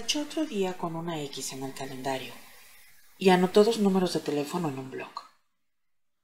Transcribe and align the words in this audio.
tachó 0.00 0.22
otro 0.22 0.46
día 0.46 0.78
con 0.78 0.96
una 0.96 1.20
X 1.24 1.52
en 1.52 1.62
el 1.62 1.74
calendario 1.74 2.32
y 3.18 3.28
anotó 3.28 3.64
dos 3.64 3.80
números 3.80 4.14
de 4.14 4.20
teléfono 4.20 4.70
en 4.70 4.78
un 4.78 4.90
blog. 4.90 5.10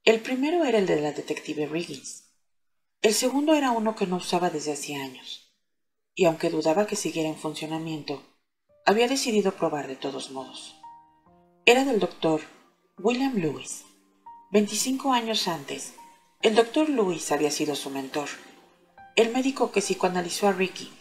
El 0.03 0.19
primero 0.19 0.65
era 0.65 0.79
el 0.79 0.87
de 0.87 0.99
la 0.99 1.11
detective 1.11 1.67
Riggins. 1.67 2.23
El 3.03 3.13
segundo 3.13 3.53
era 3.53 3.69
uno 3.69 3.95
que 3.95 4.07
no 4.07 4.15
usaba 4.15 4.49
desde 4.49 4.73
hacía 4.73 5.03
años, 5.03 5.53
y 6.15 6.25
aunque 6.25 6.49
dudaba 6.49 6.87
que 6.87 6.95
siguiera 6.95 7.29
en 7.29 7.35
funcionamiento, 7.35 8.23
había 8.83 9.07
decidido 9.07 9.51
probar 9.51 9.87
de 9.87 9.95
todos 9.95 10.31
modos. 10.31 10.75
Era 11.67 11.85
del 11.85 11.99
doctor 11.99 12.41
William 12.97 13.35
Lewis. 13.35 13.83
Veinticinco 14.49 15.13
años 15.13 15.47
antes, 15.47 15.93
el 16.41 16.55
doctor 16.55 16.89
Lewis 16.89 17.31
había 17.31 17.51
sido 17.51 17.75
su 17.75 17.91
mentor, 17.91 18.29
el 19.15 19.31
médico 19.31 19.71
que 19.71 19.81
psicoanalizó 19.81 20.47
a 20.47 20.53
Ricky 20.53 20.91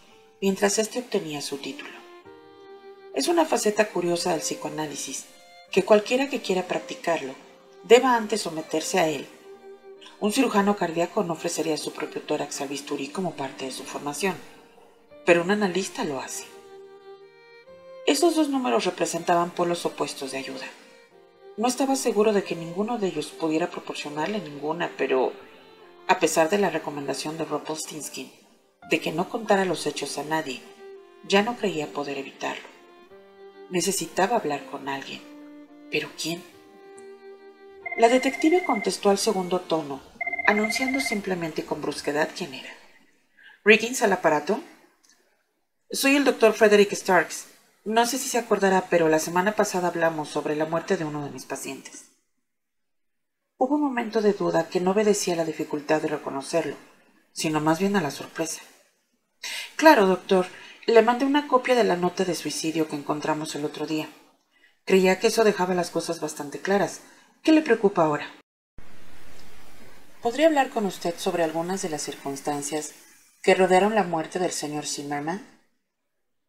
mientras 0.42 0.78
éste 0.78 0.98
obtenía 0.98 1.40
su 1.40 1.56
título. 1.56 2.05
Es 3.16 3.28
una 3.28 3.46
faceta 3.46 3.88
curiosa 3.88 4.32
del 4.32 4.40
psicoanálisis 4.40 5.24
que 5.72 5.86
cualquiera 5.86 6.28
que 6.28 6.42
quiera 6.42 6.68
practicarlo 6.68 7.34
deba 7.82 8.14
antes 8.14 8.42
someterse 8.42 8.98
a 8.98 9.08
él. 9.08 9.26
Un 10.20 10.34
cirujano 10.34 10.76
cardíaco 10.76 11.24
no 11.24 11.32
ofrecería 11.32 11.78
su 11.78 11.94
propio 11.94 12.20
tórax 12.20 12.60
al 12.60 12.68
bisturí 12.68 13.08
como 13.08 13.34
parte 13.34 13.64
de 13.64 13.70
su 13.70 13.84
formación, 13.84 14.34
pero 15.24 15.40
un 15.40 15.50
analista 15.50 16.04
lo 16.04 16.20
hace. 16.20 16.44
Esos 18.06 18.36
dos 18.36 18.50
números 18.50 18.84
representaban 18.84 19.48
polos 19.48 19.86
opuestos 19.86 20.32
de 20.32 20.38
ayuda. 20.38 20.66
No 21.56 21.68
estaba 21.68 21.96
seguro 21.96 22.34
de 22.34 22.44
que 22.44 22.54
ninguno 22.54 22.98
de 22.98 23.06
ellos 23.06 23.28
pudiera 23.28 23.70
proporcionarle 23.70 24.40
ninguna, 24.40 24.92
pero 24.98 25.32
a 26.06 26.18
pesar 26.18 26.50
de 26.50 26.58
la 26.58 26.68
recomendación 26.68 27.38
de 27.38 27.46
Rob 27.46 27.62
de 28.90 29.00
que 29.00 29.12
no 29.12 29.30
contara 29.30 29.64
los 29.64 29.86
hechos 29.86 30.18
a 30.18 30.24
nadie, 30.24 30.60
ya 31.26 31.40
no 31.40 31.56
creía 31.56 31.86
poder 31.86 32.18
evitarlo. 32.18 32.75
Necesitaba 33.70 34.36
hablar 34.36 34.64
con 34.66 34.88
alguien. 34.88 35.20
¿Pero 35.90 36.08
quién? 36.20 36.42
La 37.96 38.08
detective 38.08 38.62
contestó 38.64 39.10
al 39.10 39.18
segundo 39.18 39.60
tono, 39.60 40.00
anunciando 40.46 41.00
simplemente 41.00 41.64
con 41.64 41.82
brusquedad 41.82 42.28
quién 42.36 42.54
era. 42.54 42.70
¿Riggins 43.64 44.02
al 44.02 44.12
aparato? 44.12 44.60
Soy 45.90 46.14
el 46.14 46.24
doctor 46.24 46.52
Frederick 46.52 46.92
Starks. 46.92 47.48
No 47.84 48.06
sé 48.06 48.18
si 48.18 48.28
se 48.28 48.38
acordará, 48.38 48.86
pero 48.88 49.08
la 49.08 49.18
semana 49.18 49.52
pasada 49.52 49.88
hablamos 49.88 50.28
sobre 50.28 50.54
la 50.54 50.66
muerte 50.66 50.96
de 50.96 51.04
uno 51.04 51.24
de 51.24 51.30
mis 51.30 51.44
pacientes. 51.44 52.06
Hubo 53.56 53.74
un 53.74 53.82
momento 53.82 54.20
de 54.20 54.32
duda 54.32 54.68
que 54.68 54.80
no 54.80 54.92
obedecía 54.92 55.34
a 55.34 55.38
la 55.38 55.44
dificultad 55.44 56.02
de 56.02 56.08
reconocerlo, 56.08 56.76
sino 57.32 57.60
más 57.60 57.80
bien 57.80 57.96
a 57.96 58.00
la 58.00 58.10
sorpresa. 58.10 58.60
Claro, 59.76 60.06
doctor, 60.06 60.46
le 60.86 61.02
mandé 61.02 61.24
una 61.24 61.48
copia 61.48 61.74
de 61.74 61.82
la 61.82 61.96
nota 61.96 62.24
de 62.24 62.34
suicidio 62.34 62.88
que 62.88 62.94
encontramos 62.94 63.54
el 63.56 63.64
otro 63.64 63.86
día. 63.86 64.08
Creía 64.84 65.18
que 65.18 65.26
eso 65.26 65.42
dejaba 65.42 65.74
las 65.74 65.90
cosas 65.90 66.20
bastante 66.20 66.60
claras. 66.60 67.00
¿Qué 67.42 67.50
le 67.50 67.62
preocupa 67.62 68.04
ahora? 68.04 68.30
¿Podría 70.22 70.46
hablar 70.46 70.70
con 70.70 70.86
usted 70.86 71.14
sobre 71.18 71.42
algunas 71.42 71.82
de 71.82 71.88
las 71.88 72.02
circunstancias 72.02 72.94
que 73.42 73.54
rodearon 73.54 73.96
la 73.96 74.04
muerte 74.04 74.38
del 74.38 74.52
señor 74.52 74.86
Zimmerman? 74.86 75.44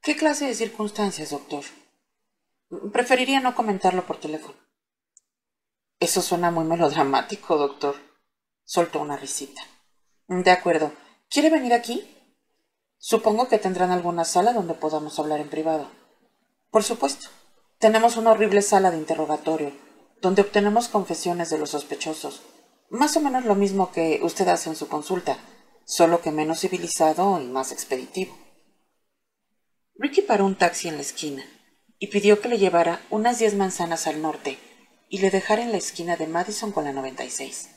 ¿Qué 0.01 0.15
clase 0.15 0.45
de 0.45 0.53
circunstancias, 0.53 1.31
doctor? 1.31 1.63
Preferiría 2.93 3.39
no 3.39 3.55
comentarlo 3.55 4.05
por 4.05 4.19
teléfono. 4.19 4.57
Eso 5.99 6.21
suena 6.21 6.51
muy 6.51 6.65
melodramático, 6.65 7.57
doctor. 7.57 7.95
Soltó 8.63 8.99
una 8.99 9.17
risita. 9.17 9.61
De 10.27 10.51
acuerdo. 10.51 10.93
¿Quiere 11.29 11.49
venir 11.49 11.73
aquí? 11.73 12.16
Supongo 12.97 13.47
que 13.47 13.59
tendrán 13.59 13.91
alguna 13.91 14.25
sala 14.25 14.53
donde 14.53 14.73
podamos 14.73 15.19
hablar 15.19 15.39
en 15.39 15.49
privado. 15.49 15.89
Por 16.71 16.83
supuesto. 16.83 17.27
Tenemos 17.79 18.17
una 18.17 18.31
horrible 18.31 18.63
sala 18.63 18.89
de 18.89 18.97
interrogatorio, 18.97 19.71
donde 20.19 20.41
obtenemos 20.41 20.87
confesiones 20.87 21.51
de 21.51 21.59
los 21.59 21.69
sospechosos. 21.69 22.41
Más 22.89 23.15
o 23.17 23.21
menos 23.21 23.45
lo 23.45 23.53
mismo 23.53 23.91
que 23.91 24.19
usted 24.23 24.47
hace 24.47 24.69
en 24.69 24.75
su 24.75 24.87
consulta, 24.87 25.37
solo 25.85 26.21
que 26.21 26.31
menos 26.31 26.61
civilizado 26.61 27.39
y 27.39 27.45
más 27.45 27.71
expeditivo. 27.71 28.35
Ricky 29.95 30.21
paró 30.21 30.45
un 30.45 30.55
taxi 30.55 30.87
en 30.87 30.95
la 30.95 31.01
esquina 31.01 31.43
y 31.99 32.07
pidió 32.07 32.41
que 32.41 32.49
le 32.49 32.57
llevara 32.57 33.01
unas 33.09 33.39
diez 33.39 33.55
manzanas 33.55 34.07
al 34.07 34.21
norte 34.21 34.57
y 35.09 35.19
le 35.19 35.29
dejara 35.29 35.61
en 35.61 35.71
la 35.71 35.77
esquina 35.77 36.17
de 36.17 36.27
Madison 36.27 36.71
con 36.71 36.83
la 36.83 36.93
96. 36.93 37.69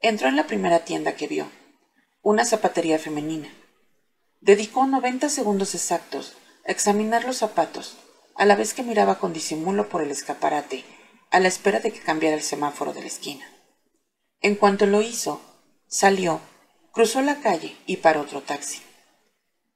Entró 0.00 0.28
en 0.28 0.36
la 0.36 0.46
primera 0.46 0.84
tienda 0.84 1.16
que 1.16 1.26
vio, 1.26 1.46
una 2.22 2.44
zapatería 2.44 2.98
femenina. 2.98 3.48
Dedicó 4.40 4.86
90 4.86 5.28
segundos 5.28 5.74
exactos 5.74 6.34
a 6.66 6.70
examinar 6.70 7.24
los 7.24 7.38
zapatos, 7.38 7.96
a 8.36 8.46
la 8.46 8.54
vez 8.54 8.72
que 8.72 8.84
miraba 8.84 9.18
con 9.18 9.32
disimulo 9.32 9.88
por 9.88 10.00
el 10.00 10.12
escaparate, 10.12 10.84
a 11.30 11.40
la 11.40 11.48
espera 11.48 11.80
de 11.80 11.90
que 11.90 12.00
cambiara 12.00 12.36
el 12.36 12.42
semáforo 12.42 12.92
de 12.92 13.00
la 13.00 13.08
esquina. 13.08 13.44
En 14.40 14.54
cuanto 14.54 14.86
lo 14.86 15.02
hizo, 15.02 15.40
salió, 15.88 16.40
cruzó 16.92 17.20
la 17.20 17.40
calle 17.40 17.76
y 17.86 17.96
paró 17.96 18.20
otro 18.20 18.40
taxi. 18.42 18.80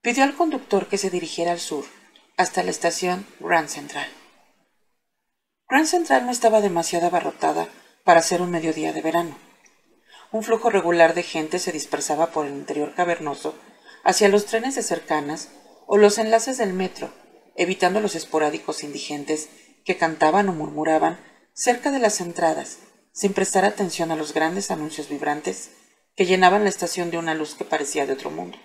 Pidió 0.00 0.22
al 0.22 0.36
conductor 0.36 0.86
que 0.86 0.98
se 0.98 1.10
dirigiera 1.10 1.50
al 1.50 1.60
sur, 1.60 1.84
hasta 2.36 2.62
la 2.62 2.70
estación 2.70 3.26
Grand 3.40 3.68
Central. 3.68 4.08
Grand 5.68 5.86
Central 5.86 6.24
no 6.24 6.30
estaba 6.30 6.60
demasiado 6.60 7.06
abarrotada 7.08 7.68
para 8.04 8.22
ser 8.22 8.40
un 8.40 8.50
mediodía 8.50 8.92
de 8.92 9.02
verano. 9.02 9.36
Un 10.30 10.44
flujo 10.44 10.70
regular 10.70 11.14
de 11.14 11.24
gente 11.24 11.58
se 11.58 11.72
dispersaba 11.72 12.28
por 12.28 12.46
el 12.46 12.52
interior 12.52 12.94
cavernoso 12.94 13.54
hacia 14.04 14.28
los 14.28 14.46
trenes 14.46 14.74
de 14.74 14.82
cercanas 14.82 15.50
o 15.86 15.96
los 15.96 16.18
enlaces 16.18 16.58
del 16.58 16.72
metro, 16.72 17.10
evitando 17.56 18.00
los 18.00 18.14
esporádicos 18.14 18.82
indigentes 18.82 19.48
que 19.84 19.96
cantaban 19.96 20.48
o 20.48 20.52
murmuraban 20.52 21.18
cerca 21.54 21.90
de 21.90 21.98
las 21.98 22.20
entradas, 22.20 22.78
sin 23.12 23.34
prestar 23.34 23.64
atención 23.64 24.10
a 24.10 24.16
los 24.16 24.32
grandes 24.32 24.70
anuncios 24.70 25.08
vibrantes 25.08 25.70
que 26.16 26.26
llenaban 26.26 26.64
la 26.64 26.70
estación 26.70 27.10
de 27.10 27.18
una 27.18 27.34
luz 27.34 27.54
que 27.54 27.64
parecía 27.64 28.06
de 28.06 28.14
otro 28.14 28.30
mundo. 28.30 28.58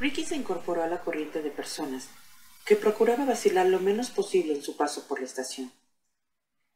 Ricky 0.00 0.24
se 0.24 0.36
incorporó 0.36 0.82
a 0.82 0.88
la 0.88 1.00
corriente 1.00 1.42
de 1.42 1.50
personas 1.50 2.08
que 2.64 2.76
procuraba 2.76 3.24
vacilar 3.24 3.66
lo 3.66 3.80
menos 3.80 4.10
posible 4.10 4.54
en 4.54 4.62
su 4.62 4.76
paso 4.76 5.06
por 5.08 5.20
la 5.20 5.26
estación. 5.26 5.72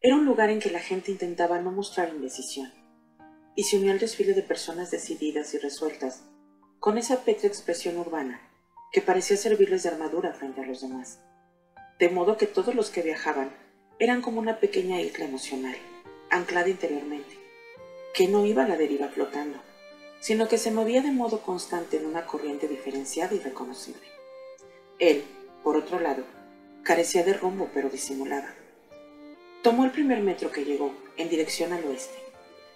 Era 0.01 0.17
un 0.17 0.25
lugar 0.25 0.51
en 0.51 0.61
que 0.61 0.71
la 0.71 0.81
gente 0.81 1.11
intentaba 1.11 1.61
no 1.61 1.73
mostrar 1.73 2.11
indecisión, 2.11 2.73
y 3.55 3.65
se 3.65 3.79
unió 3.79 3.93
al 3.93 3.99
desfile 3.99 4.35
de 4.35 4.43
personas 4.43 4.91
decididas 4.91 5.55
y 5.55 5.59
resueltas 5.59 6.23
con 6.81 6.99
esa 6.99 7.25
petra 7.25 7.49
expresión 7.49 7.97
urbana 7.97 8.41
que 8.93 9.01
parecía 9.01 9.37
servirles 9.37 9.83
de 9.83 9.91
armadura 9.91 10.33
frente 10.33 10.61
a 10.61 10.67
los 10.67 10.81
demás. 10.83 11.21
De 11.99 12.09
modo 12.09 12.37
que 12.37 12.47
todos 12.47 12.75
los 12.75 12.91
que 12.91 13.03
viajaban 13.03 13.51
eran 13.99 14.23
como 14.23 14.41
una 14.41 14.61
pequeña 14.61 15.01
isla 15.01 15.25
emocional, 15.25 15.77
anclada 16.31 16.69
interiormente, 16.69 17.39
que 18.15 18.29
no 18.29 18.45
iba 18.45 18.65
a 18.65 18.69
la 18.69 18.77
deriva 18.77 19.09
flotando, 19.09 19.59
sino 20.21 20.49
que 20.49 20.59
se 20.59 20.71
movía 20.71 21.03
de 21.03 21.11
modo 21.11 21.41
constante 21.43 21.97
en 21.97 22.07
una 22.07 22.27
corriente 22.27 22.69
diferenciada 22.69 23.35
y 23.35 23.39
reconocible. 23.39 24.07
Él, 24.99 25.25
por 25.63 25.77
otro 25.77 25.99
lado, 25.99 26.25
carecía 26.83 27.25
de 27.25 27.35
rumbo 27.35 27.71
pero 27.75 27.89
disimulaba. 27.89 28.49
Tomó 29.63 29.85
el 29.85 29.91
primer 29.91 30.21
metro 30.21 30.53
que 30.53 30.65
llegó, 30.65 30.95
en 31.17 31.29
dirección 31.29 31.73
al 31.73 31.85
oeste. 31.85 32.19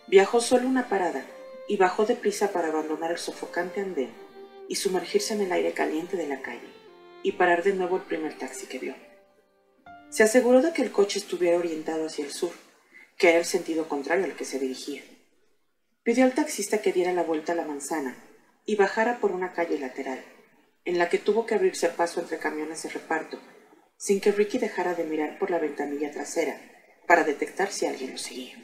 Viajó 0.06 0.40
solo 0.40 0.66
una 0.66 0.88
parada 0.88 1.24
y 1.70 1.76
bajó 1.76 2.04
deprisa 2.04 2.50
para 2.50 2.66
abandonar 2.66 3.12
el 3.12 3.18
sofocante 3.18 3.80
andén 3.80 4.10
y 4.66 4.74
sumergirse 4.74 5.34
en 5.34 5.42
el 5.42 5.52
aire 5.52 5.72
caliente 5.72 6.16
de 6.16 6.26
la 6.26 6.42
calle 6.42 6.66
y 7.22 7.30
parar 7.30 7.62
de 7.62 7.74
nuevo 7.74 7.96
el 7.96 8.02
primer 8.02 8.36
taxi 8.36 8.66
que 8.66 8.80
vio. 8.80 8.96
Se 10.08 10.24
aseguró 10.24 10.62
de 10.62 10.72
que 10.72 10.82
el 10.82 10.90
coche 10.90 11.20
estuviera 11.20 11.58
orientado 11.58 12.06
hacia 12.06 12.24
el 12.24 12.32
sur, 12.32 12.50
que 13.16 13.28
era 13.28 13.38
el 13.38 13.44
sentido 13.44 13.88
contrario 13.88 14.24
al 14.24 14.34
que 14.34 14.44
se 14.44 14.58
dirigía. 14.58 15.04
Pidió 16.02 16.24
al 16.24 16.34
taxista 16.34 16.82
que 16.82 16.92
diera 16.92 17.12
la 17.12 17.22
vuelta 17.22 17.52
a 17.52 17.54
la 17.54 17.64
manzana 17.64 18.16
y 18.66 18.74
bajara 18.74 19.20
por 19.20 19.30
una 19.30 19.52
calle 19.52 19.78
lateral, 19.78 20.24
en 20.84 20.98
la 20.98 21.08
que 21.08 21.18
tuvo 21.18 21.46
que 21.46 21.54
abrirse 21.54 21.88
paso 21.90 22.18
entre 22.18 22.38
camiones 22.38 22.82
de 22.82 22.88
reparto, 22.88 23.38
sin 23.96 24.20
que 24.20 24.32
Ricky 24.32 24.58
dejara 24.58 24.94
de 24.94 25.04
mirar 25.04 25.38
por 25.38 25.52
la 25.52 25.60
ventanilla 25.60 26.10
trasera 26.10 26.60
para 27.06 27.22
detectar 27.22 27.70
si 27.70 27.86
alguien 27.86 28.10
lo 28.10 28.18
seguía. 28.18 28.56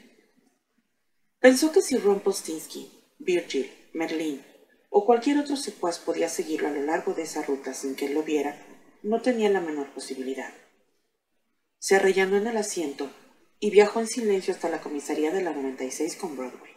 Pensó 1.38 1.70
que 1.70 1.82
si 1.82 1.96
Ron 1.98 2.18
Postinsky 2.18 2.95
Virgil, 3.18 3.70
Merlin 3.92 4.42
o 4.98 5.04
cualquier 5.04 5.38
otro 5.38 5.56
secuaz 5.56 5.98
podía 5.98 6.28
seguirlo 6.28 6.68
a 6.68 6.70
lo 6.70 6.82
largo 6.82 7.12
de 7.12 7.22
esa 7.22 7.42
ruta 7.42 7.74
sin 7.74 7.96
que 7.96 8.06
él 8.06 8.14
lo 8.14 8.22
viera, 8.22 8.56
no 9.02 9.20
tenía 9.20 9.50
la 9.50 9.60
menor 9.60 9.90
posibilidad. 9.90 10.52
Se 11.78 11.96
arrellanó 11.96 12.36
en 12.38 12.46
el 12.46 12.56
asiento 12.56 13.10
y 13.60 13.70
viajó 13.70 14.00
en 14.00 14.06
silencio 14.06 14.54
hasta 14.54 14.70
la 14.70 14.80
comisaría 14.80 15.32
de 15.32 15.42
la 15.42 15.52
96 15.52 16.16
con 16.16 16.36
Broadway. 16.36 16.72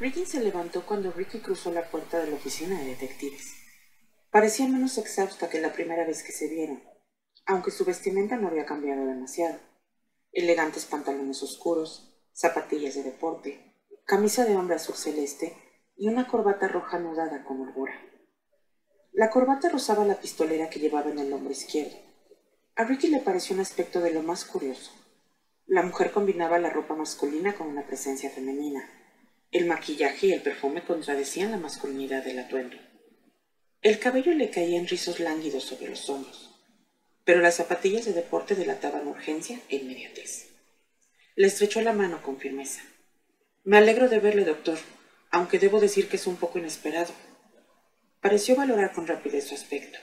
Ricky 0.00 0.24
se 0.24 0.40
levantó 0.40 0.86
cuando 0.86 1.12
Ricky 1.12 1.40
cruzó 1.40 1.70
la 1.70 1.90
puerta 1.90 2.18
de 2.18 2.30
la 2.30 2.36
oficina 2.36 2.78
de 2.78 2.86
detectives. 2.86 3.54
Parecía 4.30 4.66
menos 4.66 4.96
exhausta 4.98 5.50
que 5.50 5.60
la 5.60 5.72
primera 5.72 6.06
vez 6.06 6.22
que 6.22 6.32
se 6.32 6.48
vieron, 6.48 6.82
aunque 7.44 7.70
su 7.70 7.84
vestimenta 7.84 8.36
no 8.36 8.48
había 8.48 8.64
cambiado 8.64 9.04
demasiado. 9.04 9.60
Elegantes 10.32 10.86
pantalones 10.86 11.42
oscuros, 11.42 12.16
zapatillas 12.32 12.94
de 12.94 13.02
deporte, 13.02 13.71
camisa 14.04 14.44
de 14.44 14.56
hombre 14.56 14.76
azul 14.76 14.96
celeste 14.96 15.56
y 15.96 16.08
una 16.08 16.26
corbata 16.26 16.68
roja 16.68 16.96
anudada 16.96 17.44
con 17.44 17.60
holgura. 17.60 17.94
La 19.12 19.30
corbata 19.30 19.68
rozaba 19.68 20.04
la 20.04 20.20
pistolera 20.20 20.68
que 20.68 20.80
llevaba 20.80 21.10
en 21.10 21.18
el 21.18 21.32
hombro 21.32 21.52
izquierdo. 21.52 21.96
A 22.74 22.84
Ricky 22.84 23.08
le 23.08 23.20
pareció 23.20 23.54
un 23.54 23.60
aspecto 23.60 24.00
de 24.00 24.12
lo 24.12 24.22
más 24.22 24.44
curioso. 24.44 24.90
La 25.66 25.82
mujer 25.82 26.10
combinaba 26.10 26.58
la 26.58 26.70
ropa 26.70 26.94
masculina 26.94 27.54
con 27.54 27.68
una 27.68 27.86
presencia 27.86 28.30
femenina. 28.30 28.88
El 29.50 29.66
maquillaje 29.66 30.28
y 30.28 30.32
el 30.32 30.42
perfume 30.42 30.82
contradecían 30.84 31.50
la 31.50 31.58
masculinidad 31.58 32.24
del 32.24 32.38
atuendo. 32.38 32.76
El 33.82 33.98
cabello 33.98 34.32
le 34.32 34.50
caía 34.50 34.78
en 34.78 34.88
rizos 34.88 35.20
lánguidos 35.20 35.64
sobre 35.64 35.88
los 35.88 36.08
hombros, 36.08 36.58
pero 37.24 37.40
las 37.40 37.56
zapatillas 37.56 38.04
de 38.04 38.12
deporte 38.12 38.54
delataban 38.54 39.06
urgencia 39.06 39.60
e 39.68 39.76
inmediatez. 39.76 40.48
Le 41.36 41.46
estrechó 41.46 41.80
la 41.82 41.92
mano 41.92 42.22
con 42.22 42.38
firmeza. 42.38 42.82
Me 43.64 43.78
alegro 43.78 44.08
de 44.08 44.18
verle, 44.18 44.44
doctor, 44.44 44.76
aunque 45.30 45.60
debo 45.60 45.78
decir 45.78 46.08
que 46.08 46.16
es 46.16 46.26
un 46.26 46.34
poco 46.36 46.58
inesperado. 46.58 47.12
Pareció 48.20 48.56
valorar 48.56 48.92
con 48.92 49.06
rapidez 49.06 49.46
su 49.46 49.54
aspecto, 49.54 50.00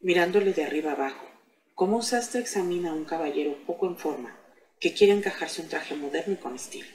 mirándole 0.00 0.52
de 0.52 0.64
arriba 0.64 0.92
abajo, 0.92 1.26
como 1.74 1.96
un 1.96 2.02
sastre 2.02 2.42
examina 2.42 2.90
a 2.90 2.94
un 2.94 3.06
caballero 3.06 3.64
poco 3.64 3.86
en 3.86 3.96
forma 3.96 4.38
que 4.78 4.92
quiere 4.92 5.14
encajarse 5.14 5.62
un 5.62 5.68
traje 5.68 5.94
moderno 5.94 6.34
y 6.34 6.36
con 6.36 6.54
estilo. 6.54 6.88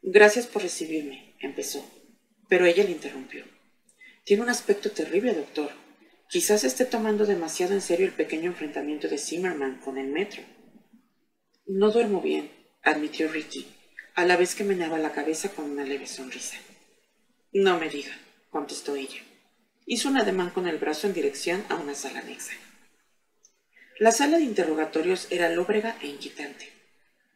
Gracias 0.00 0.46
por 0.46 0.62
recibirme, 0.62 1.34
empezó, 1.40 1.84
pero 2.48 2.64
ella 2.64 2.84
le 2.84 2.92
interrumpió. 2.92 3.44
Tiene 4.24 4.44
un 4.44 4.48
aspecto 4.48 4.92
terrible, 4.92 5.34
doctor. 5.34 5.70
Quizás 6.28 6.62
esté 6.62 6.84
tomando 6.84 7.26
demasiado 7.26 7.74
en 7.74 7.80
serio 7.80 8.06
el 8.06 8.12
pequeño 8.12 8.50
enfrentamiento 8.50 9.08
de 9.08 9.18
Zimmerman 9.18 9.80
con 9.80 9.98
el 9.98 10.06
metro. 10.06 10.42
No 11.66 11.90
duermo 11.90 12.20
bien, 12.20 12.50
admitió 12.82 13.28
Ricky, 13.28 13.66
a 14.16 14.24
la 14.24 14.38
vez 14.38 14.54
que 14.54 14.64
meneaba 14.64 14.98
la 14.98 15.12
cabeza 15.12 15.50
con 15.50 15.70
una 15.70 15.84
leve 15.84 16.06
sonrisa. 16.06 16.56
No 17.52 17.78
me 17.78 17.90
diga, 17.90 18.18
contestó 18.50 18.96
ella. 18.96 19.20
Hizo 19.84 20.08
un 20.08 20.16
ademán 20.16 20.50
con 20.50 20.66
el 20.66 20.78
brazo 20.78 21.06
en 21.06 21.12
dirección 21.12 21.62
a 21.68 21.74
una 21.74 21.94
sala 21.94 22.20
anexa. 22.20 22.54
La 23.98 24.12
sala 24.12 24.38
de 24.38 24.44
interrogatorios 24.44 25.26
era 25.30 25.50
lóbrega 25.50 25.98
e 26.00 26.06
inquietante. 26.06 26.72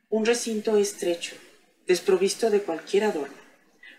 Un 0.08 0.24
recinto 0.24 0.78
estrecho, 0.78 1.36
desprovisto 1.86 2.48
de 2.48 2.62
cualquier 2.62 3.04
adorno, 3.04 3.36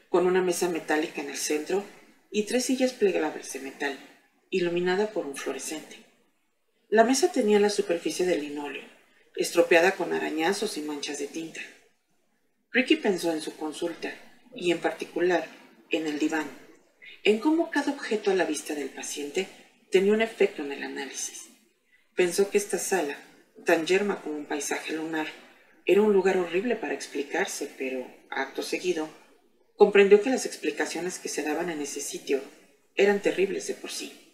con 0.10 0.26
una 0.26 0.42
mesa 0.42 0.68
metálica 0.68 1.22
en 1.22 1.30
el 1.30 1.38
centro 1.38 1.84
y 2.32 2.44
tres 2.44 2.66
sillas 2.66 2.94
plegables 2.94 3.54
de 3.54 3.60
metal, 3.60 4.00
iluminada 4.50 5.12
por 5.12 5.28
un 5.28 5.36
fluorescente. 5.36 5.98
La 6.90 7.04
mesa 7.04 7.32
tenía 7.32 7.60
la 7.60 7.70
superficie 7.70 8.26
de 8.26 8.38
linóleo, 8.38 8.84
estropeada 9.36 9.92
con 9.92 10.14
arañazos 10.14 10.78
y 10.78 10.82
manchas 10.82 11.20
de 11.20 11.28
tinta. 11.28 11.62
Ricky 12.74 12.96
pensó 12.96 13.34
en 13.34 13.42
su 13.42 13.58
consulta, 13.58 14.14
y 14.56 14.72
en 14.72 14.80
particular 14.80 15.46
en 15.90 16.08
el 16.08 16.20
diván, 16.20 16.48
en 17.24 17.40
cómo 17.40 17.70
cada 17.70 17.92
objeto 17.92 18.32
a 18.32 18.36
la 18.36 18.46
vista 18.46 18.74
del 18.76 18.90
paciente 18.90 19.48
tenía 19.92 20.14
un 20.14 20.22
efecto 20.22 20.64
en 20.64 20.72
el 20.72 20.84
análisis. 20.84 21.50
Pensó 22.16 22.50
que 22.50 22.58
esta 22.58 22.78
sala, 22.78 23.18
tan 23.66 23.86
yerma 23.86 24.22
como 24.22 24.38
un 24.38 24.46
paisaje 24.46 24.94
lunar, 24.94 25.28
era 25.86 26.02
un 26.02 26.14
lugar 26.14 26.38
horrible 26.38 26.78
para 26.78 26.94
explicarse, 26.94 27.70
pero, 27.78 28.08
acto 28.30 28.64
seguido, 28.64 29.10
comprendió 29.76 30.22
que 30.22 30.30
las 30.30 30.46
explicaciones 30.46 31.20
que 31.20 31.28
se 31.28 31.44
daban 31.44 31.70
en 31.70 31.82
ese 31.82 32.00
sitio 32.00 32.42
eran 32.96 33.22
terribles 33.22 33.68
de 33.68 33.74
por 33.74 33.92
sí. 33.92 34.34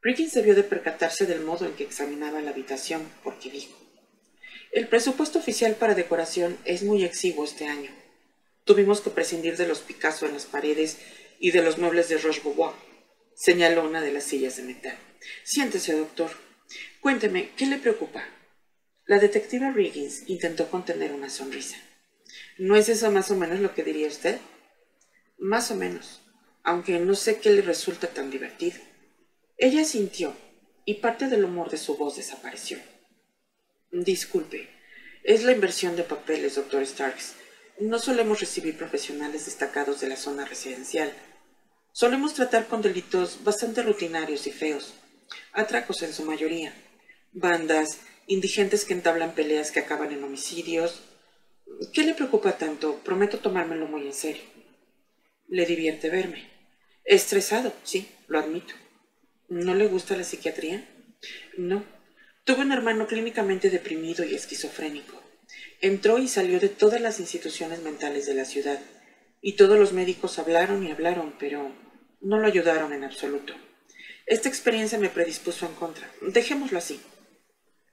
Riggins 0.00 0.32
debió 0.32 0.54
de 0.54 0.62
percatarse 0.62 1.26
del 1.26 1.42
modo 1.42 1.66
en 1.66 1.74
que 1.74 1.84
examinaba 1.84 2.40
la 2.40 2.50
habitación, 2.50 3.06
porque 3.22 3.50
dijo, 3.50 3.76
el 4.72 4.88
presupuesto 4.88 5.38
oficial 5.38 5.74
para 5.74 5.94
decoración 5.94 6.58
es 6.64 6.82
muy 6.82 7.04
exiguo 7.04 7.44
este 7.44 7.66
año. 7.66 7.90
Tuvimos 8.64 9.00
que 9.00 9.10
prescindir 9.10 9.56
de 9.56 9.66
los 9.66 9.80
Picasso 9.80 10.26
en 10.26 10.34
las 10.34 10.44
paredes 10.44 10.98
y 11.40 11.52
de 11.52 11.62
los 11.62 11.78
muebles 11.78 12.08
de 12.08 12.18
Roche-Beaubois, 12.18 12.74
señaló 13.34 13.84
una 13.84 14.00
de 14.00 14.12
las 14.12 14.24
sillas 14.24 14.56
de 14.56 14.64
metal. 14.64 14.98
Siéntese, 15.44 15.94
doctor. 15.94 16.30
Cuénteme, 17.00 17.50
¿qué 17.56 17.66
le 17.66 17.78
preocupa? 17.78 18.24
La 19.06 19.18
detectiva 19.18 19.70
Riggins 19.70 20.28
intentó 20.28 20.70
contener 20.70 21.12
una 21.12 21.30
sonrisa. 21.30 21.76
¿No 22.58 22.76
es 22.76 22.88
eso 22.90 23.10
más 23.10 23.30
o 23.30 23.36
menos 23.36 23.60
lo 23.60 23.74
que 23.74 23.84
diría 23.84 24.08
usted? 24.08 24.38
Más 25.38 25.70
o 25.70 25.76
menos, 25.76 26.20
aunque 26.62 26.98
no 26.98 27.14
sé 27.14 27.38
qué 27.38 27.50
le 27.50 27.62
resulta 27.62 28.08
tan 28.08 28.30
divertido. 28.30 28.78
Ella 29.56 29.84
sintió, 29.84 30.36
y 30.84 30.94
parte 30.94 31.28
del 31.28 31.44
humor 31.44 31.70
de 31.70 31.78
su 31.78 31.96
voz 31.96 32.16
desapareció. 32.16 32.78
Disculpe, 33.90 34.68
es 35.24 35.44
la 35.44 35.52
inversión 35.52 35.96
de 35.96 36.02
papeles, 36.02 36.56
doctor 36.56 36.84
Starks. 36.86 37.34
No 37.80 37.98
solemos 37.98 38.40
recibir 38.40 38.76
profesionales 38.76 39.46
destacados 39.46 40.00
de 40.00 40.08
la 40.08 40.16
zona 40.16 40.44
residencial. 40.44 41.12
Solemos 41.92 42.34
tratar 42.34 42.66
con 42.66 42.82
delitos 42.82 43.42
bastante 43.44 43.82
rutinarios 43.82 44.46
y 44.46 44.52
feos 44.52 44.94
atracos 45.52 46.02
en 46.02 46.12
su 46.12 46.24
mayoría, 46.24 46.72
bandas, 47.32 48.00
indigentes 48.26 48.84
que 48.84 48.94
entablan 48.94 49.34
peleas 49.34 49.70
que 49.70 49.80
acaban 49.80 50.12
en 50.12 50.22
homicidios. 50.22 51.02
¿Qué 51.92 52.04
le 52.04 52.14
preocupa 52.14 52.58
tanto? 52.58 52.96
Prometo 52.98 53.38
tomármelo 53.38 53.86
muy 53.86 54.06
en 54.06 54.14
serio. 54.14 54.42
Le 55.48 55.66
divierte 55.66 56.10
verme. 56.10 56.48
Estresado, 57.04 57.72
sí, 57.84 58.08
lo 58.26 58.38
admito. 58.38 58.74
¿No 59.48 59.74
le 59.74 59.86
gusta 59.86 60.16
la 60.16 60.24
psiquiatría? 60.24 60.86
No. 61.56 61.84
Tuve 62.48 62.62
un 62.62 62.72
hermano 62.72 63.06
clínicamente 63.06 63.68
deprimido 63.68 64.24
y 64.24 64.34
esquizofrénico. 64.34 65.22
Entró 65.82 66.16
y 66.16 66.28
salió 66.28 66.58
de 66.58 66.70
todas 66.70 66.98
las 66.98 67.20
instituciones 67.20 67.82
mentales 67.82 68.24
de 68.24 68.32
la 68.32 68.46
ciudad, 68.46 68.80
y 69.42 69.52
todos 69.56 69.78
los 69.78 69.92
médicos 69.92 70.38
hablaron 70.38 70.82
y 70.82 70.90
hablaron, 70.90 71.34
pero 71.38 71.70
no 72.22 72.38
lo 72.38 72.46
ayudaron 72.46 72.94
en 72.94 73.04
absoluto. 73.04 73.52
Esta 74.24 74.48
experiencia 74.48 74.98
me 74.98 75.10
predispuso 75.10 75.66
en 75.66 75.74
contra. 75.74 76.10
Dejémoslo 76.22 76.78
así. 76.78 76.98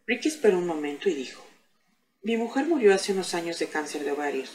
Ricky 0.07 0.29
esperó 0.29 0.57
un 0.57 0.67
momento 0.67 1.09
y 1.09 1.15
dijo, 1.15 1.45
mi 2.23 2.37
mujer 2.37 2.63
murió 2.65 2.95
hace 2.95 3.11
unos 3.11 3.33
años 3.33 3.59
de 3.59 3.67
cáncer 3.67 4.05
de 4.05 4.13
ovarios, 4.13 4.53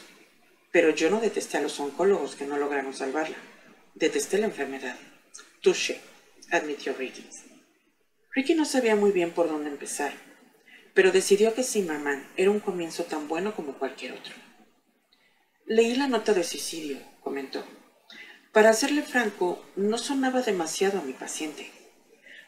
pero 0.71 0.89
yo 0.89 1.11
no 1.11 1.21
detesté 1.21 1.57
a 1.57 1.61
los 1.61 1.79
oncólogos 1.79 2.35
que 2.35 2.47
no 2.47 2.57
lograron 2.57 2.95
salvarla. 2.95 3.37
Detesté 3.93 4.39
la 4.39 4.47
enfermedad. 4.47 4.97
Touché, 5.61 6.01
admitió 6.49 6.91
Ricky. 6.93 7.23
Ricky 8.33 8.55
no 8.55 8.63
sabía 8.63 8.95
muy 8.95 9.11
bien 9.11 9.31
por 9.31 9.49
dónde 9.49 9.69
empezar, 9.69 10.13
pero 10.93 11.11
decidió 11.11 11.53
que 11.53 11.63
Zimmerman 11.63 12.25
era 12.37 12.49
un 12.49 12.61
comienzo 12.61 13.03
tan 13.03 13.27
bueno 13.27 13.53
como 13.53 13.77
cualquier 13.77 14.13
otro. 14.13 14.33
Leí 15.65 15.95
la 15.95 16.07
nota 16.07 16.33
de 16.33 16.45
suicidio, 16.45 16.97
comentó. 17.21 17.65
Para 18.53 18.71
serle 18.73 19.03
franco, 19.03 19.63
no 19.75 19.97
sonaba 19.97 20.41
demasiado 20.41 20.99
a 20.99 21.03
mi 21.03 21.13
paciente. 21.13 21.71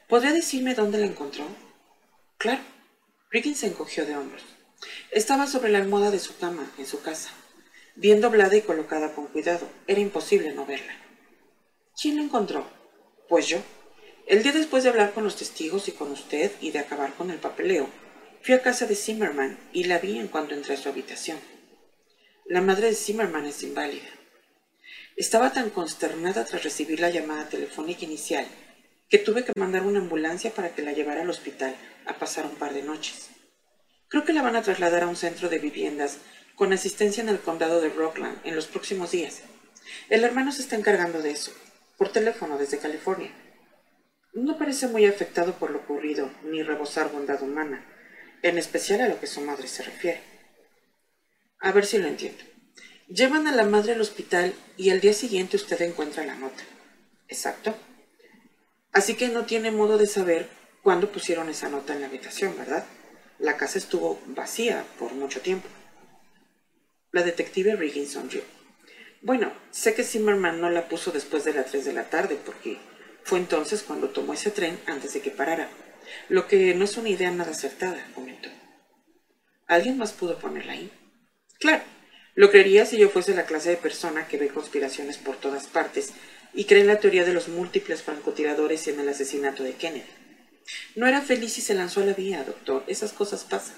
¿Podría 0.07 0.31
decirme 0.31 0.73
dónde 0.73 0.99
la 0.99 1.05
encontró? 1.05 1.45
Claro. 2.37 2.61
Riggins 3.29 3.59
se 3.59 3.67
encogió 3.67 4.05
de 4.05 4.15
hombros. 4.15 4.43
Estaba 5.11 5.47
sobre 5.47 5.71
la 5.71 5.79
almohada 5.79 6.11
de 6.11 6.19
su 6.19 6.37
cama, 6.37 6.69
en 6.77 6.85
su 6.85 7.01
casa, 7.01 7.31
bien 7.95 8.21
doblada 8.21 8.55
y 8.55 8.61
colocada 8.61 9.13
con 9.13 9.27
cuidado. 9.27 9.67
Era 9.87 9.99
imposible 9.99 10.53
no 10.53 10.65
verla. 10.65 10.93
¿Quién 12.01 12.17
la 12.17 12.23
encontró? 12.23 12.65
Pues 13.27 13.47
yo. 13.47 13.59
El 14.25 14.42
día 14.42 14.53
después 14.53 14.84
de 14.84 14.89
hablar 14.89 15.12
con 15.12 15.25
los 15.25 15.36
testigos 15.36 15.89
y 15.89 15.92
con 15.92 16.10
usted 16.12 16.51
y 16.62 16.72
de 16.72 16.80
acabar 16.80 17.13
con 17.15 17.30
el 17.30 17.39
papeleo, 17.39 17.89
fui 18.42 18.53
a 18.53 18.62
casa 18.62 18.86
de 18.86 18.96
Zimmerman 18.96 19.60
y 19.74 19.84
la 19.84 20.00
vi 20.00 20.18
en 20.18 20.30
cuanto 20.30 20.53
entré 20.53 20.75
a 20.75 20.77
su 20.77 20.88
habitación. 20.88 21.39
La 22.46 22.62
madre 22.62 22.88
de 22.88 22.96
Zimmerman 22.96 23.46
es 23.46 23.63
inválida. 23.63 24.08
Estaba 25.18 25.51
tan 25.51 25.70
consternada 25.70 26.46
tras 26.46 26.63
recibir 26.63 27.01
la 27.01 27.10
llamada 27.10 27.50
telefónica 27.50 28.06
inicial 28.06 28.48
que 29.10 29.18
tuve 29.18 29.44
que 29.44 29.51
mandar 29.60 29.84
una 29.84 30.00
ambulancia 30.00 30.51
para 30.51 30.74
que 30.74 30.82
la 30.82 30.94
llevara 30.94 31.22
al 31.22 31.30
hospital 31.30 31.75
a 32.06 32.18
pasar 32.18 32.46
un 32.46 32.56
par 32.56 32.74
de 32.74 32.82
noches. 32.82 33.30
Creo 34.08 34.24
que 34.24 34.34
la 34.34 34.42
van 34.42 34.56
a 34.56 34.62
trasladar 34.62 35.03
a 35.03 35.08
un 35.08 35.18
centro 35.18 35.50
de 35.50 35.60
viviendas 35.60 36.20
con 36.56 36.72
asistencia 36.72 37.22
en 37.22 37.30
el 37.30 37.39
condado 37.39 37.82
de 37.82 37.89
Rockland 37.89 38.39
en 38.46 38.56
los 38.56 38.68
próximos 38.68 39.12
días. 39.12 39.42
El 40.10 40.24
hermano 40.24 40.51
se 40.51 40.62
está 40.62 40.77
encargando 40.77 41.22
de 41.22 41.32
eso, 41.32 41.51
por 41.98 42.12
teléfono 42.12 42.58
desde 42.58 42.80
California. 42.80 43.32
No 44.33 44.57
parece 44.57 44.87
muy 44.87 45.05
afectado 45.05 45.53
por 45.53 45.69
lo 45.69 45.79
ocurrido, 45.79 46.31
ni 46.43 46.63
rebosar 46.63 47.11
bondad 47.11 47.41
humana, 47.43 47.85
en 48.41 48.57
especial 48.57 49.01
a 49.01 49.07
lo 49.07 49.19
que 49.19 49.27
su 49.27 49.41
madre 49.41 49.67
se 49.67 49.83
refiere. 49.83 50.21
A 51.59 51.71
ver 51.71 51.85
si 51.85 51.99
lo 51.99 52.07
entiendo. 52.07 52.43
Llevan 53.07 53.45
a 53.45 53.51
la 53.51 53.63
madre 53.63 53.93
al 53.93 54.01
hospital 54.01 54.55
y 54.75 54.89
al 54.89 55.01
día 55.01 55.13
siguiente 55.13 55.55
usted 55.55 55.79
encuentra 55.81 56.25
la 56.25 56.35
nota. 56.35 56.63
Exacto. 57.27 57.75
Así 58.91 59.15
que 59.15 59.27
no 59.27 59.45
tiene 59.45 59.69
modo 59.69 59.99
de 59.99 60.07
saber 60.07 60.49
cuándo 60.81 61.11
pusieron 61.11 61.49
esa 61.49 61.69
nota 61.69 61.93
en 61.93 62.01
la 62.01 62.07
habitación, 62.07 62.57
¿verdad? 62.57 62.85
La 63.37 63.55
casa 63.57 63.77
estuvo 63.77 64.19
vacía 64.25 64.83
por 64.97 65.13
mucho 65.13 65.41
tiempo. 65.41 65.67
La 67.11 67.21
detective 67.21 67.75
Riggins 67.75 68.13
sonrió. 68.13 68.41
Bueno, 69.21 69.53
sé 69.69 69.93
que 69.93 70.03
Zimmerman 70.03 70.59
no 70.59 70.71
la 70.71 70.89
puso 70.89 71.11
después 71.11 71.43
de 71.43 71.53
las 71.53 71.67
3 71.67 71.85
de 71.85 71.93
la 71.93 72.09
tarde 72.09 72.37
porque 72.43 72.79
fue 73.24 73.39
entonces 73.39 73.84
cuando 73.84 74.10
tomó 74.10 74.34
ese 74.34 74.51
tren 74.51 74.80
antes 74.86 75.13
de 75.13 75.22
que 75.22 75.32
parara, 75.32 75.70
lo 76.30 76.48
que 76.48 76.74
no 76.75 76.86
es 76.86 76.98
una 76.98 77.10
idea 77.10 77.32
nada 77.32 77.51
acertada, 77.51 78.06
comentó. 78.13 78.50
¿Alguien 79.68 79.98
más 79.98 80.12
pudo 80.12 80.38
ponerla 80.39 80.74
ahí? 80.74 80.92
Claro, 81.60 81.84
lo 82.36 82.51
creería 82.51 82.86
si 82.86 82.98
yo 82.98 83.10
fuese 83.10 83.34
la 83.34 83.46
clase 83.46 83.70
de 83.70 83.77
persona 83.77 84.27
que 84.27 84.38
ve 84.38 84.50
conspiraciones 84.50 85.18
por 85.18 85.38
todas 85.38 85.68
partes 85.68 86.13
y 86.53 86.65
cree 86.65 86.82
en 86.82 86.88
la 86.88 87.00
teoría 87.00 87.25
de 87.25 87.34
los 87.34 87.48
múltiples 87.48 88.01
francotiradores 88.01 88.88
en 88.88 89.00
el 89.00 89.10
asesinato 89.10 89.63
de 89.63 89.74
Kennedy. 89.74 90.06
No 90.96 91.08
era 91.08 91.22
feliz 91.22 91.58
y 91.58 91.62
se 91.62 91.74
lanzó 91.74 92.01
a 92.01 92.06
la 92.06 92.13
vía, 92.13 92.44
doctor. 92.44 92.84
Esas 92.88 93.13
cosas 93.13 93.44
pasan. 93.44 93.75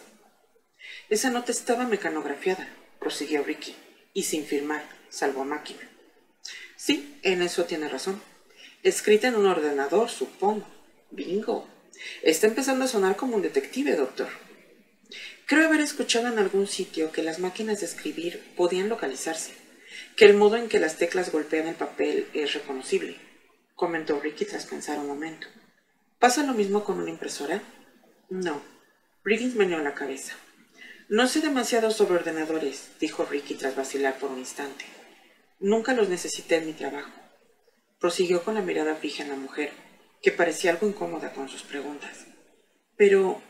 Esa 1.10 1.30
nota 1.30 1.52
estaba 1.52 1.86
mecanografiada, 1.86 2.68
prosiguió 3.00 3.44
Ricky, 3.44 3.76
y 4.14 4.24
sin 4.24 4.46
firmar, 4.46 4.84
salvo 5.10 5.42
a 5.42 5.46
máquina. 5.46 5.82
Sí, 6.76 7.20
en 7.24 7.42
eso 7.42 7.66
tiene 7.66 7.88
razón. 7.88 8.22
Escrita 8.86 9.30
en 9.30 9.36
un 9.36 9.48
ordenador, 9.48 10.12
supongo. 10.12 10.68
Bingo. 11.10 11.68
Está 12.22 12.46
empezando 12.46 12.86
a 12.86 12.88
sonar 12.88 13.16
como 13.16 13.36
un 13.36 13.42
detective, 13.42 13.96
doctor. 13.96 14.28
Creo 15.48 15.66
haber 15.66 15.82
escuchado 15.82 16.28
en 16.28 16.38
algún 16.38 16.68
sitio 16.68 17.12
que 17.12 17.24
las 17.24 17.40
máquinas 17.40 17.80
de 17.80 17.88
escribir 17.88 18.54
podían 18.56 18.88
localizarse, 18.88 19.54
que 20.16 20.26
el 20.26 20.36
modo 20.36 20.58
en 20.58 20.70
que 20.70 20.80
las 20.80 21.00
teclas 21.00 21.32
golpean 21.32 21.66
el 21.66 21.74
papel 21.74 22.28
es 22.36 22.54
reconocible, 22.54 23.18
comentó 23.74 24.20
Ricky 24.20 24.46
tras 24.46 24.68
pensar 24.68 25.00
un 25.00 25.08
momento. 25.08 25.48
¿Pasa 26.20 26.44
lo 26.44 26.54
mismo 26.54 26.84
con 26.84 27.00
una 27.00 27.10
impresora? 27.10 27.64
No. 28.30 28.62
Riggins 29.24 29.56
meneó 29.56 29.80
la 29.80 29.96
cabeza. 29.96 30.36
No 31.10 31.28
sé 31.28 31.42
demasiado 31.42 31.90
sobre 31.90 32.20
ordenadores, 32.20 32.92
dijo 33.00 33.26
Ricky 33.26 33.56
tras 33.56 33.76
vacilar 33.76 34.20
por 34.20 34.30
un 34.30 34.38
instante. 34.38 34.86
Nunca 35.60 35.96
los 35.96 36.08
necesité 36.08 36.58
en 36.58 36.68
mi 36.68 36.74
trabajo. 36.74 37.25
Prosiguió 38.00 38.44
con 38.44 38.56
la 38.56 38.62
mirada 38.62 38.96
fija 38.96 39.24
en 39.24 39.30
la 39.30 39.36
mujer, 39.36 39.72
que 40.22 40.32
parecía 40.32 40.72
algo 40.72 40.88
incómoda 40.88 41.34
con 41.34 41.50
sus 41.50 41.64
preguntas. 41.64 42.26
Pero, 42.98 43.42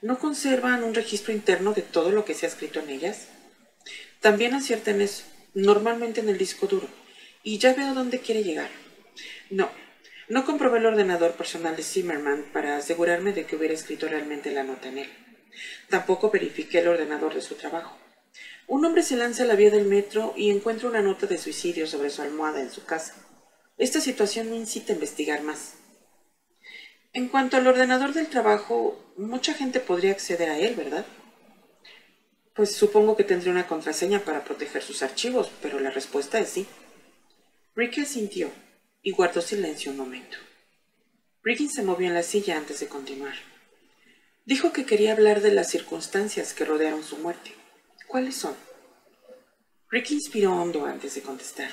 ¿no 0.00 0.18
conservan 0.18 0.82
un 0.84 0.94
registro 0.94 1.32
interno 1.32 1.72
de 1.72 1.82
todo 1.82 2.10
lo 2.10 2.24
que 2.24 2.34
se 2.34 2.46
ha 2.46 2.48
escrito 2.48 2.80
en 2.80 2.90
ellas? 2.90 3.28
También 4.20 4.54
acierten 4.54 5.00
eso, 5.00 5.24
normalmente 5.54 6.20
en 6.20 6.28
el 6.28 6.38
disco 6.38 6.66
duro, 6.66 6.88
y 7.42 7.58
ya 7.58 7.74
veo 7.74 7.94
dónde 7.94 8.20
quiere 8.20 8.44
llegar. 8.44 8.70
No, 9.50 9.70
no 10.28 10.44
comprobé 10.44 10.78
el 10.78 10.86
ordenador 10.86 11.32
personal 11.32 11.76
de 11.76 11.82
Zimmerman 11.82 12.44
para 12.52 12.76
asegurarme 12.76 13.32
de 13.32 13.44
que 13.44 13.56
hubiera 13.56 13.74
escrito 13.74 14.08
realmente 14.08 14.50
la 14.50 14.62
nota 14.62 14.88
en 14.88 14.98
él. 14.98 15.10
Tampoco 15.88 16.30
verifiqué 16.30 16.78
el 16.78 16.88
ordenador 16.88 17.34
de 17.34 17.42
su 17.42 17.56
trabajo. 17.56 17.98
Un 18.66 18.84
hombre 18.84 19.02
se 19.02 19.16
lanza 19.16 19.42
a 19.42 19.46
la 19.46 19.56
vía 19.56 19.70
del 19.70 19.84
metro 19.84 20.32
y 20.36 20.50
encuentra 20.50 20.88
una 20.88 21.02
nota 21.02 21.26
de 21.26 21.36
suicidio 21.36 21.86
sobre 21.86 22.10
su 22.10 22.22
almohada 22.22 22.62
en 22.62 22.70
su 22.70 22.84
casa. 22.84 23.14
Esta 23.78 24.00
situación 24.00 24.50
me 24.50 24.56
incita 24.56 24.92
a 24.92 24.96
investigar 24.96 25.42
más. 25.42 25.74
En 27.12 27.28
cuanto 27.28 27.56
al 27.56 27.66
ordenador 27.66 28.12
del 28.14 28.28
trabajo, 28.28 28.98
mucha 29.16 29.54
gente 29.54 29.80
podría 29.80 30.12
acceder 30.12 30.48
a 30.48 30.58
él, 30.58 30.74
¿verdad? 30.74 31.04
Pues 32.54 32.74
supongo 32.74 33.16
que 33.16 33.24
tendría 33.24 33.52
una 33.52 33.66
contraseña 33.66 34.20
para 34.20 34.44
proteger 34.44 34.82
sus 34.82 35.02
archivos, 35.02 35.50
pero 35.60 35.80
la 35.80 35.90
respuesta 35.90 36.38
es 36.38 36.48
sí. 36.48 36.66
Ricky 37.74 38.04
sintió 38.04 38.50
y 39.02 39.12
guardó 39.12 39.40
silencio 39.40 39.90
un 39.90 39.98
momento. 39.98 40.36
Ricky 41.42 41.68
se 41.68 41.82
movió 41.82 42.08
en 42.08 42.14
la 42.14 42.22
silla 42.22 42.56
antes 42.56 42.80
de 42.80 42.88
continuar. 42.88 43.34
Dijo 44.44 44.72
que 44.72 44.86
quería 44.86 45.12
hablar 45.12 45.40
de 45.40 45.52
las 45.52 45.70
circunstancias 45.70 46.52
que 46.52 46.64
rodearon 46.64 47.02
su 47.02 47.16
muerte. 47.18 47.52
¿Cuáles 48.06 48.36
son? 48.36 48.54
Ricky 49.88 50.14
inspiró 50.14 50.54
hondo 50.54 50.86
antes 50.86 51.14
de 51.14 51.22
contestar. 51.22 51.70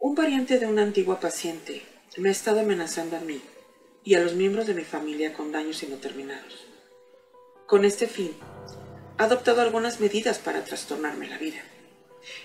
Un 0.00 0.14
pariente 0.14 0.60
de 0.60 0.66
una 0.66 0.82
antigua 0.82 1.18
paciente 1.18 1.82
me 2.18 2.28
ha 2.28 2.32
estado 2.32 2.60
amenazando 2.60 3.16
a 3.16 3.20
mí 3.20 3.42
y 4.04 4.14
a 4.14 4.20
los 4.20 4.34
miembros 4.34 4.68
de 4.68 4.74
mi 4.74 4.84
familia 4.84 5.32
con 5.32 5.50
daños 5.50 5.84
terminados. 6.00 6.68
Con 7.66 7.84
este 7.84 8.06
fin, 8.06 8.30
ha 9.16 9.24
adoptado 9.24 9.60
algunas 9.60 9.98
medidas 9.98 10.38
para 10.38 10.62
trastornarme 10.62 11.28
la 11.28 11.36
vida. 11.38 11.58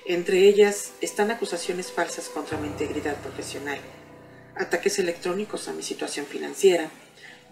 Entre 0.07 0.47
ellas 0.47 0.93
están 0.99 1.29
acusaciones 1.29 1.91
falsas 1.91 2.27
contra 2.27 2.57
mi 2.57 2.65
integridad 2.65 3.17
profesional, 3.17 3.77
ataques 4.55 4.97
electrónicos 4.97 5.67
a 5.67 5.73
mi 5.73 5.83
situación 5.83 6.25
financiera, 6.25 6.89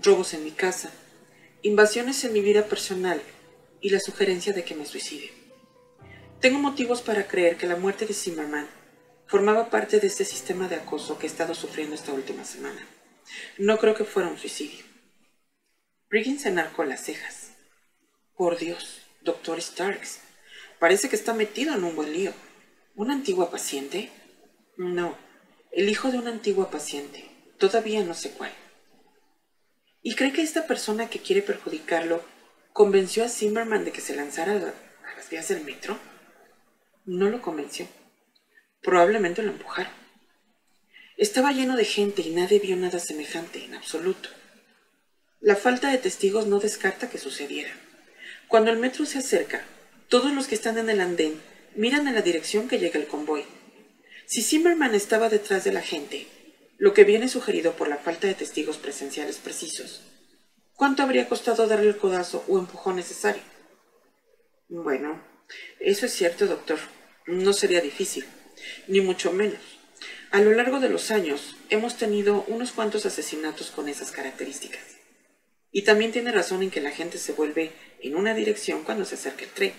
robos 0.01 0.34
en 0.34 0.43
mi 0.43 0.51
casa, 0.51 0.89
invasiones 1.62 2.24
en 2.24 2.34
mi 2.34 2.41
vida 2.41 2.65
personal 2.65 3.22
y 3.81 3.91
la 3.91 4.00
sugerencia 4.00 4.51
de 4.51 4.63
que 4.63 4.74
me 4.74 4.88
suicide. 4.88 5.29
Tengo 6.39 6.58
motivos 6.58 7.03
para 7.03 7.27
creer 7.27 7.55
que 7.55 7.67
la 7.67 7.75
muerte 7.75 8.08
de 8.08 8.15
Zimmerman 8.15 8.81
formaba 9.32 9.70
parte 9.70 10.02
de 10.02 10.08
este 10.08 10.26
sistema 10.26 10.68
de 10.68 10.76
acoso 10.76 11.18
que 11.18 11.26
he 11.26 11.30
estado 11.30 11.56
sufriendo 11.56 11.96
esta 11.96 12.12
última 12.12 12.44
semana. 12.44 12.86
No 13.58 13.78
creo 13.78 13.96
que 13.96 14.04
fuera 14.04 14.28
un 14.28 14.38
suicidio. 14.38 14.84
Riggins 16.10 16.46
enarcó 16.46 16.84
las 16.84 17.06
cejas. 17.06 17.54
Por 18.36 18.58
Dios, 18.58 19.04
doctor 19.22 19.62
Starks, 19.62 20.20
parece 20.80 21.08
que 21.08 21.16
está 21.16 21.34
metido 21.34 21.74
en 21.74 21.86
un 21.86 21.96
buen 21.96 22.12
lío. 22.12 22.34
¿Una 22.94 23.14
antigua 23.14 23.50
paciente? 23.50 24.12
No, 24.76 25.18
el 25.72 25.88
hijo 25.88 26.12
de 26.12 26.18
una 26.18 26.32
antigua 26.32 26.70
paciente. 26.70 27.32
Todavía 27.58 28.04
no 28.04 28.16
sé 28.16 28.32
cuál. 28.32 28.52
¿Y 30.02 30.16
cree 30.16 30.34
que 30.34 30.42
esta 30.42 30.68
persona 30.68 31.10
que 31.10 31.20
quiere 31.20 31.42
perjudicarlo 31.42 32.22
convenció 32.74 33.24
a 33.24 33.30
Zimmerman 33.30 33.86
de 33.86 33.94
que 33.94 34.02
se 34.02 34.14
lanzara 34.14 34.56
a 34.56 35.16
las 35.16 35.30
vías 35.30 35.48
del 35.48 35.64
metro? 35.64 35.98
No 37.06 37.30
lo 37.30 37.42
convenció. 37.42 37.88
Probablemente 38.82 39.44
lo 39.44 39.52
empujaron. 39.52 39.94
Estaba 41.18 41.52
lleno 41.52 41.76
de 41.76 41.86
gente 41.86 42.22
y 42.24 42.32
nadie 42.32 42.60
vio 42.60 42.76
nada 42.76 43.00
semejante 43.00 43.64
en 43.64 43.76
absoluto. 43.76 44.30
La 45.40 45.56
falta 45.56 45.90
de 45.90 45.98
testigos 45.98 46.48
no 46.48 46.60
descarta 46.60 47.10
que 47.10 47.18
sucediera. 47.18 47.72
Cuando 48.48 48.72
el 48.72 48.80
metro 48.80 49.06
se 49.06 49.20
acerca, 49.20 49.64
todos 50.08 50.34
los 50.34 50.48
que 50.48 50.56
están 50.56 50.78
en 50.78 50.90
el 50.90 51.00
andén 51.00 51.40
miran 51.76 52.08
en 52.08 52.16
la 52.16 52.22
dirección 52.22 52.68
que 52.68 52.80
llega 52.80 53.00
el 53.00 53.08
convoy. 53.08 53.46
Si 54.26 54.42
Zimmerman 54.42 54.96
estaba 54.96 55.30
detrás 55.30 55.64
de 55.64 55.74
la 55.74 55.82
gente, 55.82 56.28
lo 56.78 56.94
que 56.94 57.04
viene 57.04 57.30
sugerido 57.30 57.74
por 57.74 57.88
la 57.88 57.98
falta 57.98 58.28
de 58.28 58.34
testigos 58.34 58.78
presenciales 58.78 59.38
precisos. 59.38 60.02
¿Cuánto 60.74 61.04
habría 61.04 61.30
costado 61.30 61.68
darle 61.68 61.90
el 61.90 61.98
codazo 61.98 62.44
o 62.48 62.58
empujón 62.58 62.96
necesario? 62.96 63.44
Bueno, 64.70 65.24
eso 65.80 66.08
es 66.08 66.14
cierto, 66.14 66.48
doctor. 66.48 66.80
No 67.28 67.54
sería 67.54 67.82
difícil, 67.82 68.26
ni 68.88 69.01
mucho 69.01 69.32
menos. 69.32 69.60
A 70.32 70.39
lo 70.39 70.51
largo 70.51 70.80
de 70.80 70.89
los 70.89 71.12
años 71.12 71.56
hemos 71.70 71.98
tenido 71.98 72.46
unos 72.48 72.72
cuantos 72.72 73.06
asesinatos 73.06 73.70
con 73.72 73.89
esas 73.89 74.12
características. 74.12 74.82
Y 75.72 75.84
también 75.84 76.12
tiene 76.12 76.32
razón 76.32 76.63
en 76.63 76.72
que 76.72 76.82
la 76.82 76.91
gente 76.91 77.18
se 77.18 77.34
vuelve 77.34 77.72
en 78.01 78.15
una 78.15 78.34
dirección 78.34 78.84
cuando 78.84 79.06
se 79.06 79.15
acerca 79.15 79.44
el 79.44 79.51
tren, 79.51 79.74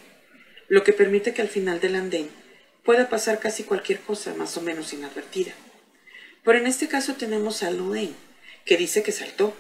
lo 0.69 0.85
que 0.85 0.93
permite 0.93 1.35
que 1.35 1.43
al 1.43 1.49
final 1.49 1.81
del 1.81 1.97
andén 1.97 2.31
pueda 2.85 3.09
pasar 3.09 3.39
casi 3.39 3.65
cualquier 3.65 4.01
cosa 4.01 4.35
más 4.35 4.57
o 4.57 4.63
menos 4.63 4.93
inadvertida. 4.93 5.53
Pero 6.45 6.59
en 6.59 6.67
este 6.67 6.89
caso 6.89 7.15
tenemos 7.15 7.63
a 7.63 7.71
Luen, 7.71 8.15
que 8.65 8.77
dice 8.77 9.03
que 9.03 9.13
saltó, 9.13 9.55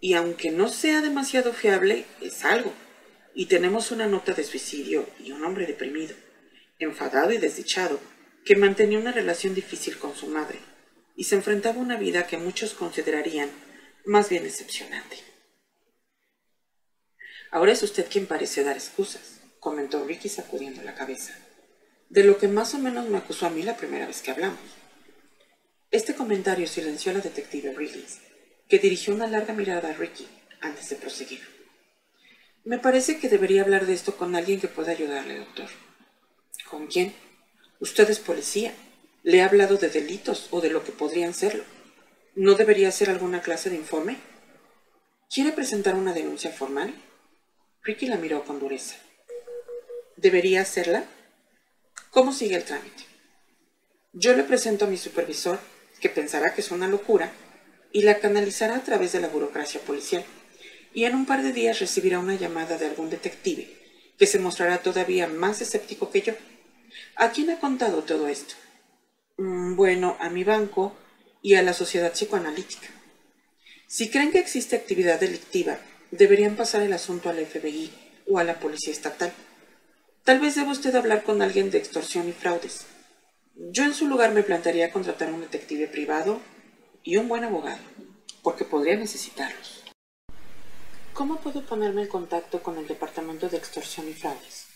y 0.00 0.14
aunque 0.14 0.50
no 0.50 0.68
sea 0.68 1.00
demasiado 1.00 1.52
fiable, 1.52 2.04
es 2.20 2.44
algo. 2.44 2.72
Y 3.34 3.46
tenemos 3.46 3.90
una 3.90 4.06
nota 4.06 4.32
de 4.32 4.44
suicidio 4.44 5.08
y 5.18 5.32
un 5.32 5.44
hombre 5.44 5.66
deprimido, 5.66 6.14
enfadado 6.78 7.32
y 7.32 7.38
desdichado, 7.38 8.00
que 8.48 8.56
mantenía 8.56 8.98
una 8.98 9.12
relación 9.12 9.54
difícil 9.54 9.98
con 9.98 10.16
su 10.16 10.26
madre, 10.26 10.58
y 11.14 11.24
se 11.24 11.34
enfrentaba 11.34 11.76
a 11.76 11.82
una 11.82 11.98
vida 11.98 12.26
que 12.26 12.38
muchos 12.38 12.72
considerarían 12.72 13.50
más 14.06 14.30
bien 14.30 14.42
decepcionante. 14.42 15.18
Ahora 17.50 17.72
es 17.72 17.82
usted 17.82 18.06
quien 18.10 18.24
parece 18.24 18.64
dar 18.64 18.74
excusas, 18.74 19.42
comentó 19.60 20.02
Ricky 20.02 20.30
sacudiendo 20.30 20.82
la 20.82 20.94
cabeza, 20.94 21.34
de 22.08 22.24
lo 22.24 22.38
que 22.38 22.48
más 22.48 22.72
o 22.72 22.78
menos 22.78 23.06
me 23.10 23.18
acusó 23.18 23.44
a 23.44 23.50
mí 23.50 23.62
la 23.62 23.76
primera 23.76 24.06
vez 24.06 24.22
que 24.22 24.30
hablamos. 24.30 24.60
Este 25.90 26.14
comentario 26.14 26.66
silenció 26.66 27.12
a 27.12 27.16
la 27.16 27.20
detective 27.20 27.74
Riggins, 27.74 28.20
que 28.66 28.78
dirigió 28.78 29.14
una 29.14 29.26
larga 29.26 29.52
mirada 29.52 29.90
a 29.90 29.92
Ricky 29.92 30.26
antes 30.62 30.88
de 30.88 30.96
proseguir. 30.96 31.42
Me 32.64 32.78
parece 32.78 33.18
que 33.18 33.28
debería 33.28 33.60
hablar 33.60 33.84
de 33.84 33.92
esto 33.92 34.16
con 34.16 34.34
alguien 34.34 34.58
que 34.58 34.68
pueda 34.68 34.92
ayudarle, 34.92 35.36
doctor. 35.36 35.68
¿Con 36.70 36.86
quién? 36.86 37.27
Usted 37.80 38.10
es 38.10 38.18
policía. 38.18 38.74
Le 39.22 39.42
ha 39.42 39.46
hablado 39.46 39.76
de 39.76 39.88
delitos 39.88 40.48
o 40.50 40.60
de 40.60 40.70
lo 40.70 40.84
que 40.84 40.92
podrían 40.92 41.34
serlo. 41.34 41.64
¿No 42.34 42.54
debería 42.54 42.88
hacer 42.88 43.10
alguna 43.10 43.42
clase 43.42 43.70
de 43.70 43.76
informe? 43.76 44.16
¿Quiere 45.30 45.52
presentar 45.52 45.94
una 45.94 46.12
denuncia 46.12 46.50
formal? 46.50 46.94
Ricky 47.82 48.06
la 48.06 48.16
miró 48.16 48.44
con 48.44 48.58
dureza. 48.58 48.96
¿Debería 50.16 50.62
hacerla? 50.62 51.04
¿Cómo 52.10 52.32
sigue 52.32 52.56
el 52.56 52.64
trámite? 52.64 53.04
Yo 54.12 54.34
le 54.34 54.42
presento 54.42 54.84
a 54.86 54.88
mi 54.88 54.96
supervisor 54.96 55.58
que 56.00 56.08
pensará 56.08 56.54
que 56.54 56.60
es 56.60 56.70
una 56.70 56.88
locura 56.88 57.32
y 57.92 58.02
la 58.02 58.18
canalizará 58.18 58.76
a 58.76 58.82
través 58.82 59.12
de 59.12 59.20
la 59.20 59.28
burocracia 59.28 59.80
policial. 59.80 60.24
Y 60.94 61.04
en 61.04 61.14
un 61.14 61.26
par 61.26 61.42
de 61.42 61.52
días 61.52 61.78
recibirá 61.78 62.18
una 62.18 62.34
llamada 62.34 62.78
de 62.78 62.86
algún 62.86 63.10
detective 63.10 63.68
que 64.18 64.26
se 64.26 64.38
mostrará 64.38 64.78
todavía 64.78 65.28
más 65.28 65.60
escéptico 65.60 66.10
que 66.10 66.22
yo. 66.22 66.34
¿A 67.16 67.30
quién 67.30 67.50
ha 67.50 67.58
contado 67.58 68.02
todo 68.02 68.28
esto? 68.28 68.54
Mm, 69.36 69.76
bueno, 69.76 70.16
a 70.20 70.30
mi 70.30 70.44
banco 70.44 70.94
y 71.42 71.54
a 71.54 71.62
la 71.62 71.72
sociedad 71.72 72.12
psicoanalítica. 72.12 72.88
Si 73.86 74.10
creen 74.10 74.32
que 74.32 74.38
existe 74.38 74.76
actividad 74.76 75.20
delictiva, 75.20 75.78
deberían 76.10 76.56
pasar 76.56 76.82
el 76.82 76.92
asunto 76.92 77.30
al 77.30 77.44
FBI 77.44 77.90
o 78.28 78.38
a 78.38 78.44
la 78.44 78.60
policía 78.60 78.92
estatal. 78.92 79.32
Tal 80.24 80.40
vez 80.40 80.56
deba 80.56 80.72
usted 80.72 80.94
hablar 80.94 81.22
con 81.22 81.40
alguien 81.40 81.70
de 81.70 81.78
extorsión 81.78 82.28
y 82.28 82.32
fraudes. 82.32 82.86
Yo 83.54 83.84
en 83.84 83.94
su 83.94 84.06
lugar 84.06 84.32
me 84.32 84.42
plantearía 84.42 84.92
contratar 84.92 85.32
un 85.32 85.40
detective 85.40 85.88
privado 85.88 86.40
y 87.02 87.16
un 87.16 87.28
buen 87.28 87.44
abogado, 87.44 87.80
porque 88.42 88.64
podría 88.64 88.96
necesitarlos. 88.96 89.84
¿Cómo 91.14 91.40
puedo 91.40 91.64
ponerme 91.64 92.02
en 92.02 92.08
contacto 92.08 92.62
con 92.62 92.76
el 92.78 92.86
Departamento 92.86 93.48
de 93.48 93.56
Extorsión 93.56 94.08
y 94.08 94.12
Fraudes? 94.12 94.66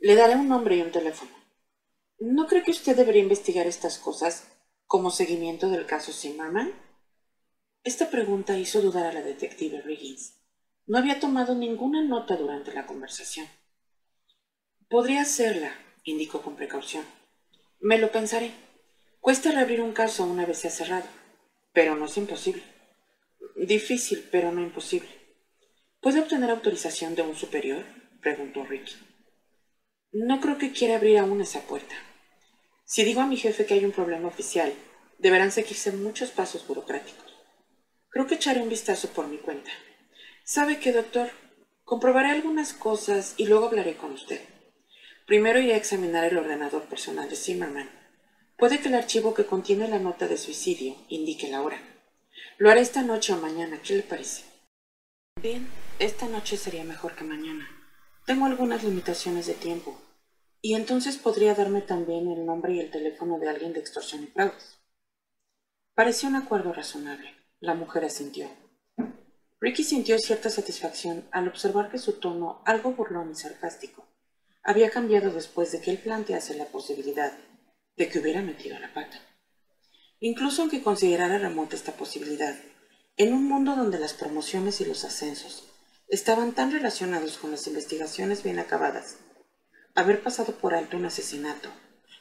Le 0.00 0.14
daré 0.14 0.34
un 0.34 0.48
nombre 0.48 0.76
y 0.76 0.82
un 0.82 0.90
teléfono. 0.90 1.30
¿No 2.18 2.46
cree 2.46 2.62
que 2.62 2.70
usted 2.70 2.96
debería 2.96 3.22
investigar 3.22 3.66
estas 3.66 3.98
cosas 3.98 4.48
como 4.86 5.10
seguimiento 5.10 5.68
del 5.68 5.84
caso 5.84 6.12
Zimmerman? 6.12 6.72
Esta 7.84 8.08
pregunta 8.10 8.58
hizo 8.58 8.80
dudar 8.80 9.04
a 9.04 9.12
la 9.12 9.20
detective 9.20 9.82
Riggins. 9.82 10.40
No 10.86 10.96
había 10.96 11.20
tomado 11.20 11.54
ninguna 11.54 12.02
nota 12.02 12.36
durante 12.36 12.72
la 12.72 12.86
conversación. 12.86 13.46
Podría 14.88 15.20
hacerla, 15.22 15.72
indicó 16.04 16.40
con 16.40 16.56
precaución. 16.56 17.04
Me 17.80 17.98
lo 17.98 18.10
pensaré. 18.10 18.50
Cuesta 19.20 19.50
reabrir 19.50 19.82
un 19.82 19.92
caso 19.92 20.24
una 20.24 20.46
vez 20.46 20.58
se 20.58 20.68
ha 20.68 20.70
cerrado, 20.70 21.06
pero 21.74 21.96
no 21.96 22.06
es 22.06 22.16
imposible. 22.16 22.62
Difícil, 23.56 24.26
pero 24.32 24.52
no 24.52 24.62
imposible. 24.62 25.10
¿Puede 26.00 26.20
obtener 26.20 26.50
autorización 26.50 27.14
de 27.14 27.22
un 27.22 27.36
superior? 27.36 27.84
preguntó 28.22 28.64
Ricky. 28.64 28.94
No 30.12 30.40
creo 30.40 30.58
que 30.58 30.72
quiera 30.72 30.96
abrir 30.96 31.18
aún 31.18 31.40
esa 31.40 31.60
puerta. 31.60 31.94
Si 32.84 33.04
digo 33.04 33.20
a 33.20 33.26
mi 33.26 33.36
jefe 33.36 33.66
que 33.66 33.74
hay 33.74 33.84
un 33.84 33.92
problema 33.92 34.28
oficial, 34.28 34.72
deberán 35.18 35.50
seguirse 35.50 35.92
muchos 35.92 36.30
pasos 36.30 36.66
burocráticos. 36.66 37.34
Creo 38.08 38.26
que 38.26 38.36
echaré 38.36 38.62
un 38.62 38.68
vistazo 38.68 39.08
por 39.10 39.26
mi 39.26 39.38
cuenta. 39.38 39.70
¿Sabe 40.44 40.78
qué, 40.78 40.92
doctor? 40.92 41.30
Comprobaré 41.84 42.30
algunas 42.30 42.72
cosas 42.72 43.34
y 43.36 43.46
luego 43.46 43.66
hablaré 43.66 43.96
con 43.96 44.12
usted. 44.12 44.40
Primero 45.26 45.60
iré 45.60 45.74
a 45.74 45.78
examinar 45.78 46.24
el 46.24 46.38
ordenador 46.38 46.84
personal 46.84 47.28
de 47.28 47.36
Zimmerman. 47.36 47.90
Puede 48.56 48.80
que 48.80 48.88
el 48.88 48.94
archivo 48.94 49.34
que 49.34 49.44
contiene 49.44 49.88
la 49.88 49.98
nota 49.98 50.28
de 50.28 50.38
suicidio 50.38 50.96
indique 51.08 51.48
la 51.48 51.62
hora. 51.62 51.78
Lo 52.58 52.70
haré 52.70 52.80
esta 52.80 53.02
noche 53.02 53.32
o 53.32 53.36
mañana, 53.36 53.80
¿qué 53.82 53.94
le 53.94 54.02
parece? 54.02 54.44
Bien, 55.42 55.68
esta 55.98 56.26
noche 56.26 56.56
sería 56.56 56.84
mejor 56.84 57.14
que 57.16 57.24
mañana. 57.24 57.68
Tengo 58.26 58.46
algunas 58.46 58.82
limitaciones 58.82 59.46
de 59.46 59.54
tiempo. 59.54 59.96
Y 60.60 60.74
entonces 60.74 61.16
podría 61.16 61.54
darme 61.54 61.80
también 61.80 62.26
el 62.26 62.44
nombre 62.44 62.74
y 62.74 62.80
el 62.80 62.90
teléfono 62.90 63.38
de 63.38 63.48
alguien 63.48 63.72
de 63.72 63.78
extorsión 63.78 64.24
y 64.24 64.26
fraudes. 64.26 64.80
Pareció 65.94 66.28
un 66.28 66.34
acuerdo 66.34 66.72
razonable. 66.72 67.36
La 67.60 67.74
mujer 67.74 68.04
asintió. 68.04 68.48
Ricky 69.60 69.84
sintió 69.84 70.18
cierta 70.18 70.50
satisfacción 70.50 71.28
al 71.30 71.46
observar 71.46 71.88
que 71.88 71.98
su 71.98 72.14
tono, 72.14 72.62
algo 72.66 72.90
burlón 72.94 73.30
y 73.30 73.36
sarcástico, 73.36 74.04
había 74.64 74.90
cambiado 74.90 75.32
después 75.32 75.70
de 75.70 75.80
que 75.80 75.92
él 75.92 75.98
plantease 75.98 76.56
la 76.56 76.64
posibilidad 76.64 77.32
de 77.96 78.08
que 78.08 78.18
hubiera 78.18 78.42
metido 78.42 78.76
la 78.80 78.92
pata. 78.92 79.20
Incluso 80.18 80.62
aunque 80.62 80.82
considerara 80.82 81.38
remota 81.38 81.76
esta 81.76 81.92
posibilidad, 81.92 82.56
en 83.16 83.32
un 83.32 83.44
mundo 83.44 83.76
donde 83.76 84.00
las 84.00 84.14
promociones 84.14 84.80
y 84.80 84.84
los 84.84 85.04
ascensos 85.04 85.75
estaban 86.08 86.52
tan 86.52 86.70
relacionados 86.70 87.38
con 87.38 87.50
las 87.50 87.66
investigaciones 87.66 88.42
bien 88.42 88.58
acabadas, 88.58 89.16
haber 89.94 90.22
pasado 90.22 90.54
por 90.54 90.74
alto 90.74 90.96
un 90.96 91.06
asesinato 91.06 91.70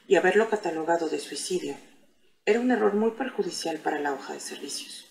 y 0.08 0.16
haberlo 0.16 0.50
catalogado 0.50 1.10
de 1.10 1.20
suicidio 1.20 1.76
era 2.46 2.60
un 2.60 2.72
error 2.72 2.94
muy 2.94 3.12
perjudicial 3.12 3.80
para 3.80 4.00
la 4.00 4.14
hoja 4.14 4.34
de 4.34 4.40
servicios. 4.40 5.06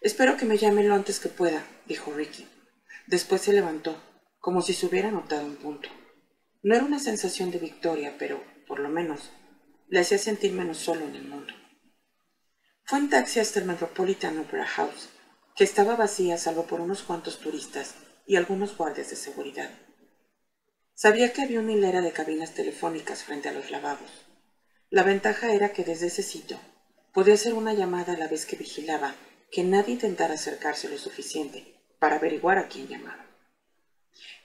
Espero 0.00 0.36
que 0.36 0.46
me 0.46 0.56
llame 0.56 0.84
lo 0.84 0.94
antes 0.94 1.20
que 1.20 1.28
pueda, 1.28 1.62
dijo 1.86 2.12
Ricky. 2.12 2.46
Después 3.06 3.42
se 3.42 3.52
levantó, 3.52 4.00
como 4.38 4.62
si 4.62 4.72
se 4.72 4.86
hubiera 4.86 5.10
notado 5.10 5.44
un 5.44 5.56
punto. 5.56 5.90
No 6.62 6.74
era 6.74 6.84
una 6.84 6.98
sensación 6.98 7.50
de 7.50 7.58
victoria, 7.58 8.16
pero, 8.18 8.42
por 8.66 8.78
lo 8.78 8.88
menos, 8.88 9.30
le 9.88 10.00
hacía 10.00 10.18
sentir 10.18 10.52
menos 10.52 10.78
solo 10.78 11.04
en 11.04 11.16
el 11.16 11.24
mundo. 11.26 11.52
Fue 12.84 12.98
en 12.98 13.10
taxi 13.10 13.40
hasta 13.40 13.58
el 13.58 13.66
Metropolitan 13.66 14.38
Opera 14.38 14.66
House, 14.66 15.10
que 15.58 15.64
estaba 15.64 15.96
vacía 15.96 16.38
salvo 16.38 16.68
por 16.68 16.80
unos 16.80 17.02
cuantos 17.02 17.40
turistas 17.40 17.96
y 18.28 18.36
algunos 18.36 18.76
guardias 18.76 19.10
de 19.10 19.16
seguridad. 19.16 19.68
Sabía 20.94 21.32
que 21.32 21.42
había 21.42 21.58
una 21.58 21.72
hilera 21.72 22.00
de 22.00 22.12
cabinas 22.12 22.54
telefónicas 22.54 23.24
frente 23.24 23.48
a 23.48 23.52
los 23.52 23.72
lavabos. 23.72 24.08
La 24.88 25.02
ventaja 25.02 25.52
era 25.52 25.72
que 25.72 25.82
desde 25.82 26.06
ese 26.06 26.22
sitio 26.22 26.60
podía 27.12 27.34
hacer 27.34 27.54
una 27.54 27.74
llamada 27.74 28.12
a 28.12 28.16
la 28.16 28.28
vez 28.28 28.46
que 28.46 28.54
vigilaba 28.54 29.16
que 29.50 29.64
nadie 29.64 29.94
intentara 29.94 30.34
acercarse 30.34 30.88
lo 30.88 30.96
suficiente 30.96 31.74
para 31.98 32.16
averiguar 32.18 32.58
a 32.58 32.68
quién 32.68 32.86
llamaba. 32.86 33.26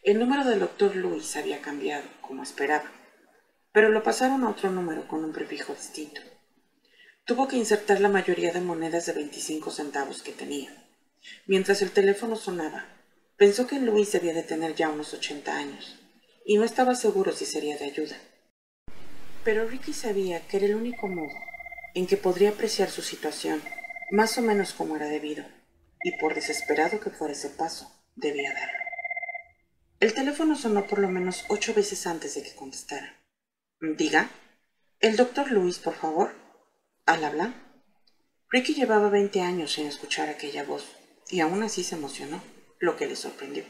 El 0.02 0.18
número 0.18 0.44
del 0.44 0.62
doctor 0.62 0.96
Luis 0.96 1.36
había 1.36 1.62
cambiado, 1.62 2.08
como 2.22 2.42
esperaba, 2.42 2.92
pero 3.72 3.90
lo 3.90 4.02
pasaron 4.02 4.44
a 4.44 4.50
otro 4.50 4.72
número 4.72 5.08
con 5.08 5.24
un 5.24 5.32
prefijo 5.32 5.76
distinto. 5.76 6.22
Tuvo 7.24 7.48
que 7.48 7.58
insertar 7.58 8.02
la 8.02 8.10
mayoría 8.10 8.52
de 8.52 8.62
monedas 8.62 9.06
de 9.06 9.14
25 9.14 9.70
centavos 9.70 10.24
que 10.24 10.32
tenía. 10.32 10.83
Mientras 11.46 11.82
el 11.82 11.92
teléfono 11.92 12.36
sonaba, 12.36 12.88
pensó 13.38 13.68
que 13.68 13.80
Luis 13.80 14.12
debía 14.12 14.34
de 14.34 14.44
tener 14.44 14.76
ya 14.76 14.90
unos 14.90 15.14
80 15.14 15.56
años, 15.56 16.00
y 16.46 16.58
no 16.58 16.64
estaba 16.64 16.96
seguro 16.96 17.32
si 17.32 17.46
sería 17.46 17.78
de 17.78 17.86
ayuda. 17.86 18.18
Pero 19.44 19.68
Ricky 19.68 19.94
sabía 19.94 20.46
que 20.48 20.58
era 20.58 20.68
el 20.68 20.76
único 20.76 21.08
modo 21.08 21.34
en 21.94 22.08
que 22.08 22.18
podría 22.18 22.50
apreciar 22.50 22.90
su 22.90 23.02
situación, 23.02 23.62
más 24.12 24.38
o 24.38 24.42
menos 24.42 24.74
como 24.74 24.96
era 24.96 25.08
debido, 25.08 25.46
y 26.04 26.18
por 26.18 26.34
desesperado 26.34 27.00
que 27.00 27.10
fuera 27.10 27.34
ese 27.34 27.50
paso, 27.50 27.92
debía 28.16 28.54
darlo. 28.54 28.80
El 30.00 30.14
teléfono 30.14 30.56
sonó 30.56 30.86
por 30.88 31.00
lo 31.00 31.08
menos 31.10 31.46
ocho 31.48 31.74
veces 31.74 32.08
antes 32.08 32.36
de 32.36 32.44
que 32.44 32.56
contestara. 32.56 33.16
Diga. 33.80 34.30
El 35.00 35.16
doctor 35.16 35.52
Luis, 35.52 35.80
por 35.80 35.96
favor. 35.96 36.34
¿Al 37.06 37.24
habla? 37.24 37.54
Ricky 38.50 38.74
llevaba 38.74 39.10
veinte 39.10 39.42
años 39.42 39.74
sin 39.74 39.88
escuchar 39.88 40.30
aquella 40.30 40.64
voz, 40.64 40.86
y 41.34 41.40
aún 41.40 41.64
así 41.64 41.84
se 41.84 41.96
emocionó, 41.96 42.44
lo 42.80 42.96
que 42.96 43.08
le 43.08 43.16
sorprendió. 43.16 43.64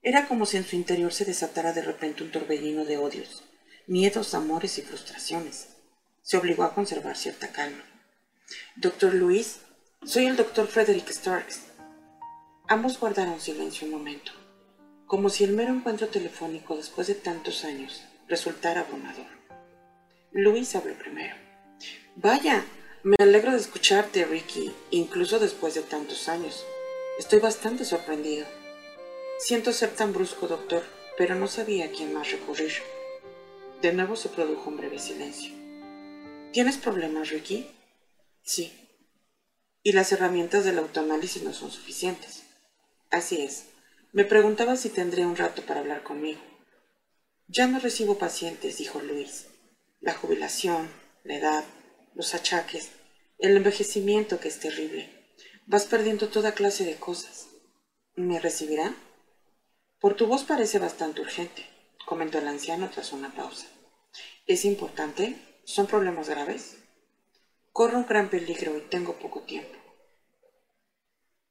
Era 0.00 0.28
como 0.28 0.46
si 0.46 0.56
en 0.56 0.64
su 0.64 0.76
interior 0.76 1.12
se 1.12 1.24
desatara 1.24 1.72
de 1.72 1.82
repente 1.82 2.22
un 2.22 2.30
torbellino 2.30 2.84
de 2.84 2.98
odios, 2.98 3.42
miedos, 3.88 4.32
amores 4.34 4.78
y 4.78 4.82
frustraciones. 4.82 5.70
Se 6.22 6.36
obligó 6.36 6.62
a 6.62 6.74
conservar 6.74 7.16
cierta 7.16 7.48
calma. 7.48 7.84
Doctor 8.76 9.12
Luis, 9.12 9.58
soy 10.04 10.26
el 10.26 10.36
doctor 10.36 10.68
Frederick 10.68 11.10
Starks. 11.10 11.62
Ambos 12.68 13.00
guardaron 13.00 13.40
silencio 13.40 13.86
un 13.86 13.94
momento 13.94 14.32
como 15.12 15.28
si 15.28 15.44
el 15.44 15.52
mero 15.52 15.74
encuentro 15.74 16.08
telefónico 16.08 16.74
después 16.74 17.06
de 17.06 17.14
tantos 17.14 17.66
años 17.66 18.02
resultara 18.28 18.80
abrumador. 18.80 19.26
Luis 20.30 20.74
habló 20.74 20.94
primero. 20.94 21.36
Vaya, 22.16 22.64
me 23.04 23.16
alegro 23.18 23.50
de 23.52 23.58
escucharte, 23.58 24.24
Ricky, 24.24 24.72
incluso 24.90 25.40
después 25.40 25.74
de 25.74 25.82
tantos 25.82 26.28
años. 26.28 26.64
Estoy 27.18 27.40
bastante 27.40 27.84
sorprendido. 27.84 28.46
Siento 29.38 29.72
ser 29.72 29.90
tan 29.90 30.12
brusco, 30.12 30.46
doctor, 30.46 30.84
pero 31.18 31.34
no 31.34 31.48
sabía 31.48 31.86
a 31.86 31.90
quién 31.90 32.12
más 32.12 32.30
recurrir. 32.30 32.72
De 33.80 33.92
nuevo 33.92 34.14
se 34.14 34.28
produjo 34.28 34.70
un 34.70 34.76
breve 34.76 35.00
silencio. 35.00 35.52
¿Tienes 36.52 36.76
problemas, 36.76 37.30
Ricky? 37.30 37.68
Sí. 38.42 38.72
Y 39.82 39.92
las 39.92 40.12
herramientas 40.12 40.64
del 40.64 40.78
autoanálisis 40.78 41.42
no 41.42 41.52
son 41.52 41.72
suficientes. 41.72 42.44
Así 43.10 43.42
es. 43.42 43.64
Me 44.12 44.24
preguntaba 44.24 44.76
si 44.76 44.90
tendría 44.90 45.26
un 45.26 45.36
rato 45.36 45.62
para 45.62 45.80
hablar 45.80 46.04
conmigo. 46.04 46.40
Ya 47.48 47.66
no 47.66 47.80
recibo 47.80 48.16
pacientes, 48.16 48.78
dijo 48.78 49.00
Luis. 49.00 49.48
La 50.00 50.14
jubilación, 50.14 50.88
la 51.24 51.36
edad, 51.36 51.64
los 52.14 52.34
achaques, 52.34 52.90
el 53.38 53.56
envejecimiento 53.56 54.38
que 54.38 54.48
es 54.48 54.60
terrible. 54.60 55.10
Vas 55.66 55.86
perdiendo 55.86 56.28
toda 56.28 56.52
clase 56.52 56.84
de 56.84 56.96
cosas. 56.96 57.48
¿Me 58.14 58.38
recibirá? 58.38 58.94
Por 60.00 60.14
tu 60.14 60.26
voz 60.26 60.44
parece 60.44 60.78
bastante 60.78 61.20
urgente, 61.20 61.66
comentó 62.06 62.38
el 62.38 62.48
anciano 62.48 62.90
tras 62.90 63.12
una 63.12 63.34
pausa. 63.34 63.66
¿Es 64.46 64.64
importante? 64.64 65.36
¿Son 65.64 65.86
problemas 65.86 66.28
graves? 66.28 66.76
Corro 67.72 67.98
un 67.98 68.06
gran 68.06 68.28
peligro 68.28 68.76
y 68.76 68.82
tengo 68.82 69.14
poco 69.18 69.42
tiempo. 69.42 69.78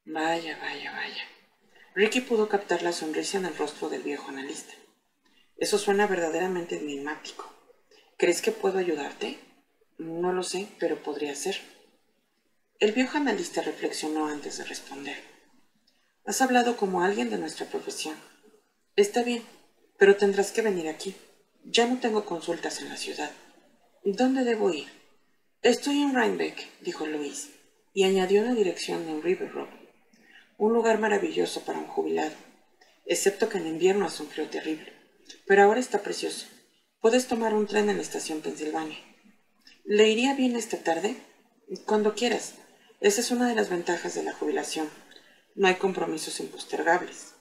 Vaya, 0.04 0.58
vaya, 0.58 0.92
vaya. 0.92 1.22
Ricky 1.94 2.20
pudo 2.20 2.48
captar 2.48 2.82
la 2.82 2.92
sonrisa 2.92 3.38
en 3.38 3.46
el 3.46 3.56
rostro 3.56 3.88
del 3.88 4.02
viejo 4.02 4.28
analista. 4.28 4.74
Eso 5.56 5.78
suena 5.78 6.06
verdaderamente 6.06 6.76
enigmático. 6.76 7.52
¿Crees 8.18 8.40
que 8.42 8.52
puedo 8.52 8.78
ayudarte? 8.78 9.38
No 10.06 10.32
lo 10.32 10.42
sé, 10.42 10.68
pero 10.78 11.02
podría 11.02 11.34
ser. 11.34 11.56
El 12.78 12.92
viejo 12.92 13.18
analista 13.18 13.62
reflexionó 13.62 14.26
antes 14.26 14.58
de 14.58 14.64
responder. 14.64 15.16
Has 16.24 16.40
hablado 16.40 16.76
como 16.76 17.02
alguien 17.02 17.30
de 17.30 17.38
nuestra 17.38 17.66
profesión. 17.66 18.16
Está 18.96 19.22
bien, 19.22 19.42
pero 19.98 20.16
tendrás 20.16 20.52
que 20.52 20.62
venir 20.62 20.88
aquí. 20.88 21.14
Ya 21.64 21.86
no 21.86 22.00
tengo 22.00 22.24
consultas 22.24 22.80
en 22.80 22.88
la 22.88 22.96
ciudad. 22.96 23.30
¿Dónde 24.04 24.44
debo 24.44 24.72
ir? 24.72 24.88
Estoy 25.62 26.02
en 26.02 26.14
Rhinebeck, 26.14 26.80
dijo 26.80 27.06
Luis, 27.06 27.50
y 27.94 28.04
añadió 28.04 28.42
una 28.42 28.54
dirección 28.54 29.08
en 29.08 29.22
River 29.22 29.52
Road 29.52 29.82
un 30.62 30.72
lugar 30.72 31.00
maravilloso 31.00 31.64
para 31.64 31.80
un 31.80 31.88
jubilado, 31.88 32.36
excepto 33.04 33.48
que 33.48 33.58
en 33.58 33.66
invierno 33.66 34.06
hace 34.06 34.22
un 34.22 34.28
frío 34.28 34.48
terrible. 34.48 34.92
Pero 35.44 35.64
ahora 35.64 35.80
está 35.80 36.02
precioso. 36.02 36.46
Puedes 37.00 37.26
tomar 37.26 37.52
un 37.52 37.66
tren 37.66 37.90
en 37.90 37.96
la 37.96 38.02
estación 38.02 38.42
Pensilvania. 38.42 38.98
¿Le 39.84 40.08
iría 40.08 40.34
bien 40.34 40.54
esta 40.54 40.76
tarde? 40.78 41.16
Cuando 41.86 42.14
quieras. 42.14 42.54
Esa 43.00 43.20
es 43.20 43.32
una 43.32 43.48
de 43.48 43.56
las 43.56 43.68
ventajas 43.68 44.14
de 44.14 44.22
la 44.22 44.32
jubilación. 44.32 44.88
No 45.56 45.66
hay 45.66 45.74
compromisos 45.74 46.38
impostergables. 46.38 47.34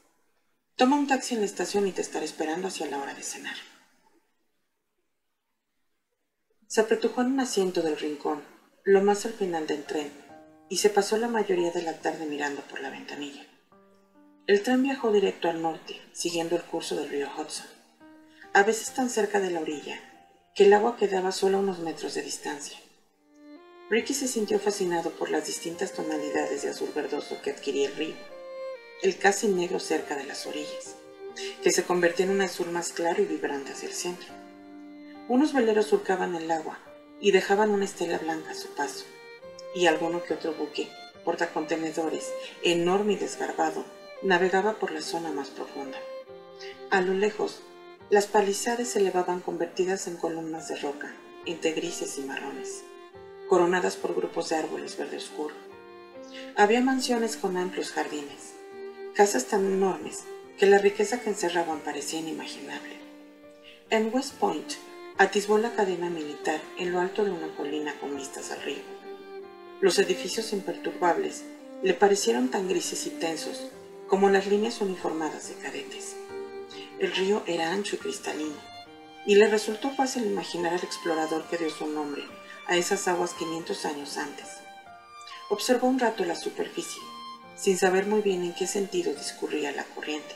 Toma 0.75 0.95
un 0.95 1.07
taxi 1.07 1.35
en 1.35 1.41
la 1.41 1.45
estación 1.45 1.87
y 1.87 1.91
te 1.91 2.01
estaré 2.01 2.25
esperando 2.25 2.67
hacia 2.67 2.87
la 2.87 2.97
hora 2.97 3.13
de 3.13 3.21
cenar. 3.21 3.55
Se 6.65 6.81
apretujó 6.81 7.21
en 7.21 7.33
un 7.33 7.41
asiento 7.41 7.83
del 7.83 7.97
rincón, 7.97 8.41
lo 8.85 9.03
más 9.03 9.25
al 9.27 9.33
final 9.33 9.67
del 9.67 9.83
tren, 9.83 10.11
y 10.67 10.77
se 10.77 10.89
pasó 10.89 11.17
la 11.17 11.27
mayoría 11.27 11.69
de 11.71 11.83
la 11.83 11.99
tarde 11.99 12.25
mirando 12.25 12.63
por 12.63 12.79
la 12.79 12.89
ventanilla. 12.89 13.45
El 14.47 14.63
tren 14.63 14.81
viajó 14.81 15.11
directo 15.11 15.47
al 15.47 15.61
norte, 15.61 16.01
siguiendo 16.11 16.55
el 16.55 16.63
curso 16.63 16.95
del 16.95 17.09
río 17.09 17.29
Hudson, 17.37 17.67
a 18.53 18.63
veces 18.63 18.95
tan 18.95 19.11
cerca 19.11 19.39
de 19.39 19.51
la 19.51 19.59
orilla 19.59 20.10
que 20.55 20.65
el 20.65 20.73
agua 20.73 20.97
quedaba 20.97 21.31
solo 21.31 21.57
a 21.57 21.61
unos 21.61 21.79
metros 21.79 22.13
de 22.13 22.23
distancia. 22.23 22.77
Ricky 23.89 24.13
se 24.13 24.27
sintió 24.27 24.59
fascinado 24.59 25.11
por 25.11 25.29
las 25.29 25.45
distintas 25.47 25.93
tonalidades 25.93 26.61
de 26.61 26.69
azul 26.69 26.89
verdoso 26.93 27.41
que 27.41 27.51
adquiría 27.51 27.87
el 27.87 27.95
río, 27.95 28.15
el 29.01 29.17
casi 29.17 29.47
negro 29.47 29.79
cerca 29.79 30.15
de 30.15 30.25
las 30.25 30.45
orillas, 30.45 30.95
que 31.63 31.71
se 31.71 31.83
convertía 31.83 32.25
en 32.25 32.31
un 32.31 32.41
azul 32.41 32.69
más 32.69 32.91
claro 32.91 33.21
y 33.21 33.25
vibrante 33.25 33.71
hacia 33.71 33.87
el 33.87 33.95
centro. 33.95 34.27
Unos 35.29 35.53
veleros 35.53 35.85
surcaban 35.85 36.35
el 36.35 36.51
agua 36.51 36.79
y 37.21 37.31
dejaban 37.31 37.69
una 37.69 37.85
estela 37.85 38.17
blanca 38.17 38.51
a 38.51 38.55
su 38.55 38.67
paso, 38.75 39.05
y 39.73 39.85
alguno 39.85 40.21
que 40.21 40.33
otro 40.33 40.53
buque, 40.53 40.89
portacontenedores, 41.23 42.33
enorme 42.61 43.13
y 43.13 43.15
desgarbado, 43.15 43.85
navegaba 44.21 44.79
por 44.79 44.91
la 44.91 45.01
zona 45.01 45.31
más 45.31 45.49
profunda. 45.49 45.97
A 46.89 46.99
lo 46.99 47.13
lejos, 47.13 47.61
las 48.11 48.27
palizades 48.27 48.89
se 48.89 48.99
elevaban 48.99 49.39
convertidas 49.39 50.05
en 50.05 50.17
columnas 50.17 50.67
de 50.67 50.75
roca, 50.75 51.15
entre 51.45 51.71
grises 51.71 52.17
y 52.17 52.21
marrones, 52.21 52.83
coronadas 53.47 53.95
por 53.95 54.13
grupos 54.13 54.49
de 54.49 54.57
árboles 54.57 54.97
verde 54.97 55.15
oscuro. 55.15 55.55
Había 56.57 56.81
mansiones 56.81 57.37
con 57.37 57.55
amplios 57.55 57.91
jardines, 57.93 58.53
casas 59.15 59.45
tan 59.45 59.65
enormes 59.65 60.25
que 60.59 60.65
la 60.65 60.77
riqueza 60.77 61.21
que 61.21 61.29
encerraban 61.29 61.79
parecía 61.79 62.19
inimaginable. 62.19 62.97
En 63.89 64.13
West 64.13 64.33
Point 64.33 64.73
atisbó 65.17 65.57
la 65.57 65.73
cadena 65.73 66.09
militar 66.09 66.59
en 66.77 66.91
lo 66.91 66.99
alto 66.99 67.23
de 67.23 67.31
una 67.31 67.55
colina 67.55 67.97
con 68.01 68.17
vistas 68.17 68.51
al 68.51 68.61
río. 68.61 68.83
Los 69.79 69.97
edificios 69.99 70.51
imperturbables 70.51 71.45
le 71.81 71.93
parecieron 71.93 72.49
tan 72.51 72.67
grises 72.67 73.07
y 73.07 73.11
tensos 73.11 73.71
como 74.09 74.29
las 74.29 74.47
líneas 74.47 74.81
uniformadas 74.81 75.47
de 75.47 75.55
cadetes. 75.55 76.17
El 77.01 77.15
río 77.15 77.41
era 77.47 77.71
ancho 77.71 77.95
y 77.95 77.97
cristalino, 77.97 78.53
y 79.25 79.33
le 79.33 79.47
resultó 79.47 79.89
fácil 79.89 80.23
imaginar 80.23 80.75
al 80.75 80.83
explorador 80.83 81.47
que 81.47 81.57
dio 81.57 81.71
su 81.71 81.87
nombre 81.87 82.21
a 82.67 82.77
esas 82.77 83.07
aguas 83.07 83.33
500 83.33 83.85
años 83.85 84.17
antes. 84.17 84.45
Observó 85.49 85.87
un 85.87 85.97
rato 85.97 86.23
la 86.25 86.35
superficie, 86.35 87.01
sin 87.55 87.79
saber 87.79 88.05
muy 88.05 88.21
bien 88.21 88.43
en 88.43 88.53
qué 88.53 88.67
sentido 88.67 89.15
discurría 89.15 89.71
la 89.71 89.83
corriente, 89.83 90.35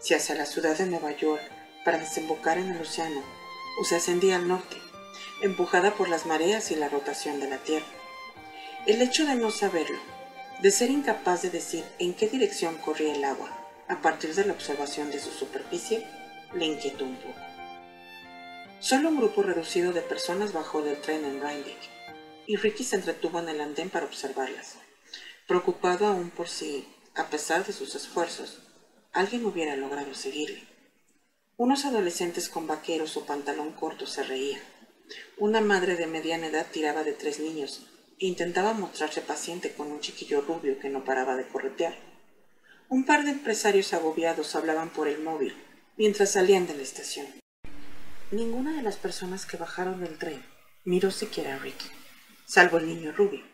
si 0.00 0.14
hacia 0.14 0.34
la 0.34 0.46
ciudad 0.46 0.76
de 0.76 0.86
Nueva 0.86 1.12
York 1.12 1.40
para 1.84 1.98
desembocar 1.98 2.58
en 2.58 2.72
el 2.72 2.82
océano 2.82 3.22
o 3.80 3.84
se 3.84 3.94
ascendía 3.94 4.34
al 4.34 4.48
norte, 4.48 4.76
empujada 5.42 5.94
por 5.94 6.08
las 6.08 6.26
mareas 6.26 6.72
y 6.72 6.74
la 6.74 6.88
rotación 6.88 7.38
de 7.38 7.50
la 7.50 7.58
Tierra. 7.58 7.86
El 8.86 9.00
hecho 9.00 9.26
de 9.26 9.36
no 9.36 9.52
saberlo 9.52 10.00
de 10.60 10.72
ser 10.72 10.90
incapaz 10.90 11.42
de 11.42 11.50
decir 11.50 11.84
en 12.00 12.14
qué 12.14 12.26
dirección 12.28 12.78
corría 12.78 13.14
el 13.14 13.22
agua 13.22 13.63
a 13.88 14.00
partir 14.00 14.34
de 14.34 14.44
la 14.44 14.52
observación 14.52 15.10
de 15.10 15.20
su 15.20 15.30
superficie, 15.30 16.06
le 16.54 16.66
inquietó 16.66 17.04
un 17.04 17.16
poco. 17.16 17.38
Solo 18.80 19.08
un 19.08 19.16
grupo 19.16 19.42
reducido 19.42 19.92
de 19.92 20.02
personas 20.02 20.52
bajó 20.52 20.82
del 20.82 21.00
tren 21.00 21.24
en 21.24 21.40
Rhinebeck, 21.40 21.90
y 22.46 22.56
Ricky 22.56 22.84
se 22.84 22.96
entretuvo 22.96 23.40
en 23.40 23.48
el 23.48 23.60
andén 23.60 23.90
para 23.90 24.06
observarlas, 24.06 24.76
preocupado 25.46 26.06
aún 26.06 26.30
por 26.30 26.48
si, 26.48 26.86
a 27.14 27.28
pesar 27.28 27.64
de 27.64 27.72
sus 27.72 27.94
esfuerzos, 27.94 28.60
alguien 29.12 29.44
hubiera 29.46 29.76
logrado 29.76 30.14
seguirle. 30.14 30.64
Unos 31.56 31.84
adolescentes 31.84 32.48
con 32.48 32.66
vaqueros 32.66 33.16
o 33.16 33.24
pantalón 33.24 33.72
corto 33.72 34.06
se 34.06 34.22
reían. 34.22 34.60
Una 35.38 35.60
madre 35.60 35.96
de 35.96 36.06
mediana 36.06 36.48
edad 36.48 36.66
tiraba 36.70 37.04
de 37.04 37.12
tres 37.12 37.38
niños 37.38 37.86
intentaba 38.18 38.72
mostrarse 38.72 39.20
paciente 39.20 39.72
con 39.72 39.90
un 39.90 40.00
chiquillo 40.00 40.40
rubio 40.40 40.78
que 40.78 40.88
no 40.88 41.04
paraba 41.04 41.36
de 41.36 41.46
corretear. 41.48 42.13
Un 42.88 43.06
par 43.06 43.24
de 43.24 43.30
empresarios 43.30 43.94
agobiados 43.94 44.54
hablaban 44.54 44.90
por 44.90 45.08
el 45.08 45.22
móvil 45.22 45.54
mientras 45.96 46.32
salían 46.32 46.66
de 46.66 46.74
la 46.74 46.82
estación. 46.82 47.26
Ninguna 48.30 48.74
de 48.74 48.82
las 48.82 48.96
personas 48.96 49.46
que 49.46 49.56
bajaron 49.56 50.00
del 50.00 50.18
tren 50.18 50.44
miró 50.84 51.10
siquiera 51.10 51.54
a 51.54 51.58
Ricky, 51.58 51.86
salvo 52.46 52.78
el 52.78 52.86
niño 52.86 53.12
rubio, 53.12 53.44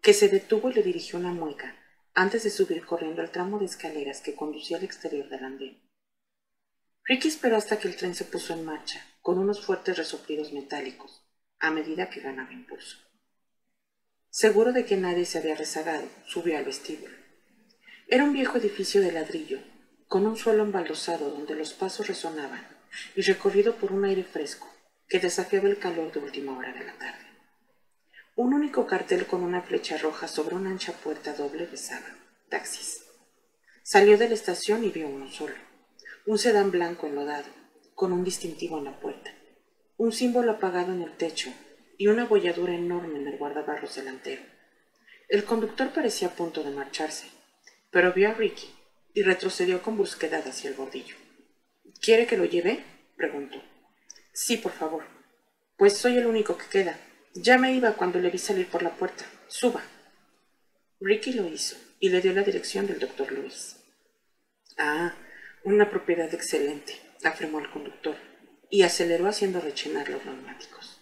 que 0.00 0.12
se 0.12 0.28
detuvo 0.28 0.70
y 0.70 0.74
le 0.74 0.82
dirigió 0.82 1.18
una 1.18 1.32
mueca 1.32 1.76
antes 2.14 2.44
de 2.44 2.50
subir 2.50 2.84
corriendo 2.84 3.22
al 3.22 3.30
tramo 3.30 3.58
de 3.58 3.66
escaleras 3.66 4.20
que 4.20 4.34
conducía 4.34 4.76
al 4.76 4.84
exterior 4.84 5.28
del 5.28 5.44
andén. 5.44 5.82
Ricky 7.04 7.28
esperó 7.28 7.56
hasta 7.56 7.78
que 7.78 7.88
el 7.88 7.96
tren 7.96 8.14
se 8.14 8.24
puso 8.24 8.52
en 8.52 8.64
marcha, 8.64 9.04
con 9.22 9.38
unos 9.38 9.64
fuertes 9.64 9.96
resoplidos 9.96 10.52
metálicos, 10.52 11.24
a 11.58 11.70
medida 11.70 12.10
que 12.10 12.20
ganaba 12.20 12.52
impulso. 12.52 12.98
Seguro 14.30 14.72
de 14.72 14.84
que 14.84 14.96
nadie 14.96 15.24
se 15.24 15.38
había 15.38 15.54
rezagado, 15.54 16.06
subió 16.26 16.58
al 16.58 16.64
vestíbulo. 16.64 17.17
Era 18.10 18.24
un 18.24 18.32
viejo 18.32 18.56
edificio 18.56 19.02
de 19.02 19.12
ladrillo, 19.12 19.58
con 20.06 20.24
un 20.24 20.34
suelo 20.34 20.62
embaldosado 20.62 21.28
donde 21.28 21.54
los 21.54 21.74
pasos 21.74 22.06
resonaban 22.06 22.66
y 23.14 23.20
recorrido 23.20 23.74
por 23.74 23.92
un 23.92 24.06
aire 24.06 24.24
fresco 24.24 24.66
que 25.06 25.18
desafiaba 25.20 25.68
el 25.68 25.78
calor 25.78 26.10
de 26.10 26.20
última 26.20 26.56
hora 26.56 26.72
de 26.72 26.86
la 26.86 26.94
tarde. 26.94 27.26
Un 28.34 28.54
único 28.54 28.86
cartel 28.86 29.26
con 29.26 29.42
una 29.42 29.60
flecha 29.60 29.98
roja 29.98 30.26
sobre 30.26 30.54
una 30.54 30.70
ancha 30.70 30.94
puerta 30.94 31.34
doble 31.34 31.66
besaba 31.66 32.06
taxis. 32.48 33.04
Salió 33.82 34.16
de 34.16 34.28
la 34.28 34.34
estación 34.34 34.84
y 34.84 34.88
vio 34.88 35.06
uno 35.06 35.30
solo, 35.30 35.56
un 36.24 36.38
sedán 36.38 36.70
blanco 36.70 37.06
enlodado, 37.06 37.50
con 37.94 38.14
un 38.14 38.24
distintivo 38.24 38.78
en 38.78 38.84
la 38.84 38.98
puerta, 38.98 39.34
un 39.98 40.12
símbolo 40.12 40.52
apagado 40.52 40.94
en 40.94 41.02
el 41.02 41.14
techo 41.18 41.52
y 41.98 42.06
una 42.06 42.24
bolladura 42.24 42.74
enorme 42.74 43.18
en 43.18 43.28
el 43.28 43.36
guardabarros 43.36 43.96
delantero. 43.96 44.40
El 45.28 45.44
conductor 45.44 45.90
parecía 45.90 46.28
a 46.28 46.34
punto 46.34 46.64
de 46.64 46.70
marcharse, 46.70 47.36
pero 47.90 48.12
vio 48.12 48.30
a 48.30 48.34
Ricky 48.34 48.68
y 49.14 49.22
retrocedió 49.22 49.82
con 49.82 49.96
brusquedad 49.96 50.46
hacia 50.46 50.70
el 50.70 50.76
bordillo. 50.76 51.16
¿Quiere 52.00 52.26
que 52.26 52.36
lo 52.36 52.44
lleve? 52.44 52.84
preguntó. 53.16 53.62
Sí, 54.32 54.56
por 54.56 54.72
favor. 54.72 55.04
Pues 55.76 55.96
soy 55.96 56.16
el 56.18 56.26
único 56.26 56.56
que 56.56 56.66
queda. 56.66 56.98
Ya 57.34 57.58
me 57.58 57.72
iba 57.72 57.94
cuando 57.94 58.18
le 58.18 58.30
vi 58.30 58.38
salir 58.38 58.68
por 58.68 58.82
la 58.82 58.94
puerta. 58.94 59.24
Suba. 59.48 59.82
Ricky 61.00 61.32
lo 61.32 61.48
hizo 61.48 61.76
y 62.00 62.10
le 62.10 62.20
dio 62.20 62.32
la 62.32 62.42
dirección 62.42 62.86
del 62.86 62.98
doctor 62.98 63.32
Luis. 63.32 63.76
Ah, 64.76 65.14
una 65.64 65.90
propiedad 65.90 66.32
excelente, 66.32 66.94
afirmó 67.24 67.58
el 67.58 67.70
conductor, 67.70 68.16
y 68.70 68.82
aceleró 68.82 69.26
haciendo 69.26 69.60
rechinar 69.60 70.08
los 70.08 70.24
neumáticos. 70.24 71.00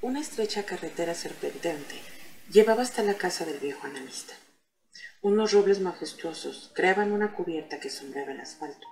Una 0.00 0.20
estrecha 0.20 0.64
carretera 0.64 1.14
serpenteante 1.14 2.11
llevaba 2.50 2.82
hasta 2.82 3.02
la 3.02 3.14
casa 3.14 3.44
del 3.44 3.58
viejo 3.58 3.86
analista. 3.86 4.34
Unos 5.22 5.52
robles 5.52 5.80
majestuosos 5.80 6.70
creaban 6.74 7.12
una 7.12 7.34
cubierta 7.34 7.78
que 7.78 7.90
sombreaba 7.90 8.32
el 8.32 8.40
asfalto, 8.40 8.86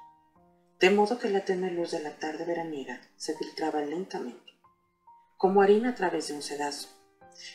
de 0.79 0.91
modo 0.91 1.19
que 1.19 1.29
la 1.29 1.45
tenue 1.45 1.71
luz 1.71 1.91
de 1.91 2.01
la 2.01 2.17
tarde 2.17 2.45
veraniega 2.45 3.01
se 3.17 3.37
filtraba 3.37 3.81
lentamente, 3.83 4.55
como 5.37 5.63
harina 5.63 5.91
a 5.91 5.95
través 5.95 6.29
de 6.29 6.35
un 6.35 6.43
sedazo, 6.43 6.89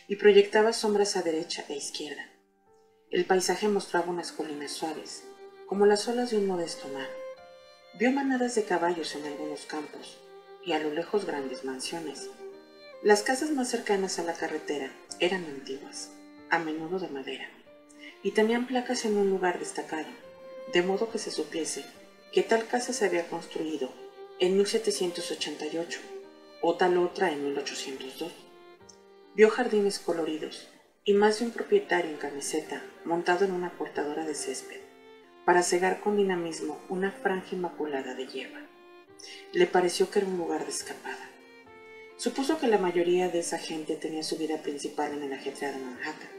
y 0.08 0.18
proyectaba 0.18 0.74
sombras 0.74 1.16
a 1.16 1.22
derecha 1.22 1.64
e 1.70 1.76
izquierda. 1.76 2.30
El 3.10 3.26
paisaje 3.26 3.68
mostraba 3.68 4.12
unas 4.12 4.32
colinas 4.32 4.72
suaves, 4.72 5.24
como 5.68 5.86
las 5.86 6.08
olas 6.08 6.32
de 6.32 6.38
un 6.38 6.48
modesto 6.48 6.88
mar. 6.90 7.08
Vio 7.98 8.12
manadas 8.12 8.56
de 8.56 8.66
caballos 8.66 9.16
en 9.16 9.26
algunos 9.26 9.66
campos, 9.66 10.18
y 10.66 10.74
a 10.74 10.80
lo 10.80 10.92
lejos 10.92 11.26
grandes 11.26 11.64
mansiones, 11.64 12.30
las 13.04 13.22
casas 13.22 13.52
más 13.52 13.70
cercanas 13.70 14.20
a 14.20 14.24
la 14.24 14.34
carretera 14.34 14.92
eran 15.20 15.46
antiguas, 15.46 16.10
a 16.50 16.60
menudo 16.60 17.00
de 17.00 17.10
madera, 17.10 17.50
y 18.24 18.32
tenían 18.32 18.68
placas 18.68 19.06
en 19.06 19.18
un 19.18 19.30
lugar 19.30 19.60
destacado, 19.60 20.10
de 20.74 20.82
modo 20.82 21.12
que 21.12 21.20
se 21.20 21.32
supiese 21.32 21.86
que 22.32 22.44
tal 22.44 22.68
casa 22.68 22.92
se 22.92 23.06
había 23.06 23.28
construido 23.28 23.90
en 24.40 24.58
1788 24.58 26.00
o 26.62 26.76
tal 26.76 26.98
otra 26.98 27.32
en 27.32 27.46
1802. 27.46 28.32
Vio 29.36 29.50
jardines 29.50 30.00
coloridos 30.00 30.68
y 31.04 31.14
más 31.14 31.40
de 31.40 31.46
un 31.46 31.52
propietario 31.52 32.12
en 32.12 32.18
camiseta 32.18 32.84
montado 33.06 33.46
en 33.46 33.52
una 33.52 33.70
cortadora 33.78 34.26
de 34.26 34.36
césped 34.36 34.82
para 35.46 35.62
cegar 35.62 36.02
con 36.02 36.18
dinamismo 36.18 36.80
una 36.90 37.12
franja 37.12 37.56
inmaculada 37.56 38.16
de 38.16 38.28
hierba. 38.28 38.62
Le 39.54 39.68
pareció 39.68 40.10
que 40.10 40.20
era 40.20 40.28
un 40.28 40.38
lugar 40.38 40.66
de 40.66 40.72
escapada. 40.72 41.30
Supuso 42.18 42.60
que 42.60 42.68
la 42.68 42.78
mayoría 42.78 43.28
de 43.28 43.40
esa 43.40 43.58
gente 43.58 43.98
tenía 43.98 44.24
su 44.24 44.38
vida 44.38 44.62
principal 44.62 45.12
en 45.12 45.24
el 45.24 45.34
ajetreado 45.34 45.78
Manhattan, 45.80 46.30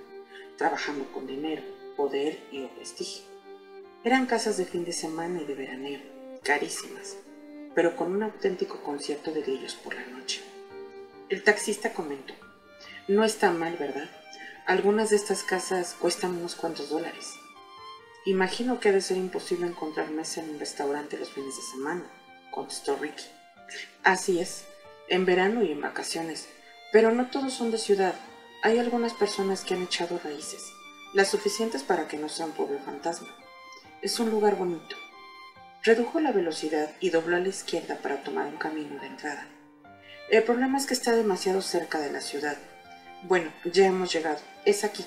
trabajando 0.57 1.13
con 1.13 1.27
dinero, 1.27 1.63
poder 1.97 2.39
y 2.51 2.65
prestigio. 2.67 3.25
Eran 4.03 4.27
casas 4.27 4.57
de 4.57 4.65
fin 4.65 4.87
de 4.87 4.95
semana 4.95 5.43
y 5.43 5.45
de 5.45 5.55
veraneo, 5.55 6.01
carísimas, 6.43 7.17
pero 7.75 7.95
con 7.95 8.15
un 8.15 8.23
auténtico 8.23 8.83
concierto 8.83 9.33
de 9.33 9.43
grillos 9.43 9.75
por 9.75 9.95
la 9.95 10.07
noche. 10.07 10.41
El 11.29 11.43
taxista 11.43 11.93
comentó, 11.93 12.33
no 13.07 13.25
está 13.25 13.51
mal, 13.51 13.77
¿verdad? 13.77 14.09
Algunas 14.67 15.11
de 15.11 15.17
estas 15.17 15.43
casas 15.43 15.95
cuestan 16.01 16.37
unos 16.37 16.55
cuantos 16.55 16.89
dólares. 16.89 17.35
Imagino 18.25 18.81
que 18.81 18.89
ha 18.89 18.93
de 18.93 19.03
ser 19.03 19.19
imposible 19.19 19.67
encontrar 19.67 20.11
mesa 20.11 20.41
en 20.41 20.51
un 20.51 20.59
restaurante 20.59 21.19
los 21.19 21.31
fines 21.31 21.55
de 21.55 21.63
semana, 21.63 22.11
contestó 22.51 22.97
Ricky. 22.97 23.25
Así 24.03 24.41
es, 24.41 24.65
en 25.09 25.25
verano 25.27 25.63
y 25.63 25.73
en 25.73 25.81
vacaciones, 25.81 26.49
pero 26.93 27.13
no 27.13 27.31
todos 27.31 27.53
son 27.53 27.71
de 27.71 27.79
ciudad. 27.79 28.15
Hay 28.63 28.79
algunas 28.79 29.13
personas 29.15 29.63
que 29.63 29.75
han 29.75 29.83
echado 29.83 30.21
raíces, 30.23 30.73
las 31.15 31.29
suficientes 31.29 31.83
para 31.83 32.09
que 32.09 32.17
no 32.17 32.29
sea 32.29 32.47
un 32.47 32.53
pueblo 32.53 32.79
fantasma. 32.79 33.29
Es 34.03 34.19
un 34.19 34.31
lugar 34.31 34.57
bonito. 34.57 34.97
Redujo 35.83 36.21
la 36.21 36.33
velocidad 36.33 36.91
y 37.01 37.11
dobló 37.11 37.37
a 37.37 37.41
la 37.41 37.49
izquierda 37.49 37.97
para 37.97 38.23
tomar 38.23 38.47
un 38.47 38.57
camino 38.57 39.01
de 39.01 39.07
entrada. 39.07 39.47
El 40.31 40.43
problema 40.43 40.79
es 40.79 40.87
que 40.87 40.95
está 40.95 41.15
demasiado 41.15 41.63
cerca 41.63 42.01
de 42.01 42.11
la 42.11 42.21
ciudad. 42.21 42.57
Bueno, 43.23 43.53
ya 43.65 43.87
hemos 43.87 44.13
llegado. 44.13 44.41
Es 44.65 44.83
aquí. 44.83 45.05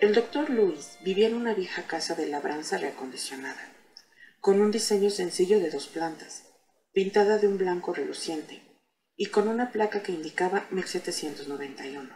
El 0.00 0.14
doctor 0.14 0.48
Luis 0.48 0.98
vivía 1.02 1.26
en 1.26 1.34
una 1.34 1.52
vieja 1.52 1.82
casa 1.82 2.14
de 2.14 2.26
labranza 2.26 2.78
reacondicionada, 2.78 3.68
con 4.40 4.60
un 4.60 4.70
diseño 4.70 5.10
sencillo 5.10 5.60
de 5.60 5.70
dos 5.70 5.86
plantas, 5.88 6.43
pintada 6.94 7.38
de 7.38 7.48
un 7.48 7.58
blanco 7.58 7.92
reluciente, 7.92 8.62
y 9.16 9.26
con 9.26 9.48
una 9.48 9.72
placa 9.72 10.04
que 10.04 10.12
indicaba 10.12 10.68
1791. 10.70 12.08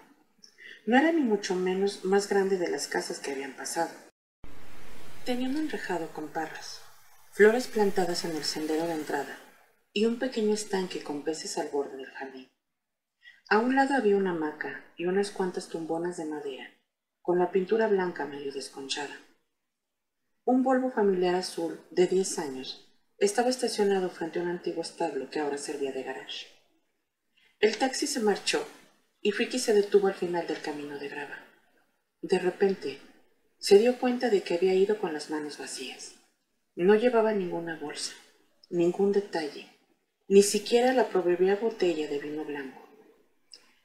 No 0.86 0.96
era 0.96 1.10
ni 1.10 1.20
mucho 1.20 1.56
menos 1.56 2.04
más 2.04 2.28
grande 2.28 2.58
de 2.58 2.70
las 2.70 2.86
casas 2.86 3.18
que 3.18 3.32
habían 3.32 3.56
pasado. 3.56 3.90
Tenía 5.24 5.48
un 5.48 5.56
enrejado 5.56 6.12
con 6.12 6.28
parras, 6.28 6.80
flores 7.32 7.66
plantadas 7.66 8.24
en 8.24 8.36
el 8.36 8.44
sendero 8.44 8.86
de 8.86 8.94
entrada 8.94 9.36
y 9.92 10.06
un 10.06 10.20
pequeño 10.20 10.54
estanque 10.54 11.02
con 11.02 11.24
peces 11.24 11.58
al 11.58 11.70
borde 11.70 11.96
del 11.96 12.12
jardín. 12.12 12.48
A 13.48 13.58
un 13.58 13.74
lado 13.74 13.96
había 13.96 14.16
una 14.16 14.30
hamaca 14.30 14.84
y 14.96 15.06
unas 15.06 15.32
cuantas 15.32 15.68
tumbonas 15.68 16.16
de 16.18 16.24
madera, 16.24 16.70
con 17.20 17.40
la 17.40 17.50
pintura 17.50 17.88
blanca 17.88 18.26
medio 18.26 18.52
desconchada. 18.52 19.18
Un 20.44 20.62
Volvo 20.62 20.92
familiar 20.92 21.34
azul 21.34 21.80
de 21.90 22.06
diez 22.06 22.38
años 22.38 22.88
estaba 23.18 23.50
estacionado 23.50 24.11
frente 24.11 24.38
a 24.38 24.42
un 24.42 24.48
antiguo 24.48 24.83
establo 24.83 25.28
que 25.28 25.40
ahora 25.40 25.59
servía 25.59 25.90
de 25.90 26.04
garage. 26.04 26.46
El 27.59 27.76
taxi 27.76 28.07
se 28.07 28.20
marchó 28.20 28.64
y 29.20 29.33
Ricky 29.33 29.59
se 29.59 29.74
detuvo 29.74 30.07
al 30.07 30.14
final 30.14 30.46
del 30.46 30.61
camino 30.61 30.98
de 30.98 31.09
grava. 31.09 31.44
De 32.22 32.38
repente, 32.38 33.00
se 33.59 33.78
dio 33.78 33.98
cuenta 33.98 34.31
de 34.31 34.42
que 34.42 34.54
había 34.54 34.74
ido 34.74 34.98
con 34.98 35.12
las 35.12 35.31
manos 35.31 35.59
vacías. 35.59 36.14
No 36.76 36.94
llevaba 36.94 37.33
ninguna 37.33 37.76
bolsa, 37.76 38.12
ningún 38.70 39.11
detalle, 39.11 39.68
ni 40.28 40.44
siquiera 40.44 40.92
la 40.92 41.09
proverbial 41.09 41.57
botella 41.57 42.07
de 42.07 42.20
vino 42.20 42.44
blanco. 42.44 42.88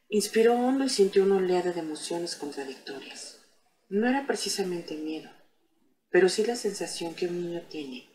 Inspiró 0.09 0.53
hondo 0.53 0.83
y 0.83 0.89
sintió 0.89 1.23
una 1.23 1.37
oleada 1.37 1.71
de 1.71 1.79
emociones 1.79 2.35
contradictorias. 2.35 3.39
No 3.89 4.07
era 4.07 4.27
precisamente 4.27 4.95
miedo, 4.95 5.31
pero 6.11 6.29
sí 6.29 6.45
la 6.45 6.55
sensación 6.55 7.15
que 7.15 7.25
un 7.25 7.41
niño 7.41 7.63
tiene 7.67 8.12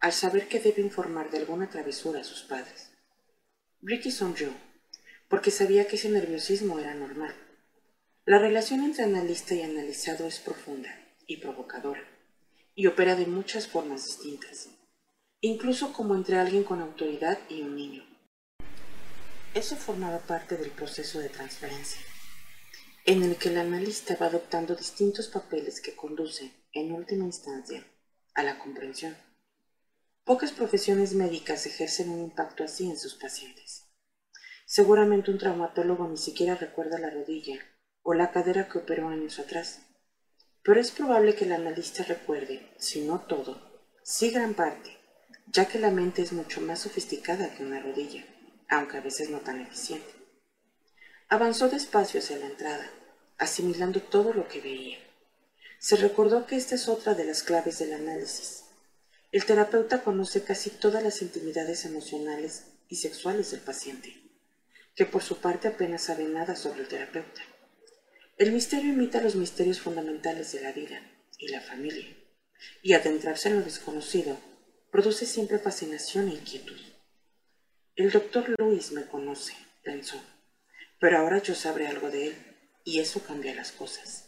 al 0.00 0.12
saber 0.12 0.48
que 0.48 0.60
debe 0.60 0.82
informar 0.82 1.30
de 1.30 1.38
alguna 1.38 1.68
travesura 1.70 2.20
a 2.20 2.24
sus 2.24 2.42
padres. 2.42 2.90
Ricky 3.82 4.10
sonrió, 4.10 4.52
porque 5.28 5.50
sabía 5.50 5.86
que 5.86 5.96
ese 5.96 6.08
nerviosismo 6.08 6.78
era 6.78 6.94
normal. 6.94 7.34
La 8.24 8.38
relación 8.38 8.82
entre 8.82 9.04
analista 9.04 9.54
y 9.54 9.62
analizado 9.62 10.26
es 10.26 10.40
profunda 10.40 10.90
y 11.26 11.38
provocadora, 11.38 12.02
y 12.74 12.86
opera 12.86 13.14
de 13.14 13.26
muchas 13.26 13.66
formas 13.66 14.04
distintas 14.04 14.68
incluso 15.40 15.92
como 15.92 16.14
entre 16.14 16.36
alguien 16.36 16.64
con 16.64 16.80
autoridad 16.80 17.38
y 17.48 17.62
un 17.62 17.74
niño. 17.74 18.04
Eso 19.54 19.74
formaba 19.76 20.18
parte 20.18 20.56
del 20.56 20.70
proceso 20.70 21.18
de 21.18 21.28
transferencia, 21.28 22.00
en 23.06 23.22
el 23.22 23.36
que 23.36 23.48
el 23.48 23.58
analista 23.58 24.16
va 24.20 24.26
adoptando 24.26 24.76
distintos 24.76 25.28
papeles 25.28 25.80
que 25.80 25.96
conducen, 25.96 26.52
en 26.72 26.92
última 26.92 27.24
instancia, 27.24 27.84
a 28.34 28.42
la 28.42 28.58
comprensión. 28.58 29.16
Pocas 30.24 30.52
profesiones 30.52 31.14
médicas 31.14 31.66
ejercen 31.66 32.10
un 32.10 32.20
impacto 32.20 32.62
así 32.62 32.88
en 32.88 32.98
sus 32.98 33.14
pacientes. 33.14 33.86
Seguramente 34.66 35.30
un 35.30 35.38
traumatólogo 35.38 36.06
ni 36.06 36.16
siquiera 36.16 36.54
recuerda 36.54 36.98
la 36.98 37.10
rodilla 37.10 37.58
o 38.02 38.14
la 38.14 38.30
cadera 38.30 38.68
que 38.68 38.78
operó 38.78 39.08
años 39.08 39.38
atrás, 39.38 39.80
pero 40.62 40.80
es 40.80 40.90
probable 40.90 41.34
que 41.34 41.44
el 41.44 41.52
analista 41.52 42.04
recuerde, 42.04 42.70
si 42.78 43.00
no 43.00 43.20
todo, 43.20 43.60
sí 44.02 44.30
gran 44.30 44.54
parte, 44.54 44.96
ya 45.46 45.66
que 45.66 45.78
la 45.78 45.90
mente 45.90 46.22
es 46.22 46.32
mucho 46.32 46.60
más 46.60 46.80
sofisticada 46.80 47.52
que 47.54 47.64
una 47.64 47.80
rodilla, 47.80 48.24
aunque 48.68 48.98
a 48.98 49.00
veces 49.00 49.30
no 49.30 49.40
tan 49.40 49.60
eficiente. 49.60 50.14
Avanzó 51.28 51.68
despacio 51.68 52.20
hacia 52.20 52.38
la 52.38 52.46
entrada, 52.46 52.88
asimilando 53.38 54.00
todo 54.02 54.32
lo 54.32 54.46
que 54.48 54.60
veía. 54.60 54.98
Se 55.78 55.96
recordó 55.96 56.46
que 56.46 56.56
esta 56.56 56.74
es 56.74 56.88
otra 56.88 57.14
de 57.14 57.24
las 57.24 57.42
claves 57.42 57.78
del 57.78 57.94
análisis. 57.94 58.64
El 59.32 59.44
terapeuta 59.44 60.02
conoce 60.02 60.42
casi 60.42 60.70
todas 60.70 61.04
las 61.04 61.22
intimidades 61.22 61.84
emocionales 61.84 62.64
y 62.88 62.96
sexuales 62.96 63.52
del 63.52 63.60
paciente, 63.60 64.20
que 64.96 65.06
por 65.06 65.22
su 65.22 65.38
parte 65.38 65.68
apenas 65.68 66.02
sabe 66.02 66.24
nada 66.24 66.56
sobre 66.56 66.80
el 66.80 66.88
terapeuta. 66.88 67.40
El 68.38 68.50
misterio 68.50 68.92
imita 68.92 69.20
los 69.20 69.36
misterios 69.36 69.80
fundamentales 69.80 70.50
de 70.50 70.62
la 70.62 70.72
vida 70.72 71.00
y 71.38 71.46
la 71.46 71.60
familia, 71.60 72.08
y 72.82 72.94
adentrarse 72.94 73.50
en 73.50 73.60
lo 73.60 73.62
desconocido 73.62 74.36
produce 74.90 75.26
siempre 75.26 75.60
fascinación 75.60 76.28
e 76.28 76.34
inquietud. 76.34 76.80
El 77.94 78.10
doctor 78.10 78.52
Luis 78.58 78.90
me 78.90 79.06
conoce, 79.06 79.54
pensó, 79.84 80.20
pero 80.98 81.18
ahora 81.18 81.38
yo 81.38 81.54
sabré 81.54 81.86
algo 81.86 82.10
de 82.10 82.28
él, 82.28 82.34
y 82.82 82.98
eso 82.98 83.22
cambia 83.22 83.54
las 83.54 83.70
cosas. 83.70 84.24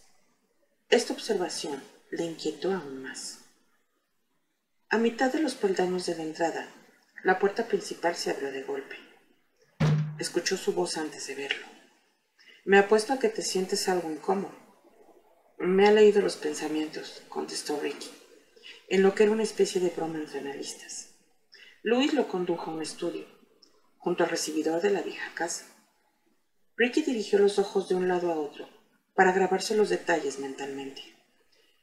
Esta 0.90 1.12
observación 1.12 1.82
le 2.12 2.24
inquietó 2.24 2.72
aún 2.72 3.02
más. 3.02 3.41
A 4.92 4.98
mitad 4.98 5.32
de 5.32 5.40
los 5.40 5.54
peldaños 5.54 6.04
de 6.04 6.14
la 6.16 6.22
entrada, 6.22 6.68
la 7.24 7.38
puerta 7.38 7.66
principal 7.66 8.14
se 8.14 8.30
abrió 8.30 8.52
de 8.52 8.62
golpe. 8.62 8.94
Escuchó 10.18 10.58
su 10.58 10.74
voz 10.74 10.98
antes 10.98 11.26
de 11.28 11.34
verlo. 11.34 11.66
Me 12.66 12.76
apuesto 12.76 13.14
a 13.14 13.18
que 13.18 13.30
te 13.30 13.40
sientes 13.40 13.88
algo 13.88 14.10
incómodo. 14.10 14.54
Me 15.56 15.88
ha 15.88 15.92
leído 15.92 16.20
los 16.20 16.36
pensamientos, 16.36 17.22
contestó 17.30 17.80
Ricky 17.80 18.10
en 18.90 19.02
lo 19.02 19.14
que 19.14 19.22
era 19.22 19.32
una 19.32 19.44
especie 19.44 19.80
de 19.80 19.88
broma 19.88 20.18
entre 20.18 20.40
analistas. 20.40 21.14
Luis 21.82 22.12
lo 22.12 22.28
condujo 22.28 22.70
a 22.70 22.74
un 22.74 22.82
estudio, 22.82 23.24
junto 23.96 24.24
al 24.24 24.28
recibidor 24.28 24.82
de 24.82 24.90
la 24.90 25.00
vieja 25.00 25.32
casa. 25.34 25.64
Ricky 26.76 27.00
dirigió 27.00 27.38
los 27.38 27.58
ojos 27.58 27.88
de 27.88 27.94
un 27.94 28.08
lado 28.08 28.30
a 28.30 28.38
otro 28.38 28.68
para 29.14 29.32
grabarse 29.32 29.74
los 29.74 29.88
detalles 29.88 30.38
mentalmente. 30.38 31.00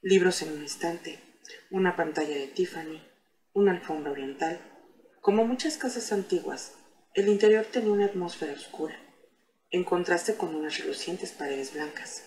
Libros 0.04 0.44
en 0.44 0.52
un 0.52 0.64
estante, 0.64 1.29
una 1.72 1.96
pantalla 1.96 2.36
de 2.36 2.48
Tiffany, 2.48 3.02
una 3.54 3.72
alfombra 3.72 4.12
oriental. 4.12 4.60
Como 5.22 5.46
muchas 5.46 5.78
casas 5.78 6.12
antiguas, 6.12 6.74
el 7.14 7.28
interior 7.28 7.66
tenía 7.66 7.92
una 7.92 8.06
atmósfera 8.06 8.54
oscura, 8.54 8.98
en 9.70 9.84
contraste 9.84 10.36
con 10.36 10.56
unas 10.56 10.78
relucientes 10.78 11.32
paredes 11.32 11.74
blancas. 11.74 12.24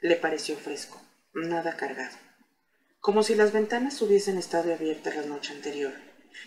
Le 0.00 0.16
pareció 0.16 0.56
fresco, 0.56 1.00
nada 1.34 1.76
cargado 1.76 2.16
como 3.02 3.24
si 3.24 3.34
las 3.34 3.52
ventanas 3.52 4.00
hubiesen 4.00 4.38
estado 4.38 4.72
abiertas 4.72 5.16
la 5.16 5.26
noche 5.26 5.52
anterior 5.52 5.92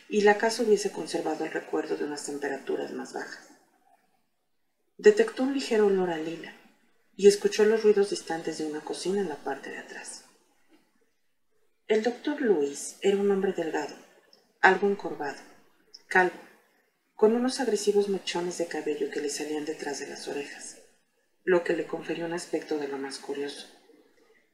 y 0.07 0.21
la 0.21 0.37
casa 0.37 0.63
hubiese 0.63 0.89
conservado 0.89 1.43
el 1.43 1.51
recuerdo 1.51 1.97
de 1.97 2.05
unas 2.05 2.25
temperaturas 2.25 2.93
más 2.93 3.11
bajas. 3.11 3.49
Detectó 4.97 5.43
un 5.43 5.53
ligero 5.53 5.87
olor 5.87 6.11
a 6.11 6.17
lila 6.17 6.53
y 7.13 7.27
escuchó 7.27 7.65
los 7.65 7.83
ruidos 7.83 8.09
distantes 8.09 8.57
de 8.57 8.67
una 8.67 8.79
cocina 8.79 9.19
en 9.19 9.27
la 9.27 9.35
parte 9.35 9.69
de 9.69 9.79
atrás. 9.79 10.23
El 11.87 12.01
doctor 12.01 12.41
Luis 12.41 12.97
era 13.01 13.17
un 13.17 13.29
hombre 13.29 13.53
delgado, 13.53 13.95
algo 14.59 14.89
encorvado, 14.89 15.37
calvo, 16.07 16.39
con 17.13 17.35
unos 17.35 17.59
agresivos 17.59 18.09
mechones 18.09 18.57
de 18.57 18.65
cabello 18.65 19.11
que 19.11 19.21
le 19.21 19.29
salían 19.29 19.65
detrás 19.65 19.99
de 19.99 20.07
las 20.07 20.27
orejas, 20.27 20.79
lo 21.43 21.63
que 21.63 21.73
le 21.73 21.85
conferió 21.85 22.25
un 22.25 22.33
aspecto 22.33 22.79
de 22.79 22.87
lo 22.87 22.97
más 22.97 23.19
curioso. 23.19 23.67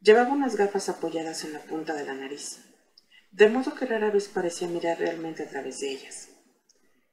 Llevaba 0.02 0.34
unas 0.34 0.58
gafas 0.58 0.90
apoyadas 0.90 1.46
en 1.46 1.54
la 1.54 1.62
punta 1.62 1.94
de 1.94 2.04
la 2.04 2.16
nariz, 2.16 2.66
de 3.32 3.48
modo 3.48 3.76
que 3.76 3.86
rara 3.86 4.12
vez 4.12 4.28
parecía 4.28 4.68
mirar 4.68 5.00
realmente 5.00 5.44
a 5.44 5.50
través 5.50 5.80
de 5.80 5.90
ellas. 5.90 6.28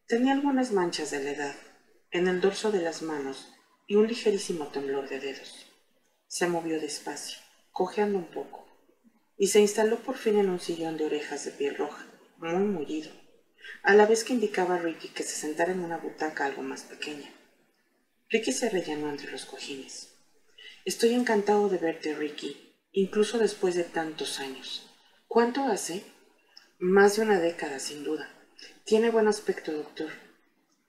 Tenía 0.09 0.33
algunas 0.33 0.73
manchas 0.73 1.13
de 1.13 1.23
la 1.23 1.31
edad 1.31 1.55
en 2.11 2.27
el 2.27 2.41
dorso 2.41 2.73
de 2.73 2.83
las 2.83 3.03
manos 3.03 3.55
y 3.87 3.95
un 3.95 4.09
ligerísimo 4.09 4.67
temblor 4.67 5.09
de 5.09 5.21
dedos. 5.21 5.65
Se 6.27 6.49
movió 6.49 6.81
despacio, 6.81 7.39
cojeando 7.71 8.19
un 8.19 8.33
poco, 8.33 8.68
y 9.39 9.47
se 9.47 9.61
instaló 9.61 10.01
por 10.01 10.17
fin 10.17 10.39
en 10.39 10.51
un 10.51 10.61
sillón 10.61 10.97
de 10.97 11.07
orejas 11.07 11.45
de 11.45 11.53
piel 11.53 11.77
roja, 11.77 12.05
muy 12.39 12.65
mullido, 12.65 13.11
a 13.83 13.95
la 13.95 14.05
vez 14.05 14.25
que 14.25 14.33
indicaba 14.33 14.75
a 14.75 14.79
Ricky 14.79 15.09
que 15.09 15.23
se 15.23 15.37
sentara 15.37 15.73
en 15.73 15.81
una 15.81 15.99
butaca 15.99 16.45
algo 16.45 16.63
más 16.63 16.83
pequeña. 16.83 17.33
Ricky 18.29 18.53
se 18.53 18.69
rellenó 18.69 19.09
entre 19.09 19.31
los 19.31 19.47
cojines. 19.47 20.15
Estoy 20.85 21.15
encantado 21.15 21.69
de 21.69 21.79
verte, 21.79 22.15
Ricky, 22.15 22.75
incluso 22.93 23.39
después 23.39 23.75
de 23.75 23.85
tantos 23.85 24.41
años. 24.41 24.91
¿Cuánto 25.29 25.63
hace? 25.63 26.03
Más 26.79 27.17
de 27.17 27.23
una 27.23 27.39
década, 27.39 27.79
sin 27.79 28.05
duda. 28.05 28.29
Tiene 28.85 29.11
buen 29.11 29.29
aspecto, 29.29 29.73
doctor. 29.73 30.11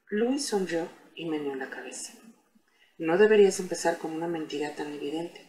Louis 0.10 0.46
sonrió 0.46 0.90
y 1.16 1.26
meneó 1.26 1.56
la 1.56 1.70
cabeza. 1.70 2.14
No 2.98 3.18
deberías 3.18 3.60
empezar 3.60 3.98
con 3.98 4.12
una 4.12 4.28
mentira 4.28 4.76
tan 4.76 4.94
evidente, 4.94 5.49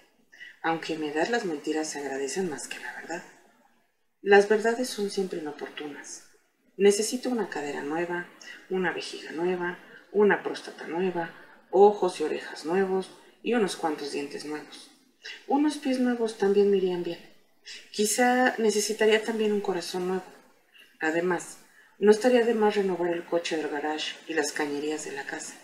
aunque 0.63 0.95
en 0.95 1.01
mi 1.01 1.09
edad 1.09 1.29
las 1.29 1.45
mentiras 1.45 1.89
se 1.89 2.01
agradecen 2.01 2.51
más 2.51 2.69
que 2.69 2.79
la 2.79 2.93
verdad. 2.95 3.23
Las 4.23 4.49
verdades 4.49 4.89
son 4.89 5.11
siempre 5.11 5.39
inoportunas. 5.39 6.25
Necesito 6.77 7.31
una 7.31 7.49
cadera 7.49 7.83
nueva, 7.83 8.29
una 8.69 8.93
vejiga 8.93 9.33
nueva, 9.33 9.79
una 10.13 10.43
próstata 10.43 10.87
nueva, 10.87 11.35
ojos 11.71 12.21
y 12.21 12.25
orejas 12.25 12.65
nuevos 12.65 13.11
y 13.43 13.55
unos 13.55 13.77
cuantos 13.77 14.13
dientes 14.13 14.45
nuevos. 14.45 14.91
Unos 15.47 15.79
pies 15.79 16.01
nuevos 16.01 16.39
también 16.39 16.71
me 16.71 16.79
irían 16.79 17.03
bien. 17.03 17.19
Quizá 17.93 18.55
necesitaría 18.59 19.23
también 19.23 19.53
un 19.53 19.61
corazón 19.61 20.09
nuevo. 20.09 20.25
Además, 21.01 21.59
no 21.99 22.11
estaría 22.11 22.45
de 22.45 22.55
más 22.55 22.77
renovar 22.77 23.13
el 23.13 23.25
coche 23.25 23.57
del 23.57 23.69
garage 23.69 24.17
y 24.27 24.35
las 24.35 24.53
cañerías 24.53 25.05
de 25.05 25.13
la 25.13 25.25
casa. 25.25 25.55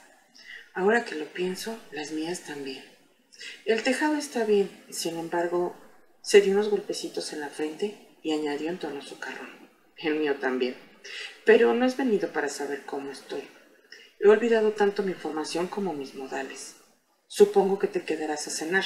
Ahora 0.75 1.05
que 1.05 1.15
lo 1.15 1.27
pienso, 1.27 1.79
las 1.93 2.13
mías 2.13 2.41
también. 2.41 2.96
El 3.65 3.83
tejado 3.83 4.17
está 4.17 4.45
bien, 4.45 4.71
sin 4.91 5.19
embargo, 5.19 5.77
se 6.23 6.41
dio 6.41 6.53
unos 6.53 6.69
golpecitos 6.69 7.33
en 7.33 7.41
la 7.41 7.49
frente 7.49 8.19
y 8.23 8.33
añadió 8.33 8.71
en 8.71 8.79
tono 8.79 9.01
carro. 9.21 9.47
El 9.97 10.17
mío 10.17 10.37
también. 10.37 10.77
Pero 11.45 11.73
no 11.75 11.85
has 11.85 11.97
venido 11.97 12.33
para 12.33 12.49
saber 12.49 12.85
cómo 12.85 13.11
estoy. 13.11 13.43
He 14.19 14.29
olvidado 14.29 14.73
tanto 14.73 15.03
mi 15.03 15.15
formación 15.15 15.69
como 15.69 15.93
mis 15.93 16.15
modales. 16.15 16.77
Supongo 17.29 17.79
que 17.79 17.87
te 17.87 18.05
quedarás 18.05 18.47
a 18.47 18.51
cenar, 18.51 18.85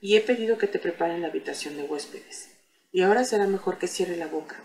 y 0.00 0.16
he 0.16 0.20
pedido 0.20 0.58
que 0.58 0.66
te 0.66 0.78
preparen 0.78 1.22
la 1.22 1.28
habitación 1.28 1.76
de 1.76 1.84
huéspedes. 1.84 2.50
Y 2.90 3.02
ahora 3.02 3.24
será 3.24 3.46
mejor 3.46 3.78
que 3.78 3.86
cierre 3.86 4.16
la 4.16 4.26
boca, 4.26 4.62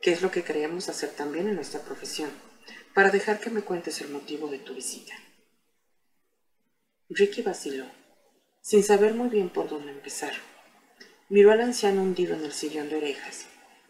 que 0.00 0.12
es 0.12 0.22
lo 0.22 0.30
que 0.30 0.44
queríamos 0.44 0.88
hacer 0.88 1.10
también 1.10 1.48
en 1.48 1.56
nuestra 1.56 1.80
profesión, 1.80 2.30
para 2.94 3.10
dejar 3.10 3.40
que 3.40 3.50
me 3.50 3.62
cuentes 3.62 4.00
el 4.02 4.10
motivo 4.10 4.48
de 4.48 4.58
tu 4.58 4.74
visita. 4.74 5.14
Ricky 7.08 7.42
vaciló, 7.42 7.86
sin 8.66 8.82
saber 8.82 9.14
muy 9.14 9.28
bien 9.28 9.48
por 9.48 9.68
dónde 9.68 9.92
empezar. 9.92 10.32
Miró 11.28 11.52
al 11.52 11.60
anciano 11.60 12.02
hundido 12.02 12.34
en 12.34 12.42
el 12.42 12.52
sillón 12.52 12.88
de 12.88 12.96
orejas 12.96 13.46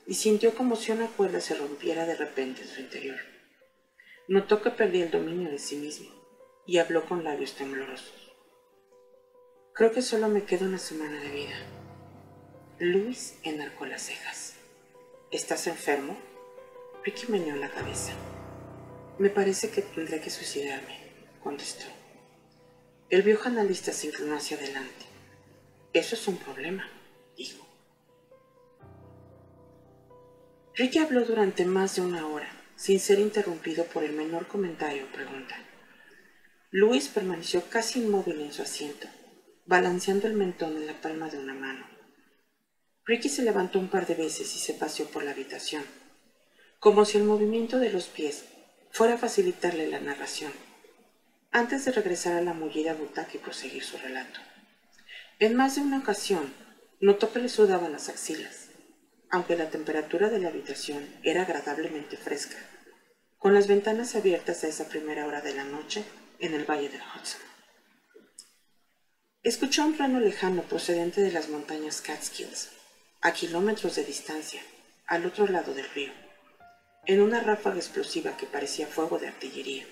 y 0.07 0.13
sintió 0.13 0.55
como 0.55 0.77
si 0.77 0.93
una 0.93 1.07
cuerda 1.07 1.41
se 1.41 1.55
rompiera 1.55 2.05
de 2.05 2.15
repente 2.15 2.61
en 2.61 2.69
su 2.69 2.83
interior. 2.83 3.17
Notó 4.29 4.61
que 4.61 4.71
perdía 4.71 5.07
el 5.07 5.11
dominio 5.11 5.51
de 5.51 5.59
sí 5.59 5.77
mismo 5.77 6.11
y 6.67 6.77
habló 6.77 7.07
con 7.07 7.25
labios 7.25 7.55
temblorosos. 7.55 8.35
Creo 9.73 9.93
que 9.93 10.03
solo 10.03 10.29
me 10.29 10.45
queda 10.45 10.67
una 10.67 10.79
semana 10.79 11.23
de 11.23 11.31
vida. 11.31 11.57
Luis 12.79 13.39
enarcó 13.45 13.87
las 13.87 14.03
cejas. 14.03 14.57
¿Estás 15.31 15.69
enfermo? 15.69 16.19
Ricky 17.03 17.33
meneó 17.33 17.57
la 17.57 17.71
cabeza. 17.71 18.13
Me 19.19 19.31
parece 19.31 19.71
que 19.71 19.81
tendré 19.81 20.21
que 20.21 20.29
suicidarme, 20.29 20.99
contestó. 21.43 21.96
El 23.09 23.23
viejo 23.23 23.47
analista 23.47 23.93
se 23.93 24.09
inclinó 24.09 24.35
hacia 24.35 24.57
adelante. 24.57 25.07
Eso 25.93 26.17
es 26.17 26.27
un 26.27 26.39
problema, 26.39 26.91
dijo. 27.37 27.65
Ricky 30.75 30.99
habló 30.99 31.25
durante 31.25 31.65
más 31.65 31.95
de 31.95 32.03
una 32.03 32.27
hora 32.27 32.51
sin 32.75 32.99
ser 32.99 33.21
interrumpido 33.21 33.85
por 33.85 34.03
el 34.03 34.13
menor 34.13 34.49
comentario 34.49 35.05
o 35.05 35.13
pregunta. 35.13 35.57
Luis 36.73 37.07
permaneció 37.07 37.63
casi 37.71 38.01
inmóvil 38.01 38.41
en 38.41 38.53
su 38.53 38.63
asiento, 38.63 39.07
balanceando 39.67 40.27
el 40.27 40.35
mentón 40.35 40.77
en 40.77 40.87
la 40.87 41.01
palma 41.01 41.31
de 41.31 41.39
una 41.39 41.55
mano. 41.55 41.87
Ricky 43.05 43.29
se 43.29 43.43
levantó 43.43 43.79
un 43.79 43.89
par 43.89 44.09
de 44.09 44.17
veces 44.17 44.53
y 44.57 44.59
se 44.59 44.75
paseó 44.75 45.07
por 45.07 45.23
la 45.23 45.31
habitación, 45.31 45.85
como 46.81 47.05
si 47.05 47.19
el 47.19 47.25
movimiento 47.25 47.79
de 47.79 47.91
los 47.91 48.07
pies 48.09 48.47
fuera 48.91 49.15
a 49.15 49.19
facilitarle 49.19 49.87
la 49.87 50.01
narración, 50.01 50.53
antes 51.57 51.85
de 51.85 51.93
regresar 51.93 52.35
a 52.35 52.43
la 52.43 52.53
mullida 52.53 52.95
butaca 52.95 53.33
y 53.35 53.39
proseguir 53.39 53.83
su 53.83 53.97
relato. 53.99 54.41
En 55.39 55.55
más 55.55 55.75
de 55.75 55.81
una 55.81 55.99
ocasión, 55.99 56.53
notó 57.01 57.33
que 57.33 57.39
le 57.39 57.49
sudaban 57.49 57.93
las 57.93 58.09
axilas 58.09 58.67
aunque 59.31 59.57
la 59.57 59.71
temperatura 59.71 60.29
de 60.29 60.39
la 60.39 60.49
habitación 60.49 61.07
era 61.23 61.43
agradablemente 61.43 62.17
fresca, 62.17 62.57
con 63.39 63.55
las 63.55 63.67
ventanas 63.67 64.15
abiertas 64.15 64.65
a 64.65 64.69
esa 64.69 64.89
primera 64.89 65.27
hora 65.27 65.41
de 65.41 65.55
la 65.55 65.65
noche 65.65 66.05
en 66.39 66.55
el 66.55 66.65
valle 66.65 66.89
del 66.89 67.01
Hudson. 67.01 67.41
Escuchó 69.43 69.85
un 69.85 69.97
trueno 69.97 70.21
lejano 70.21 70.63
procedente 70.63 71.21
de 71.21 71.33
las 71.33 71.49
montañas 71.49 72.01
Catskills, 72.01 72.71
a 73.21 73.33
kilómetros 73.33 73.97
de 73.97 74.05
distancia, 74.05 74.63
al 75.07 75.27
otro 75.27 75.47
lado 75.47 75.73
del 75.75 75.89
río, 75.91 76.13
en 77.07 77.21
una 77.21 77.41
ráfaga 77.41 77.77
explosiva 77.77 78.37
que 78.37 78.47
parecía 78.47 78.87
fuego 78.87 79.19
de 79.19 79.29
artillería. 79.29 79.87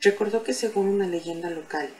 Recordó 0.00 0.42
que 0.42 0.54
según 0.54 0.88
una 0.88 1.06
leyenda 1.06 1.50
local, 1.50 1.90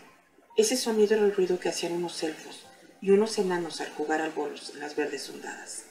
ese 0.56 0.76
sonido 0.78 1.14
era 1.14 1.24
el 1.24 1.34
ruido 1.34 1.60
que 1.60 1.68
hacían 1.68 1.92
unos 1.92 2.22
elfos 2.22 2.64
y 3.02 3.10
unos 3.10 3.36
enanos 3.38 3.82
al 3.82 3.90
jugar 3.90 4.22
al 4.22 4.30
bolos 4.30 4.70
en 4.70 4.80
las 4.80 4.96
verdes 4.96 5.28
ondadas. 5.28 5.84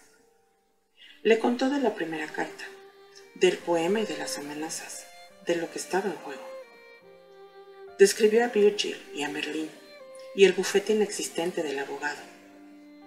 Le 1.21 1.37
contó 1.37 1.69
de 1.69 1.79
la 1.79 1.93
primera 1.93 2.25
carta, 2.27 2.63
del 3.35 3.57
poema 3.57 3.99
y 3.99 4.05
de 4.05 4.17
las 4.17 4.39
amenazas, 4.39 5.05
de 5.45 5.55
lo 5.55 5.69
que 5.71 5.77
estaba 5.77 6.05
en 6.05 6.15
juego. 6.15 6.41
Describió 7.99 8.43
a 8.43 8.47
Virgil 8.47 8.97
y 9.13 9.21
a 9.21 9.29
Merlín 9.29 9.69
y 10.33 10.45
el 10.45 10.53
bufete 10.53 10.93
inexistente 10.93 11.61
del 11.61 11.77
abogado. 11.77 12.21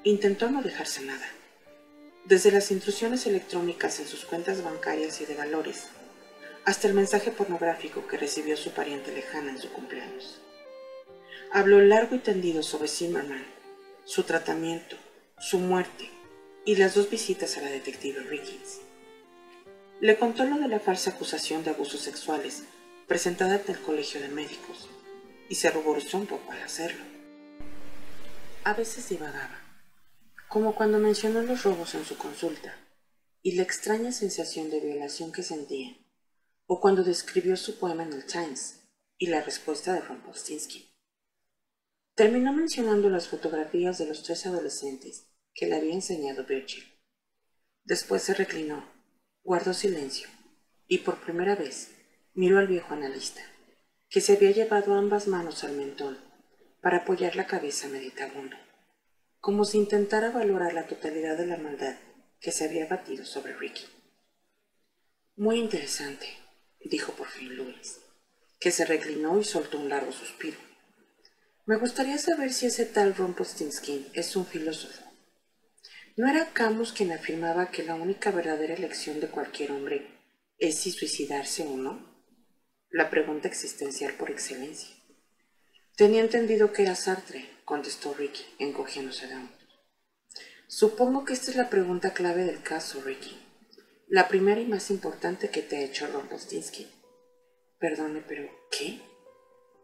Intentó 0.04 0.48
no 0.48 0.62
dejarse 0.62 1.02
nada, 1.02 1.26
desde 2.24 2.52
las 2.52 2.70
intrusiones 2.70 3.26
electrónicas 3.26 3.98
en 3.98 4.06
sus 4.06 4.24
cuentas 4.24 4.62
bancarias 4.62 5.20
y 5.20 5.26
de 5.26 5.34
valores, 5.34 5.88
hasta 6.64 6.88
el 6.88 6.94
mensaje 6.94 7.30
pornográfico 7.30 8.06
que 8.06 8.16
recibió 8.16 8.56
su 8.56 8.70
pariente 8.70 9.12
lejana 9.12 9.50
en 9.50 9.58
su 9.58 9.70
cumpleaños. 9.72 10.40
Habló 11.50 11.80
largo 11.80 12.14
y 12.16 12.18
tendido 12.18 12.62
sobre 12.62 12.88
Zimmerman, 12.88 13.44
su 14.04 14.22
tratamiento, 14.22 14.96
su 15.38 15.58
muerte 15.58 16.10
y 16.64 16.76
las 16.76 16.94
dos 16.94 17.10
visitas 17.10 17.56
a 17.58 17.62
la 17.62 17.70
detective 17.70 18.20
Rickens. 18.20 18.80
Le 20.00 20.18
contó 20.18 20.44
lo 20.44 20.58
de 20.58 20.68
la 20.68 20.80
falsa 20.80 21.10
acusación 21.10 21.64
de 21.64 21.70
abusos 21.70 22.00
sexuales 22.00 22.64
presentada 23.06 23.54
ante 23.54 23.72
el 23.72 23.80
Colegio 23.80 24.20
de 24.20 24.28
Médicos 24.28 24.88
y 25.48 25.56
se 25.56 25.70
ruborizó 25.70 26.18
un 26.18 26.26
poco 26.26 26.52
al 26.52 26.62
hacerlo. 26.62 27.04
A 28.64 28.74
veces 28.74 29.08
divagaba, 29.08 29.60
como 30.48 30.74
cuando 30.74 30.98
mencionó 30.98 31.42
los 31.42 31.64
robos 31.64 31.94
en 31.94 32.04
su 32.04 32.16
consulta 32.16 32.76
y 33.42 33.52
la 33.52 33.62
extraña 33.62 34.12
sensación 34.12 34.70
de 34.70 34.80
violación 34.80 35.32
que 35.32 35.42
sentía, 35.42 35.96
o 36.72 36.80
cuando 36.80 37.04
describió 37.04 37.54
su 37.58 37.78
poema 37.78 38.02
en 38.02 38.14
el 38.14 38.24
Times 38.24 38.80
y 39.18 39.26
la 39.26 39.42
respuesta 39.42 39.92
de 39.92 40.00
Rumpelstiltskin. 40.00 40.82
Terminó 42.14 42.50
mencionando 42.54 43.10
las 43.10 43.28
fotografías 43.28 43.98
de 43.98 44.06
los 44.06 44.22
tres 44.22 44.46
adolescentes 44.46 45.28
que 45.52 45.66
le 45.66 45.76
había 45.76 45.92
enseñado 45.92 46.46
Virgil. 46.46 46.82
Después 47.84 48.22
se 48.22 48.32
reclinó, 48.32 48.90
guardó 49.42 49.74
silencio 49.74 50.30
y 50.86 50.98
por 50.98 51.20
primera 51.20 51.56
vez 51.56 51.90
miró 52.32 52.58
al 52.58 52.68
viejo 52.68 52.94
analista, 52.94 53.42
que 54.08 54.22
se 54.22 54.32
había 54.32 54.52
llevado 54.52 54.94
ambas 54.94 55.28
manos 55.28 55.64
al 55.64 55.76
mentón 55.76 56.16
para 56.80 57.00
apoyar 57.00 57.36
la 57.36 57.46
cabeza 57.46 57.86
meditabundo, 57.88 58.56
como 59.40 59.66
si 59.66 59.76
intentara 59.76 60.30
valorar 60.30 60.72
la 60.72 60.86
totalidad 60.86 61.36
de 61.36 61.48
la 61.48 61.58
maldad 61.58 61.96
que 62.40 62.50
se 62.50 62.64
había 62.64 62.86
batido 62.86 63.26
sobre 63.26 63.52
Ricky. 63.52 63.84
Muy 65.36 65.58
interesante, 65.58 66.41
dijo 66.84 67.12
por 67.12 67.28
fin 67.28 67.56
Luis, 67.56 68.00
que 68.60 68.70
se 68.70 68.84
reclinó 68.84 69.38
y 69.38 69.44
soltó 69.44 69.78
un 69.78 69.88
largo 69.88 70.12
suspiro. 70.12 70.58
Me 71.66 71.76
gustaría 71.76 72.18
saber 72.18 72.52
si 72.52 72.66
ese 72.66 72.86
tal 72.86 73.14
Rumpelstiltskin 73.14 74.08
es 74.14 74.34
un 74.36 74.46
filósofo 74.46 75.12
¿No 76.14 76.28
era 76.28 76.52
Camus 76.52 76.92
quien 76.92 77.10
afirmaba 77.10 77.70
que 77.70 77.84
la 77.84 77.94
única 77.94 78.30
verdadera 78.30 78.74
elección 78.74 79.18
de 79.18 79.28
cualquier 79.28 79.72
hombre 79.72 80.06
es 80.58 80.78
si 80.78 80.90
suicidarse 80.90 81.62
o 81.62 81.74
no? 81.74 82.06
La 82.90 83.08
pregunta 83.08 83.48
existencial 83.48 84.12
por 84.14 84.30
excelencia. 84.30 84.94
Tenía 85.96 86.20
entendido 86.20 86.70
que 86.70 86.82
era 86.82 86.96
Sartre, 86.96 87.48
contestó 87.64 88.12
Ricky, 88.12 88.44
encogiéndose 88.58 89.26
de 89.26 89.36
hombros. 89.36 89.58
Supongo 90.66 91.24
que 91.24 91.32
esta 91.32 91.50
es 91.50 91.56
la 91.56 91.70
pregunta 91.70 92.12
clave 92.12 92.44
del 92.44 92.62
caso, 92.62 93.00
Ricky. 93.00 93.34
La 94.12 94.28
primera 94.28 94.60
y 94.60 94.66
más 94.66 94.90
importante 94.90 95.48
que 95.48 95.62
te 95.62 95.78
ha 95.78 95.80
hecho 95.80 96.06
Rompostinsky. 96.06 96.86
Perdone, 97.78 98.22
pero 98.28 98.46
¿qué? 98.70 99.00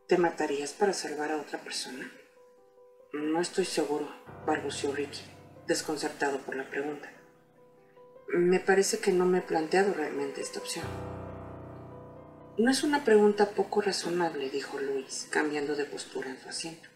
¿Te 0.07 0.19
matarías 0.19 0.75
para 0.75 0.93
salvar 0.93 1.33
a 1.33 1.41
otra 1.41 1.59
persona? 1.61 2.13
No 3.15 3.41
estoy 3.41 3.65
seguro, 3.65 4.07
balbuceó 4.45 4.93
Ricky 4.93 5.23
desconcertado 5.67 6.41
por 6.41 6.57
la 6.57 6.69
pregunta. 6.69 7.11
Me 8.29 8.61
parece 8.61 8.99
que 8.99 9.13
no 9.13 9.25
me 9.25 9.39
he 9.39 9.41
planteado 9.41 9.95
realmente 9.95 10.43
esta 10.43 10.59
opción. 10.59 10.85
No 12.59 12.71
es 12.71 12.83
una 12.83 13.05
pregunta 13.07 13.53
poco 13.53 13.81
razonable, 13.81 14.51
dijo 14.51 14.79
Luis, 14.79 15.27
cambiando 15.31 15.75
de 15.75 15.87
postura 15.87 16.29
en 16.29 16.39
su 16.39 16.51
asiento. 16.51 16.91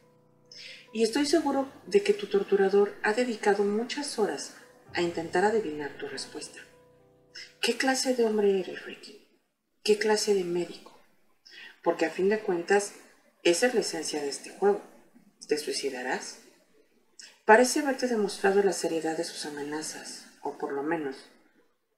Y 0.92 1.02
estoy 1.02 1.24
seguro 1.24 1.66
de 1.86 2.02
que 2.02 2.12
tu 2.12 2.26
torturador 2.26 2.92
ha 3.02 3.14
dedicado 3.14 3.64
muchas 3.64 4.18
horas 4.18 4.54
a 4.92 5.00
intentar 5.00 5.46
adivinar 5.46 5.96
tu 5.96 6.06
respuesta. 6.08 6.60
¿Qué 7.60 7.76
clase 7.76 8.14
de 8.14 8.24
hombre 8.24 8.60
eres, 8.60 8.84
Ricky? 8.84 9.26
¿Qué 9.82 9.98
clase 9.98 10.34
de 10.34 10.44
médico? 10.44 10.92
porque 11.82 12.06
a 12.06 12.10
fin 12.10 12.28
de 12.28 12.40
cuentas 12.40 12.94
esa 13.42 13.66
es 13.66 13.74
la 13.74 13.80
esencia 13.80 14.22
de 14.22 14.28
este 14.28 14.50
juego. 14.50 14.80
¿Te 15.48 15.58
suicidarás? 15.58 16.38
Parece 17.44 17.80
haberte 17.80 18.06
demostrado 18.06 18.62
la 18.62 18.72
seriedad 18.72 19.16
de 19.16 19.24
sus 19.24 19.44
amenazas, 19.46 20.26
o 20.42 20.56
por 20.58 20.72
lo 20.72 20.84
menos, 20.84 21.16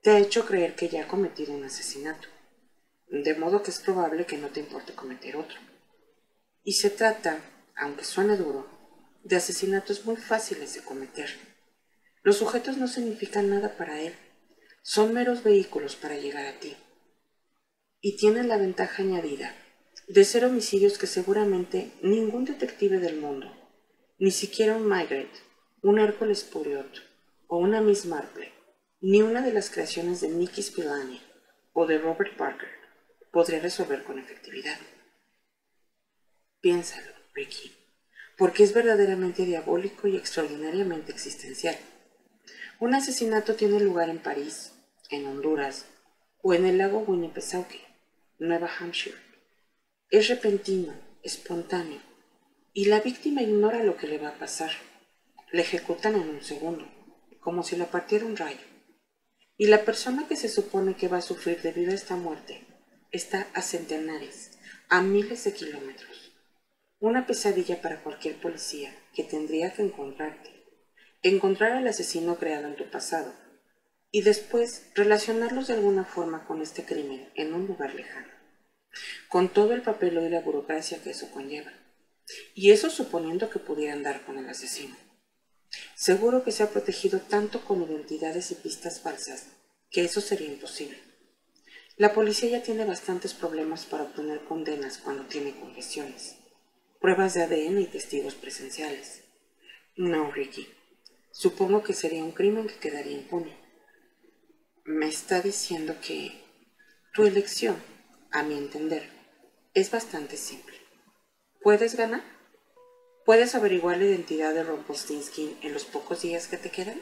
te 0.03 0.11
ha 0.11 0.19
hecho 0.19 0.47
creer 0.47 0.75
que 0.75 0.89
ya 0.89 1.05
ha 1.05 1.09
cometido 1.09 1.53
un 1.53 1.65
asesinato, 1.65 2.29
de 3.09 3.35
modo 3.35 3.63
que 3.63 3.71
es 3.71 3.79
probable 3.79 4.25
que 4.25 4.39
no 4.39 4.49
te 4.49 4.61
importe 4.61 4.95
cometer 4.95 5.37
otro. 5.37 5.59
Y 6.63 6.75
se 6.75 6.89
trata, 6.89 7.41
aunque 7.77 8.05
suene 8.05 8.39
duro, 8.39 8.67
de 9.23 9.37
asesinatos 9.37 10.07
muy 10.07 10.17
fáciles 10.17 10.75
de 10.75 10.81
cometer. 10.81 11.31
Los 12.23 12.39
sujetos 12.39 12.79
no 12.79 12.89
significan 12.89 13.51
nada 13.51 13.77
para 13.77 14.01
él, 14.01 14.15
son 14.87 15.15
meros 15.15 15.43
vehículos 15.43 15.97
para 15.97 16.19
llegar 16.19 16.45
a 16.45 16.61
ti. 16.61 16.77
Y 18.03 18.19
tienen 18.19 18.49
la 18.49 18.59
ventaja 18.59 19.03
añadida 19.03 19.57
de 20.09 20.27
ser 20.27 20.45
homicidios 20.45 20.99
que 20.99 21.07
seguramente 21.07 21.91
ningún 22.03 22.45
detective 22.45 22.99
del 22.99 23.19
mundo, 23.19 23.51
ni 24.19 24.31
siquiera 24.31 24.77
un 24.77 24.87
Maigret, 24.87 25.31
un 25.83 25.99
Hércules 25.99 26.45
Puriot 26.45 27.03
o 27.47 27.57
una 27.57 27.81
Miss 27.81 28.05
Marple, 28.05 28.53
ni 29.01 29.23
una 29.23 29.41
de 29.41 29.55
las 29.55 29.71
creaciones 29.71 30.21
de 30.21 30.29
Nicky 30.29 30.63
Spillane 30.63 31.19
o 31.73 31.87
de 31.87 31.97
Robert 31.97 32.37
Parker 32.37 32.69
podría 33.33 33.61
resolver 33.61 34.05
con 34.05 34.19
efectividad. 34.19 34.79
Piénsalo, 36.61 37.11
Ricky, 37.33 37.75
porque 38.37 38.63
es 38.63 38.75
verdaderamente 38.75 39.47
diabólico 39.47 40.09
y 40.09 40.17
extraordinariamente 40.19 41.11
existencial. 41.11 41.77
Un 42.81 42.95
asesinato 42.95 43.55
tiene 43.55 43.81
lugar 43.81 44.11
en 44.11 44.19
París, 44.19 44.74
en 45.11 45.27
Honduras 45.27 45.87
o 46.43 46.55
en 46.55 46.67
el 46.67 46.79
lago 46.79 47.01
Winnipesaukee, 47.01 47.85
Nueva 48.39 48.69
Hampshire 48.79 49.25
es 50.11 50.29
repentino, 50.29 50.95
espontáneo, 51.25 52.01
y 52.73 52.85
la 52.85 53.01
víctima 53.01 53.43
ignora 53.43 53.83
lo 53.83 53.97
que 53.97 54.07
le 54.07 54.19
va 54.19 54.29
a 54.29 54.39
pasar. 54.39 54.71
Le 55.51 55.63
ejecutan 55.63 56.15
en 56.15 56.29
un 56.29 56.41
segundo, 56.41 56.87
como 57.41 57.65
si 57.65 57.75
le 57.75 57.87
partiera 57.87 58.25
un 58.25 58.37
rayo. 58.37 58.65
Y 59.57 59.67
la 59.67 59.85
persona 59.85 60.29
que 60.29 60.37
se 60.37 60.49
supone 60.49 60.95
que 60.95 61.09
va 61.09 61.17
a 61.17 61.23
sufrir 61.23 61.63
debido 61.63 61.91
a 61.91 61.97
esta 61.97 62.15
muerte 62.15 62.65
está 63.11 63.49
a 63.55 63.63
centenares, 63.63 64.53
a 64.89 65.03
miles 65.03 65.43
de 65.43 65.53
kilómetros. 65.53 66.33
Una 67.01 67.27
pesadilla 67.27 67.83
para 67.83 68.01
cualquier 68.05 68.41
policía 68.41 68.95
que 69.15 69.25
tendría 69.25 69.73
que 69.73 69.83
encontrarte, 69.83 70.51
encontrar 71.23 71.73
al 71.73 71.89
asesino 71.89 72.37
creado 72.37 72.69
en 72.69 72.77
tu 72.77 72.89
pasado 72.89 73.33
y 74.15 74.23
después 74.23 74.87
relacionarlos 74.95 75.67
de 75.67 75.75
alguna 75.75 76.05
forma 76.05 76.47
con 76.47 76.63
este 76.63 76.85
crimen 76.85 77.29
en 77.35 77.53
un 77.53 77.67
lugar 77.67 77.95
lejano 77.95 78.35
con 79.29 79.53
todo 79.53 79.73
el 79.75 79.83
papel 79.83 80.19
y 80.25 80.29
la 80.29 80.41
burocracia 80.41 81.03
que 81.03 81.11
eso 81.11 81.29
conlleva. 81.33 81.73
Y 82.55 82.71
eso 82.71 82.91
suponiendo 82.91 83.51
que 83.51 83.59
pudieran 83.59 84.05
dar 84.05 84.25
con 84.25 84.39
el 84.39 84.49
asesino. 84.49 84.97
Seguro 85.97 86.45
que 86.45 86.53
se 86.53 86.63
ha 86.63 86.71
protegido 86.71 87.19
tanto 87.19 87.65
con 87.65 87.83
identidades 87.83 88.53
y 88.53 88.55
pistas 88.55 89.01
falsas 89.01 89.49
que 89.91 90.05
eso 90.05 90.21
sería 90.21 90.47
imposible. 90.47 90.97
La 91.97 92.13
policía 92.13 92.51
ya 92.51 92.63
tiene 92.63 92.85
bastantes 92.85 93.35
problemas 93.35 93.85
para 93.85 94.05
obtener 94.05 94.45
condenas 94.45 94.99
cuando 94.99 95.25
tiene 95.25 95.59
confesiones, 95.59 96.37
pruebas 97.01 97.35
de 97.35 97.43
ADN 97.43 97.81
y 97.81 97.87
testigos 97.87 98.35
presenciales. 98.35 99.23
No, 99.97 100.31
Ricky. 100.31 100.69
Supongo 101.33 101.83
que 101.83 101.95
sería 101.95 102.23
un 102.23 102.31
crimen 102.31 102.69
que 102.69 102.79
quedaría 102.79 103.17
impune. 103.17 103.64
Me 104.87 105.09
está 105.09 105.41
diciendo 105.41 105.97
que 106.07 106.45
tu 107.15 107.25
elección 107.25 107.77
a 108.31 108.43
mi 108.43 108.59
entender, 108.59 109.09
es 109.73 109.91
bastante 109.91 110.37
simple. 110.37 110.77
¿Puedes 111.63 111.95
ganar? 111.95 112.23
¿Puedes 113.25 113.55
averiguar 113.55 113.97
la 113.97 114.05
identidad 114.05 114.53
de 114.53 114.63
Rumpelstiltskin 114.63 115.57
en 115.63 115.73
los 115.73 115.87
pocos 115.87 116.21
días 116.21 116.49
que 116.49 116.59
te 116.59 116.71
quedan? 116.71 117.01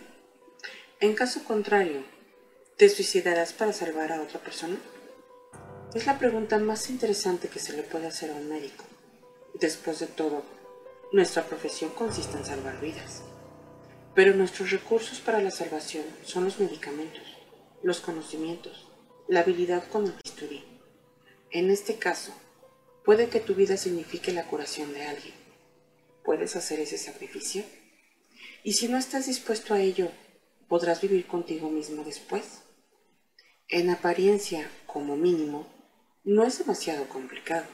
En 1.00 1.14
caso 1.14 1.42
contrario, 1.42 2.04
¿te 2.76 2.88
suicidarás 2.88 3.52
para 3.52 3.72
salvar 3.72 4.12
a 4.12 4.22
otra 4.22 4.38
persona? 4.38 4.76
Es 5.92 6.06
la 6.06 6.20
pregunta 6.20 6.60
más 6.60 6.88
interesante 6.88 7.48
que 7.48 7.58
se 7.58 7.72
le 7.72 7.82
puede 7.82 8.06
hacer 8.06 8.30
a 8.30 8.34
un 8.34 8.48
médico. 8.48 8.84
Después 9.54 9.98
de 9.98 10.06
todo, 10.06 10.44
nuestra 11.10 11.42
profesión 11.42 11.90
consiste 11.90 12.38
en 12.38 12.44
salvar 12.44 12.80
vidas. 12.80 13.24
Pero 14.14 14.34
nuestros 14.34 14.70
recursos 14.70 15.18
para 15.18 15.40
la 15.40 15.50
salvación 15.50 16.04
son 16.22 16.44
los 16.44 16.60
medicamentos, 16.60 17.31
los 17.82 18.00
conocimientos, 18.00 18.88
la 19.28 19.40
habilidad 19.40 19.84
con 19.88 20.06
el 20.06 20.12
bisturí. 20.22 20.64
En 21.50 21.70
este 21.70 21.96
caso, 21.96 22.32
puede 23.04 23.28
que 23.28 23.40
tu 23.40 23.54
vida 23.54 23.76
signifique 23.76 24.32
la 24.32 24.46
curación 24.46 24.92
de 24.92 25.02
alguien. 25.04 25.34
¿Puedes 26.24 26.54
hacer 26.56 26.80
ese 26.80 26.98
sacrificio? 26.98 27.64
Y 28.62 28.74
si 28.74 28.88
no 28.88 28.96
estás 28.96 29.26
dispuesto 29.26 29.74
a 29.74 29.80
ello, 29.80 30.10
¿podrás 30.68 31.00
vivir 31.00 31.26
contigo 31.26 31.68
mismo 31.68 32.04
después? 32.04 32.62
En 33.68 33.90
apariencia, 33.90 34.70
como 34.86 35.16
mínimo, 35.16 35.66
no 36.24 36.44
es 36.44 36.58
demasiado 36.58 37.08
complicado. 37.08 37.66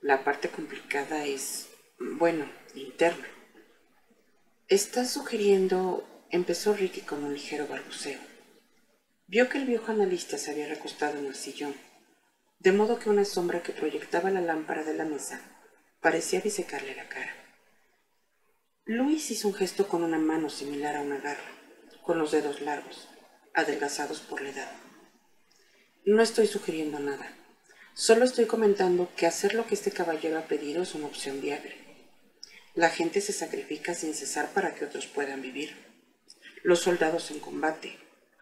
La 0.00 0.24
parte 0.24 0.48
complicada 0.48 1.26
es, 1.26 1.68
bueno, 1.98 2.48
interna. 2.74 3.26
Estás 4.68 5.10
sugiriendo, 5.10 6.04
empezó 6.30 6.74
Ricky 6.74 7.02
con 7.02 7.24
un 7.24 7.34
ligero 7.34 7.66
balbuceo. 7.66 8.35
Vio 9.26 9.48
que 9.48 9.58
el 9.58 9.66
viejo 9.66 9.92
analista 9.92 10.38
se 10.38 10.50
había 10.50 10.68
recostado 10.68 11.18
en 11.18 11.26
el 11.26 11.34
sillón 11.34 11.74
de 12.58 12.72
modo 12.72 12.98
que 12.98 13.10
una 13.10 13.24
sombra 13.24 13.62
que 13.62 13.72
proyectaba 13.72 14.30
la 14.30 14.40
lámpara 14.40 14.82
de 14.82 14.94
la 14.94 15.04
mesa 15.04 15.40
parecía 16.00 16.40
disecarle 16.40 16.94
la 16.94 17.08
cara. 17.08 17.34
Luis 18.84 19.30
hizo 19.30 19.48
un 19.48 19.54
gesto 19.54 19.88
con 19.88 20.02
una 20.02 20.18
mano 20.18 20.48
similar 20.48 20.96
a 20.96 21.00
una 21.00 21.18
garra, 21.18 21.50
con 22.02 22.18
los 22.18 22.30
dedos 22.30 22.60
largos, 22.60 23.08
adelgazados 23.52 24.20
por 24.20 24.40
la 24.40 24.50
edad. 24.50 24.70
No 26.04 26.22
estoy 26.22 26.46
sugiriendo 26.46 26.98
nada. 26.98 27.36
Solo 27.94 28.24
estoy 28.24 28.46
comentando 28.46 29.10
que 29.16 29.26
hacer 29.26 29.54
lo 29.54 29.66
que 29.66 29.74
este 29.74 29.90
caballero 29.90 30.38
ha 30.38 30.46
pedido 30.46 30.82
es 30.82 30.94
una 30.94 31.06
opción 31.06 31.40
viable. 31.40 31.74
La 32.74 32.90
gente 32.90 33.20
se 33.20 33.32
sacrifica 33.32 33.94
sin 33.94 34.14
cesar 34.14 34.50
para 34.52 34.74
que 34.74 34.84
otros 34.84 35.06
puedan 35.06 35.42
vivir. 35.42 35.76
Los 36.62 36.80
soldados 36.80 37.30
en 37.30 37.40
combate, 37.40 37.98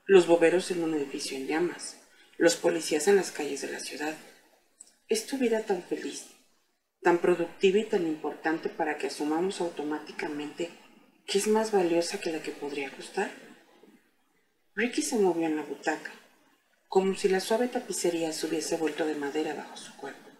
los 0.07 0.27
boberos 0.27 0.71
en 0.71 0.83
un 0.83 0.95
edificio 0.95 1.37
en 1.37 1.47
llamas, 1.47 2.01
los 2.37 2.57
policías 2.57 3.09
en 3.09 3.17
las 3.17 3.31
calles 3.31 3.63
de 3.63 3.73
la 3.73 3.81
ciudad. 3.81 4.15
Es 5.09 5.27
tu 5.27 5.39
vida 5.39 5.63
tan 5.63 5.83
feliz, 5.83 6.27
tan 7.03 7.19
productiva 7.19 7.79
y 7.79 7.85
tan 7.85 8.07
importante 8.07 8.69
para 8.69 8.99
que 8.99 9.07
asumamos 9.07 9.61
automáticamente 9.61 10.71
que 11.27 11.39
es 11.39 11.47
más 11.47 11.73
valiosa 11.73 12.21
que 12.21 12.33
la 12.33 12.43
que 12.43 12.51
podría 12.51 12.91
costar. 12.91 13.31
Ricky 14.75 15.03
se 15.03 15.17
movió 15.17 15.47
en 15.47 15.57
la 15.57 15.63
butaca, 15.63 16.13
como 16.89 17.15
si 17.15 17.29
la 17.29 17.41
suave 17.41 17.69
tapicería 17.69 18.33
se 18.33 18.47
hubiese 18.47 18.77
vuelto 18.77 19.07
de 19.07 19.15
madera 19.15 19.55
bajo 19.55 19.77
su 19.77 19.97
cuerpo. 19.97 20.31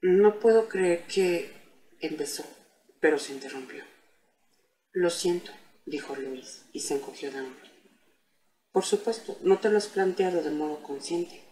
No 0.00 0.38
puedo 0.38 0.68
creer 0.68 1.04
que... 1.06 1.52
empezó, 2.00 2.44
pero 3.00 3.18
se 3.18 3.32
interrumpió. 3.32 3.84
Lo 4.92 5.10
siento, 5.10 5.52
dijo 5.86 6.16
Luis, 6.16 6.64
y 6.72 6.80
se 6.80 6.94
encogió 6.94 7.30
de 7.30 7.40
hombros. 7.40 7.67
Por 8.78 8.84
supuesto, 8.84 9.36
no 9.42 9.58
te 9.58 9.70
lo 9.70 9.78
has 9.78 9.88
planteado 9.88 10.40
de 10.40 10.52
modo 10.52 10.84
consciente. 10.84 11.42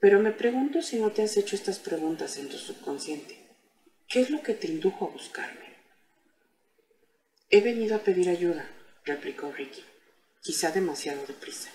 Pero 0.00 0.20
me 0.20 0.32
pregunto 0.32 0.82
si 0.82 0.98
no 0.98 1.10
te 1.10 1.22
has 1.22 1.38
hecho 1.38 1.56
estas 1.56 1.78
preguntas 1.78 2.36
en 2.36 2.50
tu 2.50 2.58
subconsciente. 2.58 3.38
¿Qué 4.06 4.20
es 4.20 4.28
lo 4.28 4.42
que 4.42 4.52
te 4.52 4.66
indujo 4.66 5.06
a 5.06 5.12
buscarme? 5.12 5.78
He 7.48 7.62
venido 7.62 7.96
a 7.96 8.00
pedir 8.00 8.28
ayuda, 8.28 8.68
replicó 9.06 9.50
Ricky, 9.50 9.82
quizá 10.42 10.72
demasiado 10.72 11.24
deprisa. 11.24 11.70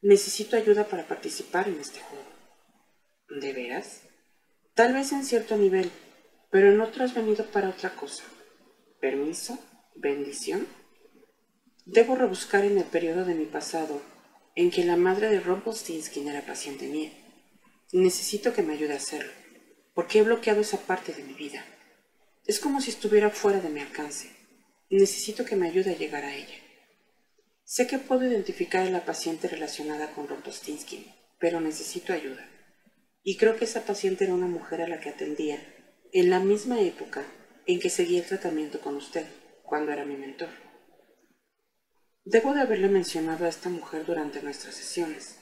Necesito 0.00 0.56
ayuda 0.56 0.88
para 0.88 1.06
participar 1.06 1.68
en 1.68 1.78
este 1.78 2.00
juego. 2.00 2.32
¿De 3.28 3.52
veras? 3.52 4.00
Tal 4.72 4.94
vez 4.94 5.12
en 5.12 5.26
cierto 5.26 5.58
nivel, 5.58 5.90
pero 6.50 6.72
en 6.72 6.80
otro 6.80 7.04
has 7.04 7.12
venido 7.12 7.44
para 7.50 7.68
otra 7.68 7.94
cosa. 7.94 8.24
¿Permiso? 8.98 9.58
¿Bendición? 9.94 10.79
Debo 11.92 12.14
rebuscar 12.14 12.64
en 12.64 12.78
el 12.78 12.84
periodo 12.84 13.24
de 13.24 13.34
mi 13.34 13.46
pasado 13.46 14.00
en 14.54 14.70
que 14.70 14.84
la 14.84 14.94
madre 14.94 15.28
de 15.28 15.40
Rumpelstiltskin 15.40 16.28
era 16.28 16.46
paciente 16.46 16.86
mía. 16.86 17.10
Necesito 17.92 18.52
que 18.52 18.62
me 18.62 18.74
ayude 18.74 18.92
a 18.92 18.98
hacerlo, 18.98 19.32
porque 19.92 20.20
he 20.20 20.22
bloqueado 20.22 20.60
esa 20.60 20.78
parte 20.78 21.12
de 21.12 21.24
mi 21.24 21.32
vida. 21.32 21.64
Es 22.46 22.60
como 22.60 22.80
si 22.80 22.90
estuviera 22.90 23.30
fuera 23.30 23.58
de 23.58 23.70
mi 23.70 23.80
alcance. 23.80 24.30
Necesito 24.88 25.44
que 25.44 25.56
me 25.56 25.66
ayude 25.66 25.90
a 25.90 25.98
llegar 25.98 26.22
a 26.22 26.32
ella. 26.32 26.54
Sé 27.64 27.88
que 27.88 27.98
puedo 27.98 28.24
identificar 28.24 28.86
a 28.86 28.90
la 28.90 29.04
paciente 29.04 29.48
relacionada 29.48 30.12
con 30.12 30.28
Rumpelstiltskin, 30.28 31.12
pero 31.40 31.60
necesito 31.60 32.12
ayuda. 32.12 32.48
Y 33.24 33.36
creo 33.36 33.56
que 33.56 33.64
esa 33.64 33.84
paciente 33.84 34.26
era 34.26 34.34
una 34.34 34.46
mujer 34.46 34.80
a 34.80 34.86
la 34.86 35.00
que 35.00 35.08
atendía 35.08 35.58
en 36.12 36.30
la 36.30 36.38
misma 36.38 36.80
época 36.80 37.24
en 37.66 37.80
que 37.80 37.90
seguí 37.90 38.16
el 38.16 38.26
tratamiento 38.26 38.80
con 38.80 38.94
usted, 38.94 39.26
cuando 39.64 39.90
era 39.90 40.04
mi 40.04 40.16
mentor. 40.16 40.69
Debo 42.24 42.54
de 42.54 42.60
haberle 42.60 42.88
mencionado 42.88 43.46
a 43.46 43.48
esta 43.48 43.68
mujer 43.68 44.04
durante 44.04 44.42
nuestras 44.42 44.74
sesiones. 44.74 45.36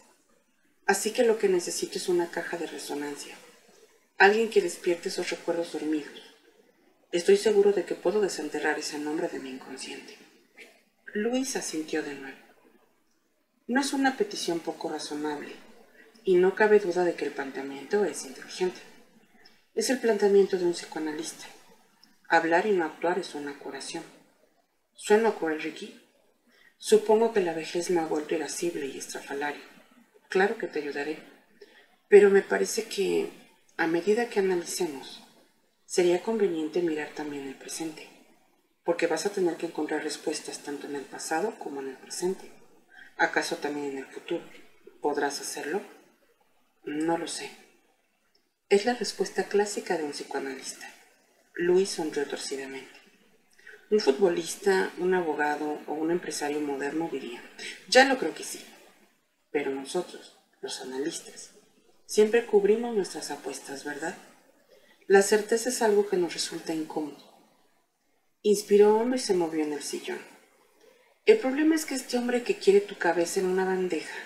Así 0.86 1.12
que 1.12 1.24
lo 1.24 1.38
que 1.38 1.48
necesito 1.48 1.98
es 1.98 2.08
una 2.08 2.30
caja 2.30 2.56
de 2.56 2.66
resonancia, 2.66 3.36
Alguien 4.20 4.50
que 4.50 4.60
despierte 4.60 5.10
esos 5.10 5.30
recuerdos 5.30 5.72
dormidos. 5.72 6.20
Estoy 7.12 7.36
seguro 7.36 7.72
de 7.72 7.84
que 7.84 7.94
puedo 7.94 8.20
desenterrar 8.20 8.76
ese 8.76 8.98
nombre 8.98 9.28
de 9.28 9.38
mi 9.38 9.50
inconsciente. 9.50 10.18
Luis 11.14 11.54
asintió 11.54 12.02
de 12.02 12.14
nuevo. 12.14 12.38
No 13.68 13.80
es 13.80 13.92
una 13.92 14.16
petición 14.16 14.58
poco 14.58 14.88
razonable, 14.88 15.54
y 16.24 16.34
no 16.34 16.56
cabe 16.56 16.80
duda 16.80 17.04
de 17.04 17.14
que 17.14 17.26
el 17.26 17.30
planteamiento 17.30 18.04
es 18.04 18.24
inteligente. 18.24 18.80
Es 19.76 19.88
el 19.88 20.00
planteamiento 20.00 20.58
de 20.58 20.64
un 20.64 20.72
psicoanalista. 20.72 21.46
Hablar 22.28 22.66
y 22.66 22.72
no 22.72 22.86
actuar 22.86 23.20
es 23.20 23.36
una 23.36 23.56
curación. 23.56 24.02
¿Suena 24.94 25.32
cruel, 25.32 25.62
Ricky? 25.62 26.07
Supongo 26.78 27.32
que 27.32 27.40
la 27.40 27.54
vejez 27.54 27.90
me 27.90 28.00
ha 28.00 28.06
vuelto 28.06 28.36
irascible 28.36 28.86
y 28.86 28.98
estrafalario. 28.98 29.62
Claro 30.28 30.58
que 30.58 30.68
te 30.68 30.78
ayudaré. 30.78 31.18
Pero 32.08 32.30
me 32.30 32.42
parece 32.42 32.84
que, 32.84 33.30
a 33.76 33.86
medida 33.86 34.30
que 34.30 34.38
analicemos, 34.38 35.22
sería 35.84 36.22
conveniente 36.22 36.80
mirar 36.80 37.10
también 37.14 37.48
el 37.48 37.56
presente, 37.56 38.08
porque 38.84 39.06
vas 39.06 39.26
a 39.26 39.30
tener 39.30 39.56
que 39.56 39.66
encontrar 39.66 40.04
respuestas 40.04 40.60
tanto 40.60 40.86
en 40.86 40.94
el 40.94 41.02
pasado 41.02 41.58
como 41.58 41.80
en 41.80 41.88
el 41.88 41.96
presente. 41.96 42.50
¿Acaso 43.16 43.56
también 43.56 43.90
en 43.90 43.98
el 43.98 44.06
futuro? 44.06 44.42
¿Podrás 45.02 45.40
hacerlo? 45.40 45.82
No 46.84 47.18
lo 47.18 47.26
sé. 47.26 47.50
Es 48.68 48.86
la 48.86 48.94
respuesta 48.94 49.44
clásica 49.44 49.96
de 49.98 50.04
un 50.04 50.12
psicoanalista. 50.12 50.86
Luis 51.54 51.90
sonrió 51.90 52.26
torcidamente. 52.26 52.97
Un 53.90 54.00
futbolista, 54.00 54.92
un 54.98 55.14
abogado 55.14 55.78
o 55.86 55.94
un 55.94 56.10
empresario 56.10 56.60
moderno 56.60 57.08
diría, 57.10 57.42
ya 57.88 58.04
lo 58.04 58.18
creo 58.18 58.34
que 58.34 58.44
sí. 58.44 58.62
Pero 59.50 59.70
nosotros, 59.70 60.36
los 60.60 60.82
analistas, 60.82 61.52
siempre 62.04 62.44
cubrimos 62.44 62.94
nuestras 62.94 63.30
apuestas, 63.30 63.84
¿verdad? 63.84 64.14
La 65.06 65.22
certeza 65.22 65.70
es 65.70 65.80
algo 65.80 66.06
que 66.06 66.18
nos 66.18 66.34
resulta 66.34 66.74
incómodo. 66.74 67.24
Inspiró 68.42 68.98
hondo 68.98 69.16
y 69.16 69.20
se 69.20 69.32
movió 69.32 69.64
en 69.64 69.72
el 69.72 69.82
sillón. 69.82 70.18
El 71.24 71.38
problema 71.38 71.74
es 71.74 71.86
que 71.86 71.94
este 71.94 72.18
hombre 72.18 72.42
que 72.42 72.58
quiere 72.58 72.82
tu 72.82 72.98
cabeza 72.98 73.40
en 73.40 73.46
una 73.46 73.64
bandeja 73.64 74.16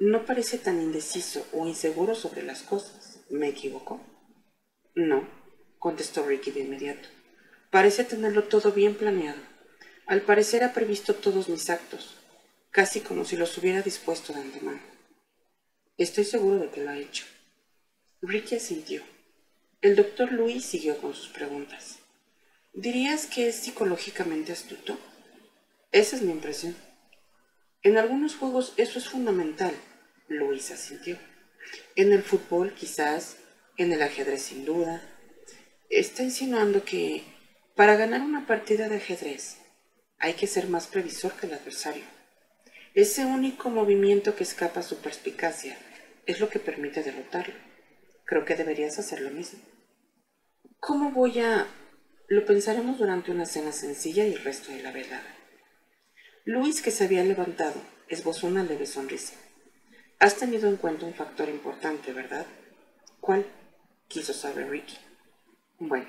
no 0.00 0.26
parece 0.26 0.58
tan 0.58 0.82
indeciso 0.82 1.46
o 1.52 1.66
inseguro 1.66 2.14
sobre 2.14 2.42
las 2.42 2.62
cosas. 2.62 3.20
¿Me 3.30 3.48
equivoco? 3.48 4.00
No, 4.94 5.26
contestó 5.78 6.26
Ricky 6.26 6.50
de 6.50 6.60
inmediato. 6.60 7.08
Parece 7.72 8.04
tenerlo 8.04 8.44
todo 8.44 8.72
bien 8.72 8.94
planeado. 8.94 9.40
Al 10.04 10.20
parecer 10.20 10.62
ha 10.62 10.74
previsto 10.74 11.14
todos 11.14 11.48
mis 11.48 11.70
actos, 11.70 12.18
casi 12.70 13.00
como 13.00 13.24
si 13.24 13.34
los 13.34 13.56
hubiera 13.56 13.80
dispuesto 13.80 14.34
de 14.34 14.40
antemano. 14.40 14.82
Estoy 15.96 16.24
seguro 16.24 16.58
de 16.58 16.68
que 16.68 16.84
lo 16.84 16.90
ha 16.90 16.98
hecho. 16.98 17.24
Ricky 18.20 18.56
asintió. 18.56 19.02
El 19.80 19.96
doctor 19.96 20.32
Louis 20.32 20.62
siguió 20.62 20.98
con 20.98 21.14
sus 21.14 21.28
preguntas. 21.28 22.00
¿Dirías 22.74 23.24
que 23.24 23.48
es 23.48 23.54
psicológicamente 23.54 24.52
astuto? 24.52 24.98
Esa 25.92 26.16
es 26.16 26.20
mi 26.20 26.32
impresión. 26.32 26.76
En 27.82 27.96
algunos 27.96 28.36
juegos 28.36 28.74
eso 28.76 28.98
es 28.98 29.08
fundamental, 29.08 29.74
Luis 30.28 30.70
asintió. 30.70 31.16
En 31.96 32.12
el 32.12 32.22
fútbol 32.22 32.74
quizás, 32.74 33.38
en 33.78 33.94
el 33.94 34.02
ajedrez 34.02 34.42
sin 34.42 34.66
duda. 34.66 35.00
Está 35.88 36.22
insinuando 36.22 36.84
que 36.84 37.32
para 37.74 37.96
ganar 37.96 38.20
una 38.20 38.46
partida 38.46 38.88
de 38.88 38.96
ajedrez 38.96 39.58
hay 40.18 40.34
que 40.34 40.46
ser 40.46 40.68
más 40.68 40.86
previsor 40.86 41.32
que 41.32 41.46
el 41.46 41.54
adversario. 41.54 42.04
Ese 42.94 43.24
único 43.24 43.70
movimiento 43.70 44.36
que 44.36 44.44
escapa 44.44 44.80
a 44.80 44.84
su 44.84 44.98
perspicacia 44.98 45.76
es 46.26 46.38
lo 46.38 46.48
que 46.48 46.60
permite 46.60 47.02
derrotarlo. 47.02 47.54
Creo 48.24 48.44
que 48.44 48.54
deberías 48.54 48.98
hacer 49.00 49.20
lo 49.20 49.30
mismo. 49.30 49.60
¿Cómo 50.78 51.10
voy 51.10 51.40
a...? 51.40 51.66
Lo 52.28 52.46
pensaremos 52.46 52.98
durante 52.98 53.32
una 53.32 53.46
cena 53.46 53.72
sencilla 53.72 54.24
y 54.24 54.34
el 54.34 54.44
resto 54.44 54.70
de 54.70 54.82
la 54.82 54.92
velada. 54.92 55.36
Luis, 56.44 56.82
que 56.82 56.90
se 56.92 57.04
había 57.04 57.24
levantado, 57.24 57.82
esbozó 58.08 58.46
una 58.46 58.62
leve 58.62 58.86
sonrisa. 58.86 59.34
Has 60.20 60.36
tenido 60.36 60.68
en 60.68 60.76
cuenta 60.76 61.04
un 61.04 61.14
factor 61.14 61.48
importante, 61.48 62.12
¿verdad? 62.12 62.46
¿Cuál? 63.20 63.44
quiso 64.06 64.32
saber 64.32 64.68
Ricky. 64.68 64.98
Bueno, 65.78 66.06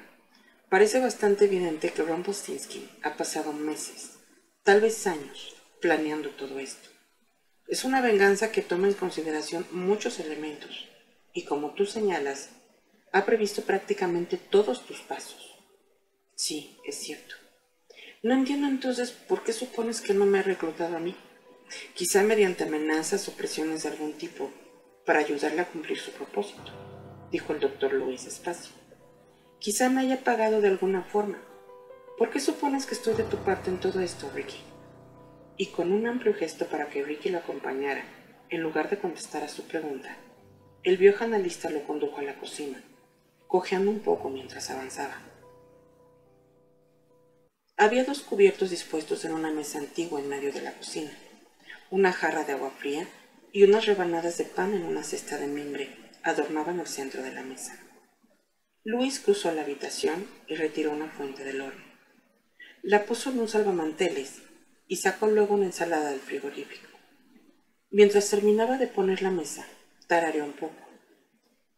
parece 0.74 1.00
bastante 1.00 1.46
evidente 1.46 1.92
que 1.92 2.02
Rumpelstiltskin 2.02 2.90
ha 3.04 3.16
pasado 3.16 3.54
meses, 3.54 4.18
tal 4.64 4.82
vez 4.82 5.06
años, 5.06 5.56
planeando 5.80 6.32
todo 6.32 6.58
esto. 6.58 6.90
Es 7.68 7.84
una 7.84 8.02
venganza 8.02 8.52
que 8.52 8.64
toma 8.64 8.88
en 8.88 8.96
consideración 8.96 9.68
muchos 9.70 10.20
elementos 10.20 10.90
y, 11.32 11.46
como 11.46 11.76
tú 11.76 11.86
señalas, 11.86 12.50
ha 13.12 13.24
previsto 13.24 13.62
prácticamente 13.62 14.38
todos 14.38 14.84
tus 14.88 15.02
pasos. 15.02 15.54
Sí, 16.34 16.76
es 16.88 16.96
cierto. 16.96 17.36
No 18.24 18.34
entiendo 18.34 18.66
entonces 18.66 19.12
por 19.12 19.44
qué 19.44 19.54
supones 19.54 20.02
que 20.02 20.16
no 20.16 20.26
me 20.26 20.40
ha 20.40 20.42
reclutado 20.42 20.98
a 20.98 21.00
mí 21.00 21.16
quizá 21.94 22.24
mediante 22.24 22.64
amenazas 22.64 23.28
o 23.28 23.34
presiones 23.34 23.84
de 23.84 23.90
algún 23.90 24.14
tipo, 24.14 24.50
para 25.06 25.20
ayudarle 25.20 25.62
a 25.62 25.70
cumplir 25.70 26.00
su 26.00 26.10
propósito, 26.14 26.72
dijo 27.32 27.54
el 27.54 27.60
doctor 27.60 27.94
Luis 27.94 28.26
Espacio. 28.26 28.83
Quizá 29.64 29.90
me 29.90 30.02
haya 30.02 30.26
pagado 30.26 30.60
de 30.60 30.68
alguna 30.68 31.04
forma. 31.04 31.40
¿Por 32.18 32.30
qué 32.30 32.42
supones 32.42 32.86
que 32.86 32.96
estoy 32.96 33.14
de 33.16 33.24
tu 33.24 33.38
parte 33.38 33.70
en 33.70 33.80
todo 33.80 34.02
esto, 34.02 34.30
Ricky? 34.36 34.62
Y 35.56 35.68
con 35.68 35.94
un 35.94 36.06
amplio 36.06 36.34
gesto 36.34 36.68
para 36.68 36.90
que 36.90 37.02
Ricky 37.02 37.30
lo 37.30 37.38
acompañara, 37.38 38.04
en 38.50 38.62
lugar 38.62 38.90
de 38.90 39.00
contestar 39.00 39.42
a 39.42 39.48
su 39.48 39.64
pregunta, 39.64 40.18
el 40.84 40.98
viejo 40.98 41.24
analista 41.24 41.70
lo 41.70 41.88
condujo 41.88 42.18
a 42.18 42.24
la 42.24 42.36
cocina, 42.36 42.84
cojeando 43.48 43.90
un 43.90 44.02
poco 44.02 44.30
mientras 44.30 44.70
avanzaba. 44.70 45.16
Había 47.78 48.04
dos 48.04 48.22
cubiertos 48.22 48.70
dispuestos 48.70 49.24
en 49.24 49.32
una 49.32 49.50
mesa 49.50 49.80
antigua 49.80 50.20
en 50.20 50.28
medio 50.28 50.52
de 50.52 50.62
la 50.62 50.74
cocina 50.74 51.12
una 51.94 52.12
jarra 52.12 52.44
de 52.44 52.54
agua 52.54 52.72
fría 52.72 53.08
y 53.52 53.62
unas 53.66 53.86
rebanadas 53.86 54.40
de 54.40 54.46
pan 54.46 54.74
en 54.74 54.82
una 54.84 55.04
cesta 55.04 55.38
de 55.38 55.46
mimbre 55.46 55.96
adornaban 56.24 56.80
el 56.80 56.88
centro 56.88 57.22
de 57.22 57.32
la 57.32 57.44
mesa. 57.44 57.83
Luis 58.84 59.20
cruzó 59.20 59.52
la 59.52 59.62
habitación 59.62 60.28
y 60.48 60.56
retiró 60.56 60.92
una 60.92 61.10
fuente 61.10 61.44
del 61.44 61.62
horno. 61.62 61.84
La 62.82 63.06
puso 63.06 63.30
en 63.30 63.40
un 63.40 63.48
salvamanteles 63.48 64.42
y 64.88 64.98
sacó 64.98 65.28
luego 65.28 65.56
una 65.56 65.66
ensalada 65.66 66.12
del 66.12 66.20
frigorífico. 66.20 66.90
Mientras 67.90 68.30
terminaba 68.30 68.78
de 68.78 68.88
poner 68.88 69.22
la 69.22 69.32
mesa, 69.32 69.66
tarareó 70.08 70.44
un 70.46 70.54
poco. 70.54 70.90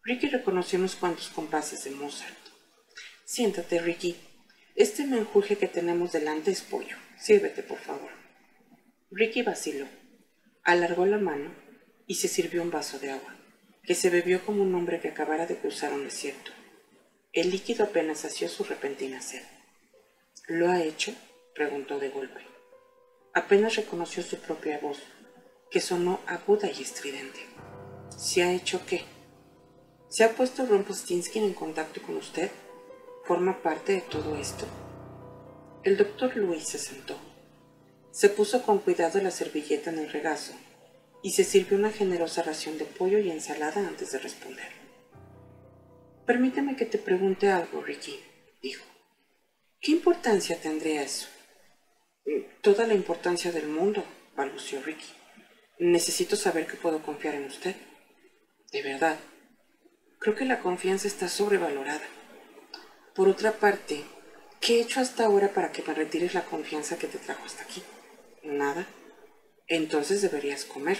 Ricky 0.03 0.29
reconoció 0.29 0.79
unos 0.79 0.95
cuantos 0.95 1.29
compases 1.29 1.83
de 1.83 1.91
Mozart. 1.91 2.35
Siéntate, 3.25 3.79
Ricky. 3.79 4.15
Este 4.75 5.05
menjurje 5.05 5.57
que 5.57 5.67
tenemos 5.67 6.11
delante 6.11 6.51
es 6.51 6.61
pollo. 6.61 6.97
Sírvete, 7.19 7.63
por 7.63 7.79
favor. 7.79 8.09
Ricky 9.11 9.41
vaciló 9.41 9.87
alargó 10.65 11.05
la 11.05 11.19
mano 11.19 11.53
y 12.07 12.15
se 12.15 12.27
sirvió 12.27 12.63
un 12.63 12.71
vaso 12.71 12.97
de 12.97 13.11
agua, 13.11 13.35
que 13.83 13.93
se 13.93 14.09
bebió 14.09 14.43
como 14.43 14.63
un 14.63 14.73
hombre 14.73 14.99
que 14.99 15.09
acabara 15.09 15.45
de 15.45 15.57
cruzar 15.57 15.93
un 15.93 16.03
desierto. 16.03 16.51
El 17.35 17.51
líquido 17.51 17.83
apenas 17.83 18.19
sació 18.19 18.47
su 18.47 18.63
repentina 18.63 19.21
sed. 19.21 19.43
¿Lo 20.47 20.69
ha 20.69 20.81
hecho? 20.81 21.13
preguntó 21.53 21.99
de 21.99 22.07
golpe. 22.07 22.39
Apenas 23.33 23.75
reconoció 23.75 24.23
su 24.23 24.37
propia 24.37 24.79
voz, 24.79 24.99
que 25.69 25.81
sonó 25.81 26.21
aguda 26.27 26.71
y 26.71 26.81
estridente. 26.81 27.41
¿Se 28.17 28.41
ha 28.41 28.53
hecho 28.53 28.85
qué? 28.87 29.03
¿Se 30.07 30.23
ha 30.23 30.29
puesto 30.29 30.65
Rumpelstiltskin 30.65 31.43
en 31.43 31.53
contacto 31.53 32.01
con 32.01 32.15
usted? 32.15 32.51
¿Forma 33.25 33.61
parte 33.61 33.91
de 33.91 34.01
todo 34.01 34.37
esto? 34.37 34.65
El 35.83 35.97
doctor 35.97 36.37
Luis 36.37 36.65
se 36.65 36.77
sentó. 36.77 37.17
Se 38.11 38.29
puso 38.29 38.63
con 38.63 38.79
cuidado 38.79 39.19
la 39.19 39.31
servilleta 39.31 39.89
en 39.89 39.99
el 39.99 40.09
regazo 40.09 40.53
y 41.21 41.31
se 41.31 41.43
sirvió 41.43 41.77
una 41.77 41.91
generosa 41.91 42.43
ración 42.43 42.77
de 42.77 42.85
pollo 42.85 43.19
y 43.19 43.29
ensalada 43.29 43.85
antes 43.85 44.13
de 44.13 44.19
responder. 44.19 44.74
Permíteme 46.25 46.75
que 46.75 46.85
te 46.85 46.97
pregunte 46.97 47.51
algo, 47.51 47.81
Ricky, 47.81 48.19
dijo. 48.61 48.83
¿Qué 49.79 49.91
importancia 49.91 50.59
tendría 50.59 51.03
eso? 51.03 51.27
Toda 52.61 52.87
la 52.87 52.95
importancia 52.95 53.51
del 53.51 53.67
mundo, 53.67 54.03
balbuceó 54.35 54.81
Ricky. 54.81 55.05
Necesito 55.77 56.35
saber 56.35 56.65
que 56.65 56.77
puedo 56.77 57.03
confiar 57.03 57.35
en 57.35 57.45
usted. 57.45 57.75
De 58.71 58.81
verdad, 58.81 59.19
creo 60.17 60.33
que 60.33 60.45
la 60.45 60.61
confianza 60.61 61.07
está 61.07 61.29
sobrevalorada. 61.29 62.07
Por 63.13 63.29
otra 63.29 63.51
parte, 63.51 64.03
¿qué 64.59 64.77
he 64.77 64.81
hecho 64.81 65.01
hasta 65.01 65.25
ahora 65.25 65.49
para 65.53 65.71
que 65.71 65.83
me 65.83 65.93
retires 65.93 66.33
la 66.33 66.45
confianza 66.45 66.97
que 66.97 67.07
te 67.07 67.19
trajo 67.19 67.45
hasta 67.45 67.63
aquí? 67.63 67.83
Nada. 68.43 68.87
Entonces 69.67 70.23
deberías 70.23 70.65
comer. 70.65 70.97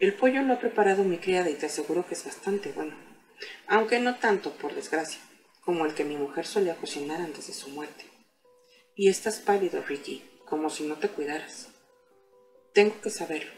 El 0.00 0.12
pollo 0.14 0.42
lo 0.42 0.52
ha 0.52 0.60
preparado 0.60 1.02
mi 1.02 1.16
criada 1.16 1.48
y 1.48 1.54
te 1.54 1.66
aseguro 1.66 2.06
que 2.06 2.14
es 2.14 2.24
bastante 2.24 2.72
bueno. 2.72 3.09
Aunque 3.66 3.98
no 4.00 4.16
tanto, 4.16 4.52
por 4.52 4.74
desgracia, 4.74 5.20
como 5.64 5.86
el 5.86 5.94
que 5.94 6.04
mi 6.04 6.16
mujer 6.16 6.46
solía 6.46 6.76
cocinar 6.76 7.20
antes 7.20 7.46
de 7.46 7.52
su 7.54 7.68
muerte. 7.70 8.04
Y 8.94 9.08
estás 9.08 9.38
pálido, 9.38 9.82
Ricky, 9.82 10.22
como 10.46 10.70
si 10.70 10.84
no 10.84 10.96
te 10.96 11.08
cuidaras. 11.08 11.68
Tengo 12.74 13.00
que 13.00 13.10
saberlo. 13.10 13.52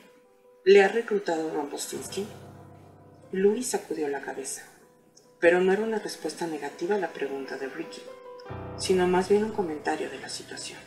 ¿Le 0.64 0.82
ha 0.82 0.88
reclutado 0.88 1.52
Rumpelstiltskin? 1.52 2.26
Louis 3.32 3.66
sacudió 3.66 4.08
la 4.08 4.20
cabeza. 4.20 4.68
pero 5.42 5.60
no 5.60 5.72
era 5.72 5.82
una 5.82 5.98
respuesta 5.98 6.46
negativa 6.46 6.94
a 6.94 6.98
la 6.98 7.12
pregunta 7.12 7.58
de 7.58 7.66
Ricky, 7.66 8.00
sino 8.78 9.08
más 9.08 9.28
bien 9.28 9.42
un 9.42 9.50
comentario 9.50 10.08
de 10.08 10.20
la 10.20 10.28
situación. 10.28 10.78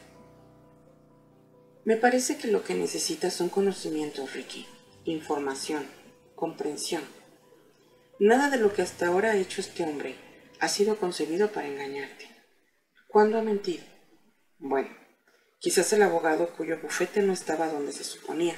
Me 1.83 1.97
parece 1.97 2.37
que 2.37 2.47
lo 2.47 2.63
que 2.63 2.73
necesitas 2.73 3.33
son 3.33 3.49
conocimientos, 3.49 4.33
Ricky, 4.33 4.65
información, 5.03 5.85
comprensión. 6.35 7.03
Nada 8.20 8.49
de 8.49 8.57
lo 8.57 8.74
que 8.74 8.82
hasta 8.82 9.07
ahora 9.07 9.32
ha 9.32 9.38
hecho 9.38 9.59
este 9.59 9.84
hombre 9.84 10.16
ha 10.61 10.70
sido 10.70 10.97
concebido 10.97 11.51
para 11.51 11.68
engañarte. 11.68 12.30
¿Cuándo 13.09 13.38
ha 13.38 13.41
mentido? 13.41 13.84
Bueno, 14.57 14.89
quizás 15.59 15.91
el 15.91 16.01
abogado 16.01 16.49
cuyo 16.55 16.80
bufete 16.82 17.22
no 17.22 17.34
estaba 17.34 17.68
donde 17.68 17.91
se 17.91 18.05
suponía. 18.05 18.55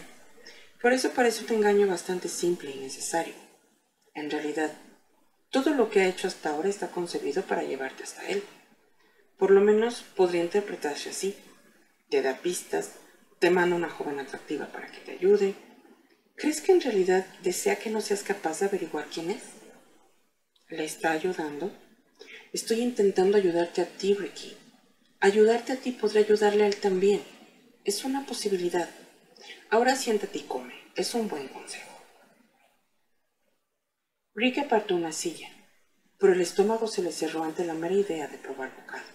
Por 0.80 0.94
eso 0.94 1.10
parece 1.12 1.44
un 1.46 1.54
engaño 1.58 1.88
bastante 1.88 2.28
simple 2.28 2.70
y 2.70 2.80
necesario. 2.80 3.34
En 4.14 4.30
realidad, 4.30 4.72
todo 5.50 5.72
lo 5.72 5.90
que 5.90 6.02
ha 6.02 6.08
hecho 6.08 6.28
hasta 6.28 6.52
ahora 6.52 6.70
está 6.70 6.90
concebido 6.92 7.42
para 7.42 7.64
llevarte 7.64 8.04
hasta 8.04 8.28
él. 8.28 8.44
Por 9.40 9.50
lo 9.50 9.62
menos 9.62 10.04
podría 10.16 10.44
interpretarse 10.44 11.10
así. 11.10 11.36
Te 12.12 12.22
da 12.22 12.36
pistas, 12.36 12.94
te 13.40 13.50
manda 13.50 13.76
una 13.76 13.90
joven 13.90 14.20
atractiva 14.20 14.68
para 14.68 14.92
que 14.92 15.00
te 15.00 15.14
ayude. 15.14 15.56
¿Crees 16.38 16.62
que 16.62 16.72
en 16.72 16.82
realidad 16.82 17.26
desea 17.42 17.78
que 17.78 17.90
no 17.90 18.00
seas 18.00 18.22
capaz 18.22 18.60
de 18.60 18.68
averiguar 18.68 19.08
quién 19.12 19.32
es? 19.32 19.42
¿Le 20.70 20.86
está 20.86 21.10
ayudando? 21.10 21.72
Estoy 22.54 22.82
intentando 22.82 23.38
ayudarte 23.38 23.82
a 23.82 23.86
ti, 23.86 24.14
Ricky. 24.14 24.56
Ayudarte 25.20 25.74
a 25.74 25.78
ti 25.78 25.94
podría 25.94 26.22
ayudarle 26.22 26.64
a 26.64 26.68
él 26.68 26.76
también. 26.76 27.24
Es 27.86 28.04
una 28.04 28.28
posibilidad. 28.28 28.88
Ahora 29.72 29.96
siéntate 29.96 30.38
y 30.38 30.42
come. 30.44 30.76
Es 30.96 31.16
un 31.16 31.28
buen 31.28 31.48
consejo. 31.48 31.92
Ricky 34.36 34.60
apartó 34.60 34.96
una 34.96 35.14
silla, 35.14 35.50
pero 36.20 36.34
el 36.34 36.42
estómago 36.42 36.88
se 36.88 37.02
le 37.02 37.12
cerró 37.12 37.46
ante 37.46 37.66
la 37.66 37.74
mera 37.74 37.96
idea 37.96 38.28
de 38.28 38.38
probar 38.38 38.76
bocado. 38.76 39.08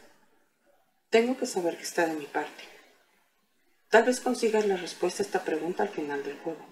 Tengo 1.09 1.37
que 1.37 1.47
saber 1.47 1.77
que 1.77 1.85
está 1.85 2.05
de 2.05 2.15
mi 2.15 2.27
parte. 2.27 2.65
Tal 3.91 4.03
vez 4.03 4.19
consigas 4.19 4.67
la 4.67 4.77
respuesta 4.77 5.23
a 5.23 5.27
esta 5.27 5.45
pregunta 5.45 5.85
al 5.85 5.91
final 5.91 6.25
del 6.25 6.37
juego. 6.39 6.72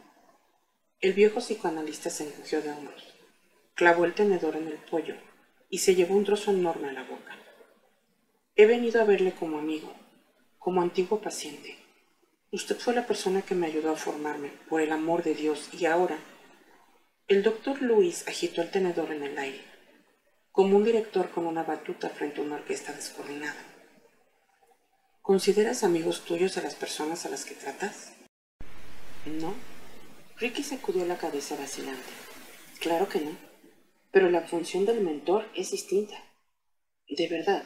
El 1.01 1.15
viejo 1.15 1.41
psicoanalista 1.41 2.11
se 2.11 2.25
encogió 2.25 2.61
de 2.61 2.71
hombros, 2.71 3.03
clavó 3.75 4.05
el 4.05 4.13
tenedor 4.13 4.57
en 4.57 4.69
el 4.69 4.77
pollo 4.77 5.15
y 5.71 5.79
se 5.79 5.95
llevó 5.95 6.15
un 6.15 6.27
trozo 6.27 6.51
enorme 6.51 6.91
a 6.91 6.93
la 6.93 7.05
boca. 7.05 7.39
He 8.55 8.67
venido 8.67 9.01
a 9.01 9.05
verle 9.05 9.33
como 9.33 9.59
amigo, 9.59 9.95
como 10.59 10.83
antiguo 10.83 11.23
paciente. 11.23 11.79
Usted 12.53 12.77
fue 12.79 12.95
la 12.95 13.07
persona 13.07 13.41
que 13.41 13.55
me 13.55 13.67
ayudó 13.67 13.93
a 13.93 13.97
formarme, 13.97 14.51
por 14.69 14.83
el 14.83 14.93
amor 14.93 15.23
de 15.23 15.35
Dios, 15.35 15.71
y 15.73 15.87
ahora... 15.87 16.19
El 17.29 17.43
doctor 17.45 17.81
Luis 17.81 18.29
agitó 18.29 18.61
el 18.61 18.71
tenedor 18.71 19.11
en 19.11 19.23
el 19.23 19.39
aire, 19.39 19.65
como 20.53 20.77
un 20.77 20.85
director 20.85 21.31
con 21.31 21.47
una 21.47 21.63
batuta 21.63 22.11
frente 22.11 22.43
a 22.43 22.45
una 22.45 22.57
orquesta 22.57 22.93
descoordinada. 22.93 23.65
¿Consideras 25.23 25.83
amigos 25.83 26.27
tuyos 26.27 26.59
a 26.59 26.63
las 26.63 26.75
personas 26.75 27.25
a 27.25 27.31
las 27.31 27.47
que 27.47 27.55
tratas? 27.55 28.13
No. 29.25 29.55
Ricky 30.41 30.63
sacudió 30.63 31.05
la 31.05 31.19
cabeza 31.19 31.55
vacilante. 31.55 32.09
Claro 32.81 33.11
que 33.11 33.21
no. 33.21 33.37
Pero 34.11 34.31
la 34.31 34.41
función 34.41 34.87
del 34.87 35.03
mentor 35.03 35.45
es 35.55 35.71
distinta. 35.71 36.17
De 37.07 37.29
verdad. 37.29 37.63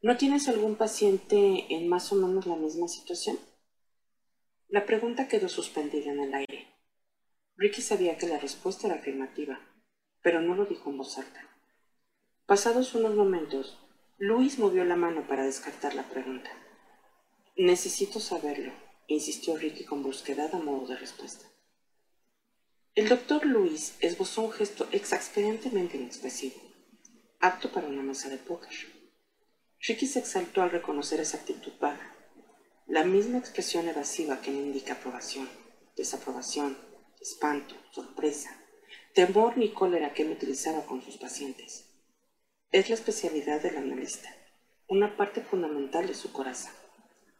¿No 0.00 0.16
tienes 0.16 0.48
algún 0.48 0.76
paciente 0.76 1.66
en 1.68 1.88
más 1.88 2.10
o 2.10 2.14
menos 2.14 2.46
la 2.46 2.56
misma 2.56 2.88
situación? 2.88 3.38
La 4.68 4.86
pregunta 4.86 5.28
quedó 5.28 5.50
suspendida 5.50 6.10
en 6.10 6.20
el 6.20 6.32
aire. 6.32 6.66
Ricky 7.56 7.82
sabía 7.82 8.16
que 8.16 8.26
la 8.26 8.38
respuesta 8.38 8.86
era 8.86 8.96
afirmativa, 8.96 9.60
pero 10.22 10.40
no 10.40 10.54
lo 10.54 10.64
dijo 10.64 10.88
en 10.88 10.96
voz 10.96 11.18
alta. 11.18 11.46
Pasados 12.46 12.94
unos 12.94 13.14
momentos, 13.14 13.78
Luis 14.16 14.58
movió 14.58 14.86
la 14.86 14.96
mano 14.96 15.28
para 15.28 15.44
descartar 15.44 15.94
la 15.94 16.08
pregunta. 16.08 16.50
Necesito 17.54 18.18
saberlo, 18.18 18.72
insistió 19.08 19.58
Ricky 19.58 19.84
con 19.84 20.02
brusquedad 20.02 20.54
a 20.54 20.58
modo 20.58 20.86
de 20.86 20.96
respuesta. 20.96 21.51
El 23.02 23.08
doctor 23.08 23.44
Luis 23.44 23.96
esbozó 23.98 24.42
un 24.42 24.52
gesto 24.52 24.86
exasperantemente 24.92 25.96
inexpresivo, 25.96 26.62
apto 27.40 27.72
para 27.72 27.88
una 27.88 28.00
mesa 28.00 28.28
de 28.28 28.36
póker. 28.36 28.70
Ricky 29.80 30.06
se 30.06 30.20
exaltó 30.20 30.62
al 30.62 30.70
reconocer 30.70 31.18
esa 31.18 31.38
actitud 31.38 31.72
vaga, 31.80 32.14
la 32.86 33.02
misma 33.02 33.38
expresión 33.38 33.88
evasiva 33.88 34.40
que 34.40 34.52
me 34.52 34.58
indica 34.58 34.92
aprobación, 34.92 35.50
desaprobación, 35.96 36.78
espanto, 37.20 37.74
sorpresa, 37.90 38.56
temor 39.14 39.58
ni 39.58 39.70
cólera 39.72 40.14
que 40.14 40.22
él 40.22 40.30
utilizaba 40.30 40.86
con 40.86 41.02
sus 41.02 41.16
pacientes. 41.16 41.86
Es 42.70 42.88
la 42.88 42.94
especialidad 42.94 43.60
del 43.60 43.78
analista, 43.78 44.32
una 44.86 45.16
parte 45.16 45.40
fundamental 45.40 46.06
de 46.06 46.14
su 46.14 46.30
coraza. 46.30 46.70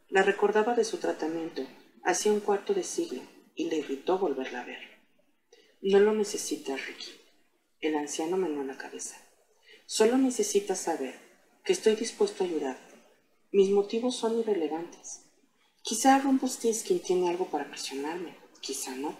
La 0.08 0.24
recordaba 0.24 0.74
de 0.74 0.82
su 0.82 0.98
tratamiento 0.98 1.64
hacía 2.02 2.32
un 2.32 2.40
cuarto 2.40 2.74
de 2.74 2.82
siglo 2.82 3.22
y 3.54 3.70
le 3.70 3.76
irritó 3.76 4.18
volverla 4.18 4.62
a 4.62 4.64
ver. 4.64 4.91
No 5.84 5.98
lo 5.98 6.14
necesitas, 6.14 6.86
Ricky. 6.86 7.10
El 7.80 7.96
anciano 7.96 8.36
menó 8.36 8.62
la 8.62 8.78
cabeza. 8.78 9.16
Solo 9.84 10.16
necesitas 10.16 10.78
saber 10.78 11.18
que 11.64 11.72
estoy 11.72 11.96
dispuesto 11.96 12.44
a 12.44 12.46
ayudarte. 12.46 12.94
Mis 13.50 13.70
motivos 13.70 14.14
son 14.14 14.38
irrelevantes. 14.38 15.24
Quizá 15.82 16.20
Rumpelstiltskin 16.20 17.00
tiene 17.00 17.30
algo 17.30 17.46
para 17.46 17.68
presionarme, 17.68 18.36
quizá 18.60 18.94
no. 18.94 19.16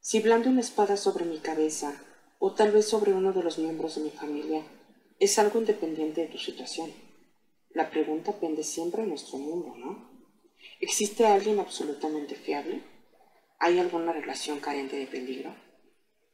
Si 0.00 0.20
blande 0.20 0.48
una 0.48 0.62
espada 0.62 0.96
sobre 0.96 1.26
mi 1.26 1.40
cabeza, 1.40 2.02
o 2.38 2.54
tal 2.54 2.72
vez 2.72 2.86
sobre 2.88 3.12
uno 3.12 3.34
de 3.34 3.42
los 3.42 3.58
miembros 3.58 3.96
de 3.96 4.04
mi 4.04 4.10
familia, 4.10 4.64
es 5.18 5.38
algo 5.38 5.58
independiente 5.60 6.22
de 6.22 6.28
tu 6.28 6.38
situación. 6.38 6.90
La 7.74 7.90
pregunta 7.90 8.40
pende 8.40 8.64
siempre 8.64 9.02
en 9.02 9.10
nuestro 9.10 9.36
mundo, 9.36 9.76
¿no? 9.76 10.10
¿Existe 10.80 11.26
alguien 11.26 11.60
absolutamente 11.60 12.34
fiable? 12.34 12.82
¿Hay 13.58 13.78
alguna 13.78 14.14
relación 14.14 14.58
carente 14.58 14.96
de 14.96 15.06
peligro? 15.06 15.54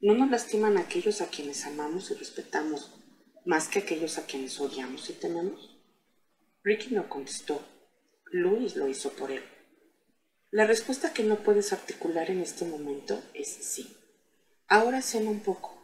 ¿No 0.01 0.15
nos 0.15 0.31
lastiman 0.31 0.79
aquellos 0.79 1.21
a 1.21 1.27
quienes 1.27 1.67
amamos 1.67 2.13
y 2.13 2.15
respetamos 2.15 2.95
más 3.45 3.67
que 3.67 3.81
aquellos 3.81 4.17
a 4.17 4.27
quienes 4.27 4.61
odiamos 4.61 5.11
y 5.11 5.15
tememos? 5.15 5.77
Ricky 6.63 6.95
no 6.95 7.09
contestó. 7.09 7.61
Luis 8.27 8.77
lo 8.77 8.87
hizo 8.87 9.11
por 9.11 9.33
él. 9.33 9.43
La 10.53 10.67
respuesta 10.67 11.13
que 11.13 11.25
no 11.25 11.43
puedes 11.43 11.73
articular 11.73 12.31
en 12.31 12.41
este 12.41 12.65
momento 12.65 13.21
es 13.35 13.49
sí. 13.49 13.97
Ahora 14.69 15.03
cena 15.03 15.31
un 15.31 15.41
poco. 15.41 15.77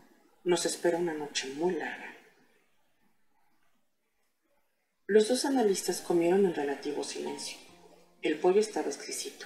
Nos 0.45 0.65
espera 0.65 0.99
una 0.99 1.15
noche 1.15 1.49
muy 1.55 1.75
larga. 1.75 2.17
Los 5.07 5.29
dos 5.29 5.45
analistas 5.45 6.01
comieron 6.01 6.47
en 6.47 6.55
relativo 6.55 7.03
silencio. 7.03 7.59
El 8.23 8.39
pollo 8.39 8.61
estaba 8.61 8.87
exquisito, 8.87 9.45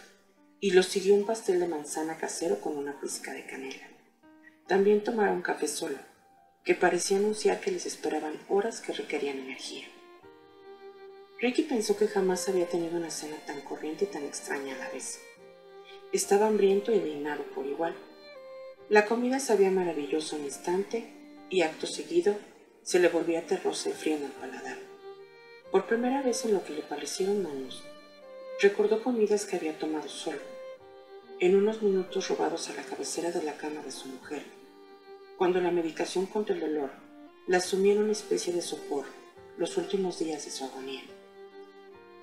y 0.60 0.72
lo 0.72 0.82
siguió 0.82 1.14
un 1.14 1.24
pastel 1.24 1.58
de 1.58 1.68
manzana 1.68 2.18
casero 2.18 2.60
con 2.60 2.76
una 2.76 3.00
pizca 3.00 3.32
de 3.32 3.46
canela. 3.46 3.97
También 4.68 5.02
tomaron 5.02 5.40
café 5.40 5.66
solo, 5.66 5.96
que 6.62 6.74
parecía 6.74 7.16
anunciar 7.16 7.58
que 7.58 7.70
les 7.70 7.86
esperaban 7.86 8.34
horas 8.50 8.82
que 8.82 8.92
requerían 8.92 9.38
energía. 9.38 9.86
Ricky 11.40 11.62
pensó 11.62 11.96
que 11.96 12.06
jamás 12.06 12.48
había 12.50 12.68
tenido 12.68 12.98
una 12.98 13.10
cena 13.10 13.36
tan 13.46 13.62
corriente 13.62 14.04
y 14.04 14.08
tan 14.08 14.24
extraña 14.24 14.74
a 14.74 14.78
la 14.78 14.90
vez. 14.90 15.20
Estaba 16.12 16.48
hambriento 16.48 16.92
y 16.92 16.96
indignado 16.96 17.44
por 17.54 17.64
igual. 17.66 17.94
La 18.90 19.06
comida 19.06 19.40
sabía 19.40 19.70
maravilloso 19.70 20.36
un 20.36 20.44
instante 20.44 21.14
y 21.48 21.62
acto 21.62 21.86
seguido 21.86 22.36
se 22.82 22.98
le 22.98 23.08
volvía 23.08 23.46
terrosa 23.46 23.88
y 23.88 23.92
frío 23.92 24.16
en 24.16 24.24
el 24.24 24.32
paladar. 24.32 24.76
Por 25.70 25.86
primera 25.86 26.20
vez 26.20 26.44
en 26.44 26.52
lo 26.52 26.62
que 26.62 26.74
le 26.74 26.82
parecieron 26.82 27.46
años, 27.46 27.84
recordó 28.60 29.02
comidas 29.02 29.46
que 29.46 29.56
había 29.56 29.78
tomado 29.78 30.08
solo, 30.08 30.40
en 31.40 31.54
unos 31.56 31.82
minutos 31.82 32.28
robados 32.28 32.68
a 32.68 32.74
la 32.74 32.82
cabecera 32.82 33.30
de 33.30 33.42
la 33.42 33.56
cama 33.56 33.82
de 33.82 33.92
su 33.92 34.08
mujer, 34.08 34.57
cuando 35.38 35.60
la 35.60 35.70
medicación 35.70 36.26
contra 36.26 36.52
el 36.52 36.60
dolor 36.60 36.90
la 37.46 37.60
sumía 37.60 37.92
en 37.92 38.02
una 38.02 38.12
especie 38.12 38.52
de 38.52 38.60
sopor 38.60 39.04
los 39.56 39.76
últimos 39.76 40.18
días 40.18 40.44
de 40.44 40.50
su 40.50 40.64
agonía. 40.64 41.02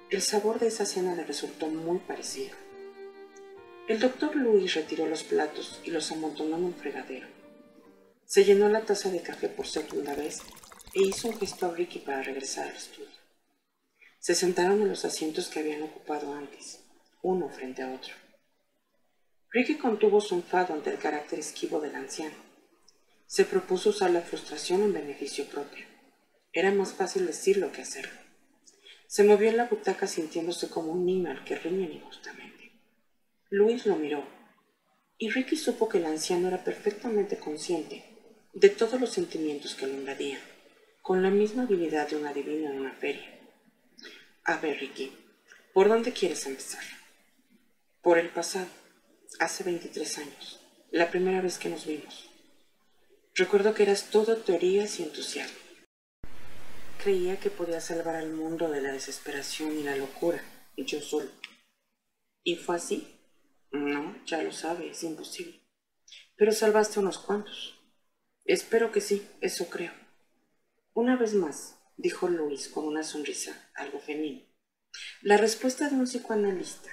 El 0.09 0.22
sabor 0.22 0.59
de 0.59 0.68
esa 0.68 0.86
cena 0.86 1.16
le 1.16 1.24
resultó 1.24 1.68
muy 1.68 1.99
parecido. 1.99 2.53
El 3.88 4.01
doctor 4.01 4.36
Luis 4.36 4.74
retiró 4.74 5.07
los 5.07 5.24
platos 5.24 5.80
y 5.86 5.91
los 5.91 6.11
amontonó 6.11 6.57
en 6.57 6.66
un 6.66 6.74
fregadero. 6.74 7.28
Se 8.26 8.43
llenó 8.43 8.68
la 8.68 8.82
taza 8.82 9.09
de 9.09 9.22
café 9.22 9.47
por 9.47 9.66
segunda 9.66 10.13
vez 10.13 10.41
e 10.93 11.01
hizo 11.01 11.30
un 11.30 11.39
gesto 11.39 11.68
a 11.68 11.72
Ricky 11.74 11.99
para 11.99 12.22
regresar 12.22 12.68
al 12.68 12.76
estudio. 12.76 13.07
Se 14.20 14.36
sentaron 14.36 14.82
en 14.82 14.89
los 14.89 15.05
asientos 15.05 15.47
que 15.47 15.59
habían 15.59 15.84
ocupado 15.84 16.34
antes, 16.34 16.82
uno 17.22 17.47
frente 17.47 17.82
a 17.82 17.93
otro. 17.93 18.13
Ricky 19.51 19.76
contuvo 19.76 20.20
su 20.20 20.36
enfado 20.36 20.74
ante 20.74 20.89
el 20.89 20.97
carácter 20.97 21.39
esquivo 21.39 21.80
del 21.80 21.95
anciano 21.95 22.45
se 23.28 23.45
propuso 23.45 23.89
usar 23.89 24.11
la 24.11 24.21
frustración 24.21 24.84
en 24.84 24.93
beneficio 24.93 25.45
propio. 25.45 25.86
Era 26.53 26.71
más 26.71 26.93
fácil 26.93 27.26
decirlo 27.26 27.71
que 27.71 27.82
hacerlo. 27.82 28.19
Se 29.07 29.23
movió 29.23 29.49
en 29.49 29.57
la 29.57 29.65
butaca 29.65 30.07
sintiéndose 30.07 30.69
como 30.69 30.91
un 30.91 31.05
niño 31.05 31.32
al 31.32 31.43
que 31.43 31.57
riñen 31.57 31.93
injustamente. 31.93 32.71
Luis 33.49 33.86
lo 33.86 33.95
miró, 33.95 34.26
y 35.17 35.30
Ricky 35.30 35.55
supo 35.55 35.88
que 35.88 35.99
el 35.99 36.05
anciano 36.05 36.47
era 36.47 36.63
perfectamente 36.63 37.38
consciente 37.38 38.03
de 38.53 38.69
todos 38.69 38.99
los 38.99 39.11
sentimientos 39.11 39.76
que 39.76 39.88
lo 39.88 39.93
invadían, 39.93 40.41
con 41.01 41.21
la 41.21 41.30
misma 41.30 41.63
habilidad 41.63 42.09
de 42.09 42.17
un 42.17 42.26
adivino 42.26 42.69
en 42.69 42.80
una 42.80 42.93
feria. 42.93 43.39
A 44.43 44.57
ver, 44.57 44.80
Ricky, 44.80 45.11
¿por 45.73 45.89
dónde 45.89 46.13
quieres 46.13 46.45
empezar? 46.45 46.84
Por 48.01 48.17
el 48.17 48.30
pasado, 48.30 48.67
hace 49.39 49.63
23 49.63 50.17
años, 50.19 50.59
la 50.91 51.09
primera 51.09 51.41
vez 51.41 51.57
que 51.57 51.69
nos 51.69 51.86
vimos. 51.86 52.30
Recuerdo 53.38 53.73
que 53.73 53.83
eras 53.83 54.11
todo 54.11 54.38
teorías 54.38 54.97
y 54.97 55.03
entusiasmo. 55.03 55.57
Creía 57.03 57.38
que 57.38 57.49
podía 57.49 57.81
salvar 57.81 58.15
al 58.15 58.31
mundo 58.31 58.69
de 58.69 58.81
la 58.81 58.93
desesperación 58.93 59.77
y 59.77 59.83
la 59.83 59.97
locura, 59.97 60.41
y 60.77 60.86
yo 60.86 61.01
solo. 61.01 61.29
¿Y 62.43 62.55
fue 62.55 62.77
así? 62.77 63.19
No, 63.71 64.15
ya 64.25 64.41
lo 64.41 64.53
sabe, 64.53 64.89
es 64.89 65.03
imposible. 65.03 65.59
Pero 66.38 66.53
salvaste 66.53 67.01
unos 67.01 67.17
cuantos. 67.17 67.77
Espero 68.45 68.93
que 68.93 69.01
sí, 69.01 69.27
eso 69.41 69.69
creo. 69.69 69.91
Una 70.93 71.17
vez 71.17 71.33
más, 71.33 71.75
dijo 71.97 72.29
Luis 72.29 72.69
con 72.69 72.88
una 72.88 73.03
sonrisa 73.03 73.69
algo 73.75 73.99
femenina. 73.99 74.45
La 75.21 75.36
respuesta 75.36 75.89
de 75.89 75.95
un 75.95 76.05
psicoanalista, 76.05 76.89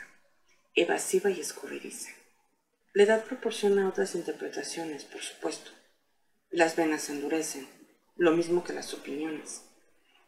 evasiva 0.74 1.30
y 1.30 1.38
escurridiza. 1.38 2.11
La 2.95 3.05
edad 3.05 3.24
proporciona 3.26 3.88
otras 3.88 4.16
interpretaciones, 4.16 5.05
por 5.05 5.22
supuesto. 5.22 5.70
Las 6.53 6.77
venas 6.77 7.05
se 7.05 7.13
endurecen, 7.13 7.67
lo 8.15 8.33
mismo 8.33 8.63
que 8.63 8.75
las 8.75 8.93
opiniones. 8.93 9.63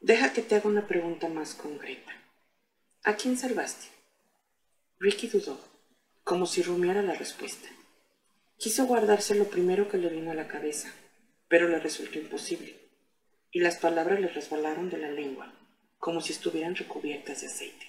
Deja 0.01 0.33
que 0.33 0.41
te 0.41 0.55
haga 0.55 0.71
una 0.71 0.87
pregunta 0.87 1.29
más 1.29 1.55
concreta. 1.55 2.13
¿A 3.03 3.15
quién 3.17 3.37
salvaste? 3.37 3.89
Ricky 4.99 5.29
dudó, 5.29 5.61
como 6.23 6.47
si 6.47 6.63
rumiara 6.63 7.03
la 7.03 7.13
respuesta. 7.13 7.69
Quiso 8.57 8.87
guardarse 8.87 9.35
lo 9.35 9.51
primero 9.51 9.91
que 9.91 9.99
le 9.99 10.09
vino 10.09 10.31
a 10.31 10.35
la 10.35 10.49
cabeza, 10.49 10.95
pero 11.47 11.69
le 11.69 11.79
resultó 11.79 12.19
imposible, 12.19 12.75
y 13.51 13.61
las 13.61 13.77
palabras 13.77 14.19
le 14.19 14.29
resbalaron 14.29 14.89
de 14.89 14.97
la 14.97 15.11
lengua, 15.11 15.53
como 15.99 16.23
si 16.23 16.33
estuvieran 16.33 16.75
recubiertas 16.75 17.43
de 17.43 17.49
aceite. 17.49 17.87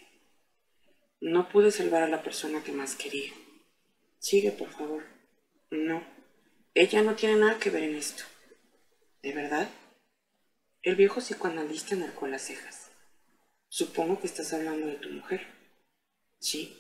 No 1.22 1.48
pude 1.48 1.72
salvar 1.72 2.04
a 2.04 2.10
la 2.10 2.22
persona 2.22 2.62
que 2.66 2.74
más 2.74 2.96
quería. 2.96 3.32
Sigue, 4.20 4.52
por 4.52 4.72
favor. 4.72 5.06
No, 5.70 6.04
ella 6.78 7.02
no 7.04 7.16
tiene 7.16 7.38
nada 7.38 7.58
que 7.58 7.70
ver 7.70 7.84
en 7.84 7.96
esto. 7.96 8.24
¿De 9.22 9.32
verdad? 9.32 9.70
El 10.82 10.98
viejo 10.98 11.22
psicoanalista 11.22 11.96
enarcó 11.96 12.28
las 12.28 12.42
cejas. 12.42 12.92
Supongo 13.70 14.20
que 14.20 14.28
estás 14.28 14.52
hablando 14.52 14.88
de 14.88 14.96
tu 14.96 15.10
mujer. 15.10 15.48
Sí. 16.38 16.78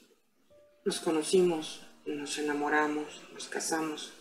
Nos 0.83 0.99
conocimos, 0.99 1.87
nos 2.05 2.37
enamoramos, 2.37 3.23
nos 3.31 3.47
casamos. 3.47 4.11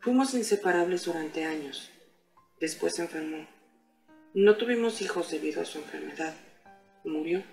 Fuimos 0.00 0.32
inseparables 0.32 1.04
durante 1.04 1.44
años. 1.44 1.90
Después 2.58 2.94
se 2.94 3.02
enfermó. 3.02 3.46
No 4.32 4.56
tuvimos 4.56 5.02
hijos 5.02 5.30
debido 5.30 5.60
a 5.60 5.66
su 5.66 5.76
enfermedad. 5.76 6.34
Murió. 7.04 7.44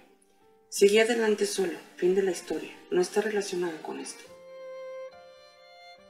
Seguí 0.69 0.99
adelante 0.99 1.45
solo. 1.45 1.77
Fin 1.97 2.15
de 2.15 2.23
la 2.23 2.31
historia. 2.31 2.73
No 2.89 3.01
está 3.01 3.19
relacionada 3.19 3.81
con 3.81 3.99
esto. 3.99 4.23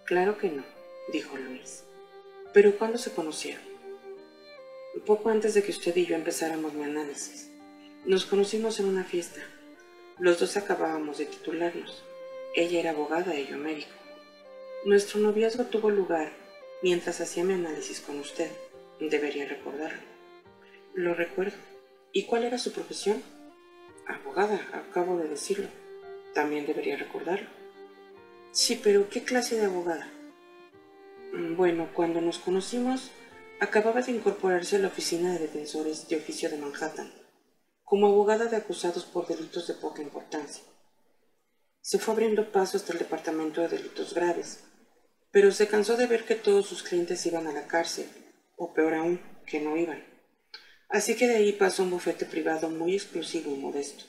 Claro 0.05 0.37
que 0.37 0.49
no, 0.49 0.63
dijo 1.11 1.37
Luis. 1.37 1.83
¿Pero 2.53 2.77
cuándo 2.77 2.97
se 2.97 3.11
conocieron? 3.11 3.63
Poco 5.05 5.29
antes 5.29 5.53
de 5.53 5.63
que 5.63 5.71
usted 5.71 5.95
y 5.95 6.05
yo 6.05 6.15
empezáramos 6.15 6.73
mi 6.73 6.83
análisis. 6.83 7.49
Nos 8.05 8.25
conocimos 8.25 8.79
en 8.79 8.85
una 8.85 9.03
fiesta. 9.03 9.41
Los 10.19 10.39
dos 10.39 10.55
acabábamos 10.55 11.17
de 11.17 11.25
titularnos. 11.25 12.03
Ella 12.55 12.79
era 12.79 12.91
abogada 12.91 13.35
y 13.35 13.47
yo 13.47 13.57
médico. 13.57 13.89
Nuestro 14.85 15.19
noviazgo 15.19 15.65
tuvo 15.65 15.89
lugar 15.89 16.31
mientras 16.81 17.19
hacía 17.21 17.43
mi 17.43 17.53
análisis 17.53 18.01
con 18.01 18.19
usted. 18.19 18.51
Debería 18.99 19.47
recordarlo. 19.47 20.01
Lo 20.93 21.15
recuerdo. 21.15 21.57
¿Y 22.11 22.25
cuál 22.25 22.43
era 22.43 22.59
su 22.59 22.71
profesión? 22.71 23.23
Abogada, 24.07 24.69
acabo 24.73 25.17
de 25.17 25.27
decirlo. 25.27 25.67
También 26.33 26.65
debería 26.65 26.95
recordarlo. 26.97 27.47
Sí, 28.51 28.79
pero 28.83 29.09
¿qué 29.09 29.23
clase 29.23 29.55
de 29.55 29.65
abogada? 29.65 30.11
Bueno, 31.35 31.89
cuando 31.95 32.21
nos 32.21 32.37
conocimos, 32.37 33.09
acababa 33.59 34.03
de 34.03 34.11
incorporarse 34.11 34.75
a 34.75 34.79
la 34.79 34.89
Oficina 34.89 35.33
de 35.33 35.39
Defensores 35.39 36.07
de 36.07 36.17
Oficio 36.17 36.47
de 36.47 36.57
Manhattan, 36.57 37.11
como 37.83 38.05
abogada 38.05 38.45
de 38.45 38.55
acusados 38.55 39.03
por 39.03 39.25
delitos 39.25 39.65
de 39.65 39.73
poca 39.73 40.03
importancia. 40.03 40.63
Se 41.81 41.97
fue 41.97 42.13
abriendo 42.13 42.51
paso 42.51 42.77
hasta 42.77 42.93
el 42.93 42.99
Departamento 42.99 43.61
de 43.61 43.69
Delitos 43.69 44.13
Graves, 44.13 44.65
pero 45.31 45.51
se 45.51 45.67
cansó 45.67 45.97
de 45.97 46.05
ver 46.05 46.23
que 46.23 46.35
todos 46.35 46.67
sus 46.67 46.83
clientes 46.83 47.25
iban 47.25 47.47
a 47.47 47.51
la 47.51 47.65
cárcel, 47.65 48.05
o 48.55 48.71
peor 48.75 48.93
aún, 48.93 49.19
que 49.47 49.59
no 49.59 49.75
iban. 49.75 50.05
Así 50.87 51.15
que 51.15 51.27
de 51.27 51.37
ahí 51.37 51.53
pasó 51.53 51.81
a 51.81 51.85
un 51.85 51.91
bufete 51.91 52.27
privado 52.27 52.69
muy 52.69 52.93
exclusivo 52.93 53.51
y 53.51 53.57
modesto. 53.57 54.05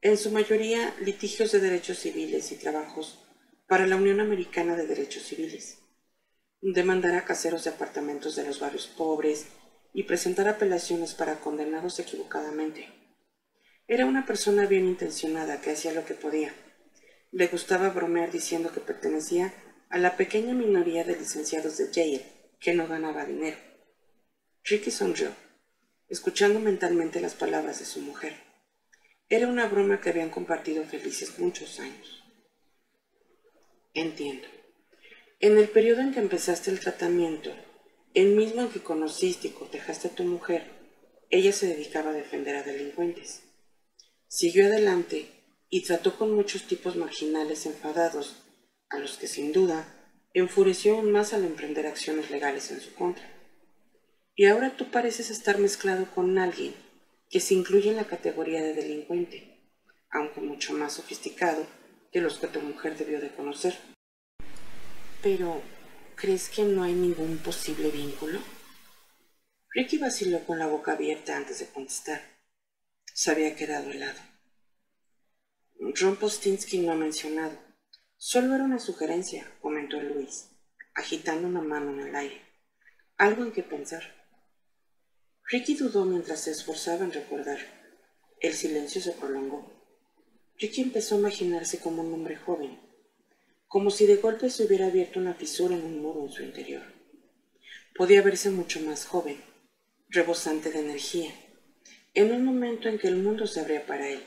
En 0.00 0.18
su 0.18 0.32
mayoría, 0.32 0.92
litigios 1.02 1.52
de 1.52 1.60
derechos 1.60 1.98
civiles 1.98 2.50
y 2.50 2.56
trabajos 2.56 3.20
para 3.68 3.86
la 3.86 3.94
Unión 3.94 4.18
Americana 4.18 4.74
de 4.74 4.88
Derechos 4.88 5.22
Civiles. 5.22 5.81
Demandar 6.62 7.14
a 7.16 7.24
caseros 7.26 7.64
de 7.64 7.70
apartamentos 7.70 8.34
de 8.36 8.46
los 8.46 8.58
barrios 8.58 8.86
pobres 8.86 9.46
y 9.92 10.04
presentar 10.04 10.48
apelaciones 10.48 11.12
para 11.12 11.40
condenados 11.40 11.98
equivocadamente. 11.98 12.88
Era 13.86 14.06
una 14.06 14.24
persona 14.24 14.64
bien 14.64 14.86
intencionada 14.86 15.60
que 15.60 15.72
hacía 15.72 15.92
lo 15.92 16.06
que 16.06 16.14
podía 16.14 16.54
le 17.32 17.46
gustaba 17.46 17.88
bromear 17.88 18.30
diciendo 18.30 18.70
que 18.72 18.80
pertenecía 18.80 19.54
a 19.88 19.98
la 19.98 20.16
pequeña 20.16 20.52
minoría 20.52 21.02
de 21.02 21.16
licenciados 21.16 21.78
de 21.78 21.90
Yale 21.90 22.26
que 22.60 22.74
no 22.74 22.86
ganaba 22.86 23.24
dinero. 23.24 23.56
Ricky 24.64 24.90
sonrió, 24.90 25.34
escuchando 26.08 26.60
mentalmente 26.60 27.20
las 27.20 27.34
palabras 27.34 27.78
de 27.78 27.86
su 27.86 28.00
mujer. 28.00 28.34
Era 29.30 29.48
una 29.48 29.66
broma 29.66 30.00
que 30.00 30.10
habían 30.10 30.28
compartido 30.28 30.84
felices 30.84 31.38
muchos 31.38 31.80
años. 31.80 32.22
Entiendo. 33.94 34.46
En 35.42 35.58
el 35.58 35.68
periodo 35.68 36.02
en 36.02 36.12
que 36.12 36.20
empezaste 36.20 36.70
el 36.70 36.78
tratamiento, 36.78 37.50
el 38.14 38.36
mismo 38.36 38.62
en 38.62 38.68
que 38.68 38.78
conociste 38.78 39.48
y 39.48 39.50
cortejaste 39.50 40.06
a 40.06 40.14
tu 40.14 40.22
mujer, 40.22 40.70
ella 41.30 41.52
se 41.52 41.66
dedicaba 41.66 42.10
a 42.10 42.14
defender 42.14 42.54
a 42.54 42.62
delincuentes. 42.62 43.42
Siguió 44.28 44.66
adelante 44.66 45.26
y 45.68 45.82
trató 45.82 46.16
con 46.16 46.32
muchos 46.32 46.68
tipos 46.68 46.94
marginales 46.94 47.66
enfadados, 47.66 48.36
a 48.88 49.00
los 49.00 49.18
que 49.18 49.26
sin 49.26 49.52
duda 49.52 49.84
enfureció 50.32 50.94
aún 50.94 51.10
más 51.10 51.32
al 51.32 51.42
emprender 51.42 51.88
acciones 51.88 52.30
legales 52.30 52.70
en 52.70 52.80
su 52.80 52.94
contra. 52.94 53.28
Y 54.36 54.46
ahora 54.46 54.76
tú 54.76 54.92
pareces 54.92 55.28
estar 55.28 55.58
mezclado 55.58 56.06
con 56.14 56.38
alguien 56.38 56.72
que 57.28 57.40
se 57.40 57.54
incluye 57.54 57.90
en 57.90 57.96
la 57.96 58.06
categoría 58.06 58.62
de 58.62 58.74
delincuente, 58.74 59.58
aunque 60.08 60.40
mucho 60.40 60.72
más 60.72 60.92
sofisticado 60.92 61.66
que 62.12 62.20
los 62.20 62.38
que 62.38 62.46
tu 62.46 62.60
mujer 62.60 62.96
debió 62.96 63.20
de 63.20 63.34
conocer. 63.34 63.74
Pero, 65.22 65.62
¿crees 66.16 66.48
que 66.48 66.64
no 66.64 66.82
hay 66.82 66.94
ningún 66.94 67.38
posible 67.38 67.92
vínculo? 67.92 68.40
Ricky 69.70 69.98
vaciló 69.98 70.44
con 70.44 70.58
la 70.58 70.66
boca 70.66 70.92
abierta 70.92 71.36
antes 71.36 71.60
de 71.60 71.66
contestar. 71.66 72.20
Se 73.14 73.30
había 73.30 73.54
quedado 73.54 73.92
helado. 73.92 74.18
Ron 75.78 76.16
Postinsky 76.16 76.78
no 76.78 76.90
ha 76.90 76.96
mencionado. 76.96 77.56
Solo 78.16 78.54
era 78.56 78.64
una 78.64 78.80
sugerencia, 78.80 79.48
comentó 79.60 80.00
Luis, 80.02 80.50
agitando 80.94 81.46
una 81.46 81.62
mano 81.62 81.92
en 81.92 82.08
el 82.08 82.16
aire. 82.16 82.42
Algo 83.16 83.44
en 83.44 83.52
que 83.52 83.62
pensar. 83.62 84.02
Ricky 85.44 85.74
dudó 85.74 86.04
mientras 86.04 86.40
se 86.40 86.50
esforzaba 86.50 87.04
en 87.04 87.12
recordar. 87.12 87.58
El 88.40 88.54
silencio 88.54 89.00
se 89.00 89.12
prolongó. 89.12 89.72
Ricky 90.58 90.80
empezó 90.80 91.14
a 91.14 91.18
imaginarse 91.18 91.78
como 91.78 92.02
un 92.02 92.12
hombre 92.12 92.36
joven, 92.36 92.91
como 93.72 93.90
si 93.90 94.04
de 94.04 94.16
golpe 94.16 94.50
se 94.50 94.64
hubiera 94.64 94.88
abierto 94.88 95.18
una 95.18 95.32
fisura 95.32 95.74
en 95.74 95.82
un 95.82 96.02
muro 96.02 96.26
en 96.26 96.30
su 96.30 96.42
interior. 96.42 96.82
Podía 97.96 98.20
verse 98.20 98.50
mucho 98.50 98.80
más 98.80 99.06
joven, 99.06 99.42
rebosante 100.10 100.70
de 100.70 100.80
energía, 100.80 101.32
en 102.12 102.32
un 102.32 102.44
momento 102.44 102.90
en 102.90 102.98
que 102.98 103.08
el 103.08 103.16
mundo 103.16 103.46
se 103.46 103.60
abría 103.60 103.86
para 103.86 104.10
él. 104.10 104.22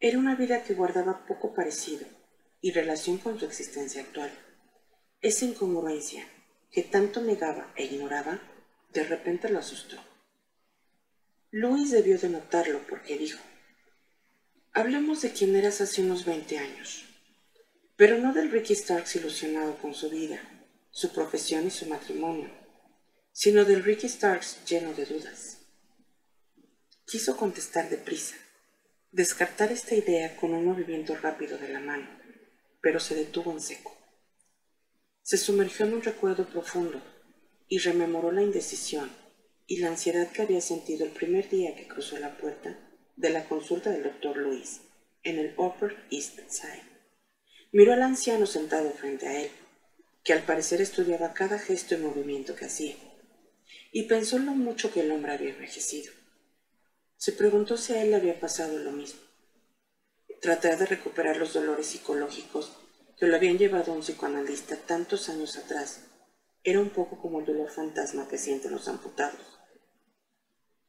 Era 0.00 0.18
una 0.18 0.34
vida 0.34 0.64
que 0.64 0.74
guardaba 0.74 1.24
poco 1.24 1.54
parecido 1.54 2.04
y 2.60 2.72
relación 2.72 3.18
con 3.18 3.38
su 3.38 3.44
existencia 3.44 4.02
actual. 4.02 4.32
Esa 5.20 5.44
incongruencia 5.44 6.26
que 6.72 6.82
tanto 6.82 7.22
negaba 7.22 7.72
e 7.76 7.84
ignoraba, 7.84 8.40
de 8.92 9.04
repente 9.04 9.48
lo 9.50 9.60
asustó. 9.60 9.98
Luis 11.52 11.92
debió 11.92 12.18
de 12.18 12.28
notarlo 12.28 12.80
porque 12.88 13.18
dijo, 13.18 13.40
hablemos 14.72 15.22
de 15.22 15.30
quién 15.30 15.54
eras 15.54 15.80
hace 15.80 16.02
unos 16.02 16.24
20 16.24 16.58
años, 16.58 17.07
pero 17.98 18.16
no 18.16 18.32
del 18.32 18.52
Ricky 18.52 18.76
Starks 18.76 19.16
ilusionado 19.16 19.76
con 19.78 19.92
su 19.92 20.08
vida, 20.08 20.40
su 20.92 21.12
profesión 21.12 21.66
y 21.66 21.70
su 21.70 21.86
matrimonio, 21.86 22.48
sino 23.32 23.64
del 23.64 23.82
Ricky 23.82 24.08
Starks 24.08 24.64
lleno 24.66 24.94
de 24.94 25.04
dudas. 25.04 25.66
Quiso 27.04 27.36
contestar 27.36 27.90
deprisa, 27.90 28.36
descartar 29.10 29.72
esta 29.72 29.96
idea 29.96 30.36
con 30.36 30.54
un 30.54 30.64
movimiento 30.64 31.16
rápido 31.16 31.58
de 31.58 31.70
la 31.70 31.80
mano, 31.80 32.08
pero 32.80 33.00
se 33.00 33.16
detuvo 33.16 33.50
en 33.50 33.60
seco. 33.60 33.96
Se 35.22 35.36
sumergió 35.36 35.84
en 35.84 35.94
un 35.94 36.02
recuerdo 36.02 36.46
profundo, 36.46 37.02
y 37.66 37.78
rememoró 37.78 38.30
la 38.30 38.42
indecisión 38.42 39.10
y 39.66 39.78
la 39.78 39.88
ansiedad 39.88 40.30
que 40.30 40.42
había 40.42 40.60
sentido 40.60 41.04
el 41.04 41.10
primer 41.10 41.50
día 41.50 41.74
que 41.74 41.88
cruzó 41.88 42.16
la 42.20 42.38
puerta 42.38 42.78
de 43.16 43.30
la 43.30 43.48
consulta 43.48 43.90
del 43.90 44.04
doctor 44.04 44.36
Luis 44.36 44.82
en 45.24 45.40
el 45.40 45.52
Upper 45.58 45.96
East 46.12 46.38
Side. 46.48 46.87
Miró 47.70 47.92
al 47.92 48.02
anciano 48.02 48.46
sentado 48.46 48.90
frente 48.92 49.26
a 49.26 49.42
él, 49.42 49.50
que 50.24 50.32
al 50.32 50.42
parecer 50.42 50.80
estudiaba 50.80 51.34
cada 51.34 51.58
gesto 51.58 51.94
y 51.94 51.98
movimiento 51.98 52.54
que 52.54 52.64
hacía, 52.64 52.96
y 53.92 54.04
pensó 54.04 54.38
lo 54.38 54.52
mucho 54.52 54.90
que 54.90 55.00
el 55.00 55.10
hombre 55.10 55.32
había 55.32 55.50
envejecido. 55.50 56.12
Se 57.18 57.32
preguntó 57.32 57.76
si 57.76 57.92
a 57.92 58.02
él 58.02 58.10
le 58.10 58.16
había 58.16 58.40
pasado 58.40 58.78
lo 58.78 58.92
mismo. 58.92 59.20
Tratar 60.40 60.78
de 60.78 60.86
recuperar 60.86 61.36
los 61.36 61.52
dolores 61.52 61.88
psicológicos 61.88 62.72
que 63.18 63.26
lo 63.26 63.36
habían 63.36 63.58
llevado 63.58 63.92
a 63.92 63.96
un 63.96 64.02
psicoanalista 64.02 64.76
tantos 64.76 65.28
años 65.28 65.56
atrás 65.58 66.00
era 66.64 66.80
un 66.80 66.90
poco 66.90 67.20
como 67.20 67.40
el 67.40 67.46
dolor 67.46 67.70
fantasma 67.70 68.28
que 68.28 68.38
sienten 68.38 68.72
los 68.72 68.88
amputados. 68.88 69.58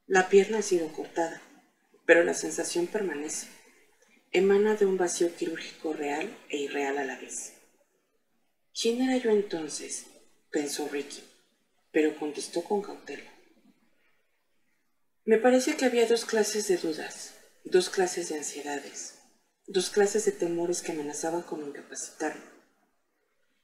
La 0.07 0.29
pierna 0.29 0.59
ha 0.59 0.61
sido 0.61 0.91
cortada, 0.93 1.41
pero 2.05 2.23
la 2.23 2.33
sensación 2.33 2.87
permanece. 2.87 3.47
Emana 4.31 4.75
de 4.75 4.85
un 4.85 4.95
vacío 4.95 5.35
quirúrgico 5.35 5.91
real 5.91 6.29
e 6.49 6.57
irreal 6.57 6.99
a 6.99 7.03
la 7.03 7.17
vez. 7.17 7.53
¿Quién 8.79 9.01
era 9.01 9.17
yo 9.17 9.31
entonces? 9.31 10.05
pensó 10.51 10.87
Ricky, 10.87 11.23
pero 11.91 12.15
contestó 12.15 12.63
con 12.63 12.83
cautela. 12.83 13.33
Me 15.25 15.39
parece 15.39 15.75
que 15.75 15.85
había 15.85 16.05
dos 16.05 16.25
clases 16.25 16.67
de 16.67 16.77
dudas, 16.77 17.39
dos 17.63 17.89
clases 17.89 18.29
de 18.29 18.37
ansiedades, 18.37 19.15
dos 19.65 19.89
clases 19.89 20.25
de 20.25 20.31
temores 20.31 20.83
que 20.83 20.91
amenazaban 20.91 21.41
con 21.41 21.67
incapacitarme. 21.67 22.45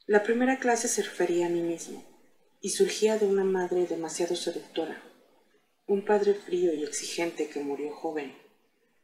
La 0.07 0.24
primera 0.24 0.57
clase 0.57 0.88
se 0.88 1.03
refería 1.03 1.45
a 1.45 1.49
mí 1.49 1.61
mismo 1.61 2.03
y 2.59 2.72
surgía 2.72 3.20
de 3.20 3.28
una 3.28 3.43
madre 3.43 3.86
demasiado 3.86 4.36
seductora, 4.36 4.99
un 5.86 6.05
padre 6.05 6.34
frío 6.34 6.74
y 6.74 6.84
exigente 6.84 7.49
que 7.49 7.59
murió 7.59 7.93
joven 7.93 8.45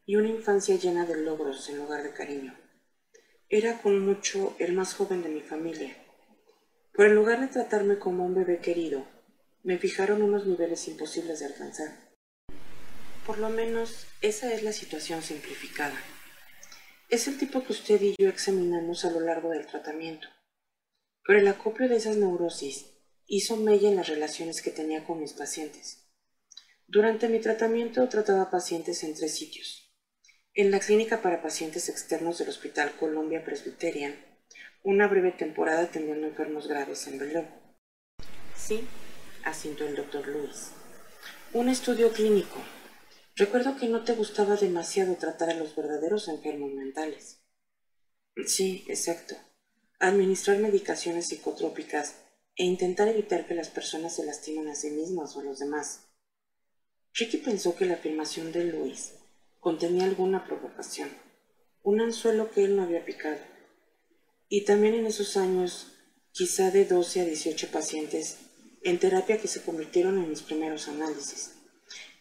y 0.06 0.16
una 0.16 0.30
infancia 0.30 0.76
llena 0.76 1.06
de 1.06 1.18
logros 1.18 1.70
en 1.70 1.78
lugar 1.78 2.04
de 2.04 2.14
cariño. 2.14 2.58
Era 3.50 3.82
con 3.82 4.00
mucho 4.00 4.56
el 4.60 4.74
más 4.74 4.94
joven 4.94 5.24
de 5.24 5.30
mi 5.30 5.42
familia, 5.42 5.96
pero 6.94 7.10
en 7.10 7.16
lugar 7.16 7.40
de 7.42 7.48
tratarme 7.48 8.00
como 8.00 8.26
un 8.26 8.36
bebé 8.36 8.60
querido, 8.60 9.06
me 9.64 9.78
fijaron 9.78 10.22
unos 10.22 10.46
niveles 10.46 10.88
imposibles 10.88 11.40
de 11.40 11.46
alcanzar. 11.46 12.12
Por 13.26 13.38
lo 13.38 13.50
menos 13.50 14.08
esa 14.22 14.52
es 14.54 14.64
la 14.64 14.74
situación 14.74 15.22
simplificada. 15.22 15.96
Es 17.10 17.28
el 17.28 17.38
tipo 17.38 17.64
que 17.64 17.74
usted 17.74 18.02
y 18.02 18.16
yo 18.18 18.30
examinamos 18.30 19.06
a 19.06 19.12
lo 19.12 19.20
largo 19.20 19.50
del 19.50 19.68
tratamiento. 19.68 20.28
Pero 21.24 21.40
el 21.40 21.48
acopio 21.48 21.88
de 21.88 21.98
esas 21.98 22.18
neurosis 22.18 22.88
hizo 23.28 23.58
mella 23.58 23.90
en 23.90 23.96
las 23.96 24.08
relaciones 24.08 24.62
que 24.62 24.72
tenía 24.72 25.04
con 25.06 25.20
mis 25.20 25.34
pacientes. 25.34 26.08
Durante 26.88 27.30
mi 27.30 27.40
tratamiento 27.40 28.08
trataba 28.10 28.50
pacientes 28.50 29.04
en 29.04 29.14
tres 29.14 29.36
sitios. 29.36 29.81
En 30.54 30.72
la 30.72 30.80
clínica 30.80 31.22
para 31.22 31.42
pacientes 31.42 31.88
externos 31.90 32.38
del 32.38 32.50
Hospital 32.50 32.92
Columbia 33.00 33.44
Presbyterian, 33.44 34.16
una 34.84 35.08
breve 35.08 35.32
temporada 35.32 35.84
atendiendo 35.84 36.28
enfermos 36.28 36.68
graves 36.68 37.08
en 37.08 37.20
Belén. 37.20 37.50
Sí, 38.56 38.88
asintió 39.44 39.88
el 39.88 39.96
doctor 39.96 40.28
Luis. 40.28 40.72
Un 41.54 41.70
estudio 41.70 42.12
clínico, 42.12 42.58
Recuerdo 43.36 43.78
que 43.78 43.88
no 43.88 44.04
te 44.04 44.14
gustaba 44.14 44.56
demasiado 44.56 45.16
tratar 45.16 45.50
a 45.50 45.56
los 45.56 45.76
verdaderos 45.76 46.28
enfermos 46.28 46.74
mentales. 46.74 47.40
Sí, 48.46 48.84
exacto. 48.88 49.36
Administrar 50.00 50.58
medicaciones 50.58 51.28
psicotrópicas 51.28 52.16
e 52.56 52.66
intentar 52.66 53.08
evitar 53.08 53.48
que 53.48 53.56
las 53.56 53.70
personas 53.70 54.16
se 54.16 54.26
lastimen 54.26 54.68
a 54.68 54.76
sí 54.76 54.92
mismas 54.92 55.36
o 55.36 55.40
a 55.40 55.44
los 55.44 55.60
demás. 55.60 56.10
Ricky 57.14 57.38
pensó 57.38 57.76
que 57.76 57.86
la 57.86 57.96
afirmación 57.96 58.52
de 58.52 58.66
Luis 58.66 59.14
contenía 59.62 60.06
alguna 60.06 60.44
provocación, 60.44 61.10
un 61.84 62.02
anzuelo 62.02 62.52
que 62.52 62.64
él 62.66 62.76
no 62.76 62.84
había 62.84 63.06
picado. 63.06 63.38
Y 64.50 64.66
también 64.66 64.96
en 64.96 65.06
esos 65.06 65.38
años, 65.38 65.94
quizá 66.32 66.72
de 66.72 66.86
12 66.86 67.22
a 67.22 67.26
18 67.26 67.68
pacientes 67.72 68.40
en 68.84 69.00
terapia 69.00 69.40
que 69.40 69.48
se 69.48 69.62
convirtieron 69.62 70.18
en 70.18 70.30
mis 70.30 70.42
primeros 70.42 70.88
análisis. 70.88 71.54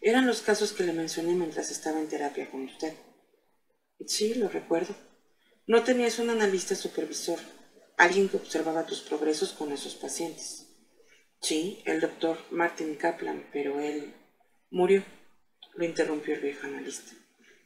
Eran 0.03 0.27
los 0.27 0.43
casos 0.43 0.73
que 0.73 0.85
le 0.85 0.93
mencioné 0.93 1.33
mientras 1.33 1.71
estaba 1.71 1.99
en 1.99 2.09
terapia 2.09 2.51
con 2.51 2.65
usted. 2.65 2.95
Sí, 4.07 4.35
lo 4.35 4.49
recuerdo. 4.49 4.95
No 5.67 5.83
tenías 5.83 6.19
un 6.19 6.29
analista 6.29 6.75
supervisor, 6.75 7.39
alguien 7.97 8.29
que 8.29 8.37
observaba 8.37 8.87
tus 8.87 9.01
progresos 9.01 9.53
con 9.53 9.73
esos 9.73 9.95
pacientes. 9.95 10.67
Sí, 11.41 11.83
el 11.87 12.01
doctor 12.01 12.39
Martin 12.51 12.97
Kaplan, 12.97 13.49
pero 13.51 13.81
él 13.81 14.13
murió, 14.71 15.03
lo 15.75 15.87
interrumpió 15.87 16.35
el 16.35 16.43
viejo 16.43 16.67
analista. 16.67 17.13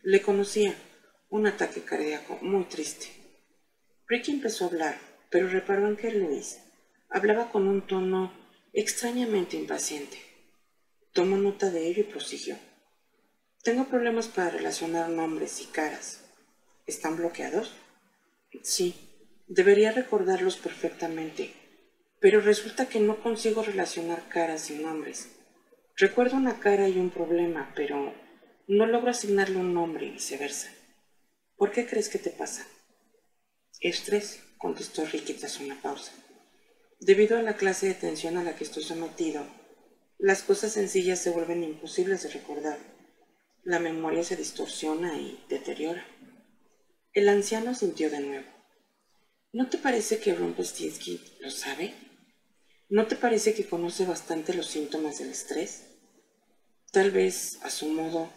Le 0.07 0.21
conocía, 0.21 0.75
un 1.31 1.47
ataque 1.47 1.81
cardíaco 1.81 2.39
muy 2.43 2.65
triste. 2.65 3.07
Ricky 4.07 4.33
empezó 4.33 4.65
a 4.65 4.69
hablar, 4.69 4.99
pero 5.31 5.49
reparó 5.49 5.89
en 5.89 5.97
que 5.97 6.11
Luis 6.11 6.61
hablaba 7.09 7.51
con 7.51 7.67
un 7.67 7.87
tono 7.87 8.31
extrañamente 8.75 9.57
impaciente. 9.57 10.19
Tomó 11.15 11.39
nota 11.39 11.71
de 11.71 11.87
ello 11.87 12.03
y 12.03 12.13
prosiguió. 12.13 12.59
Tengo 13.63 13.87
problemas 13.87 14.29
para 14.29 14.51
relacionar 14.51 15.09
nombres 15.09 15.63
y 15.63 15.65
caras. 15.69 16.23
¿Están 16.87 17.17
bloqueados? 17.17 17.75
Sí, 18.63 18.95
debería 19.49 19.91
recordarlos 19.91 20.59
perfectamente, 20.59 21.55
pero 22.21 22.43
resulta 22.43 22.91
que 22.91 23.01
no 23.01 23.23
consigo 23.23 23.63
relacionar 23.63 24.29
caras 24.29 24.69
y 24.69 24.75
nombres. 24.75 25.31
Recuerdo 25.97 26.37
una 26.37 26.61
cara 26.61 26.91
y 26.91 26.99
un 26.99 27.09
problema, 27.09 27.73
pero 27.75 28.23
no 28.67 28.87
logro 28.87 29.11
asignarle 29.11 29.59
un 29.59 29.75
nombre 29.75 30.07
y 30.07 30.11
viceversa. 30.11 30.71
¿Por 31.57 31.71
qué 31.71 31.87
crees 31.87 32.09
que 32.09 32.19
te 32.19 32.31
pasa? 32.31 32.67
Estrés, 33.81 34.43
contestó 34.59 35.05
Ricky 35.05 35.35
tras 35.35 35.61
una 35.61 35.81
pausa. 35.81 36.12
Debido 37.01 37.37
a 37.37 37.43
la 37.43 37.57
clase 37.57 37.87
de 37.87 37.95
tensión 37.95 38.39
a 38.39 38.45
la 38.45 38.57
que 38.57 38.65
estoy 38.65 38.83
sometido, 38.83 39.47
las 40.19 40.43
cosas 40.43 40.73
sencillas 40.73 41.19
se 41.19 41.31
vuelven 41.31 41.62
imposibles 41.62 42.23
de 42.23 42.31
recordar. 42.31 42.79
La 43.62 43.79
memoria 43.79 44.25
se 44.25 44.37
distorsiona 44.37 45.19
y 45.19 45.45
deteriora. 45.49 46.07
El 47.12 47.29
anciano 47.29 47.75
sintió 47.75 48.11
de 48.11 48.21
nuevo. 48.21 48.47
¿No 49.53 49.69
te 49.69 49.79
parece 49.79 50.19
que 50.19 50.35
Rumpelstiltskin 50.35 51.21
lo 51.41 51.51
sabe? 51.51 51.95
¿No 52.89 53.07
te 53.07 53.17
parece 53.17 53.55
que 53.55 53.67
conoce 53.67 54.05
bastante 54.05 54.55
los 54.55 54.67
síntomas 54.67 55.19
del 55.19 55.31
estrés? 55.31 55.85
Tal 56.91 57.11
vez, 57.11 57.59
a 57.62 57.71
su 57.71 57.87
modo, 57.89 58.31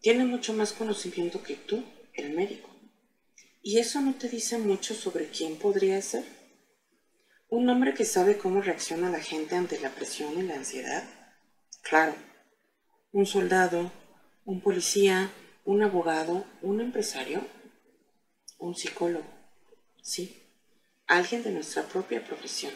tiene 0.00 0.24
mucho 0.24 0.52
más 0.52 0.72
conocimiento 0.72 1.42
que 1.42 1.56
tú, 1.56 1.84
el 2.14 2.30
médico. 2.34 2.70
¿Y 3.62 3.78
eso 3.78 4.00
no 4.00 4.14
te 4.14 4.28
dice 4.28 4.58
mucho 4.58 4.94
sobre 4.94 5.28
quién 5.28 5.56
podría 5.56 6.00
ser? 6.00 6.24
¿Un 7.48 7.68
hombre 7.68 7.94
que 7.94 8.04
sabe 8.04 8.38
cómo 8.38 8.62
reacciona 8.62 9.10
la 9.10 9.20
gente 9.20 9.56
ante 9.56 9.78
la 9.80 9.90
presión 9.90 10.38
y 10.38 10.42
la 10.42 10.54
ansiedad? 10.54 11.04
Claro, 11.82 12.14
un 13.12 13.26
soldado, 13.26 13.92
un 14.44 14.60
policía, 14.60 15.30
un 15.64 15.82
abogado, 15.82 16.46
un 16.62 16.80
empresario, 16.80 17.46
un 18.58 18.74
psicólogo, 18.74 19.26
sí, 20.02 20.42
alguien 21.06 21.42
de 21.42 21.50
nuestra 21.50 21.82
propia 21.82 22.24
profesión. 22.24 22.72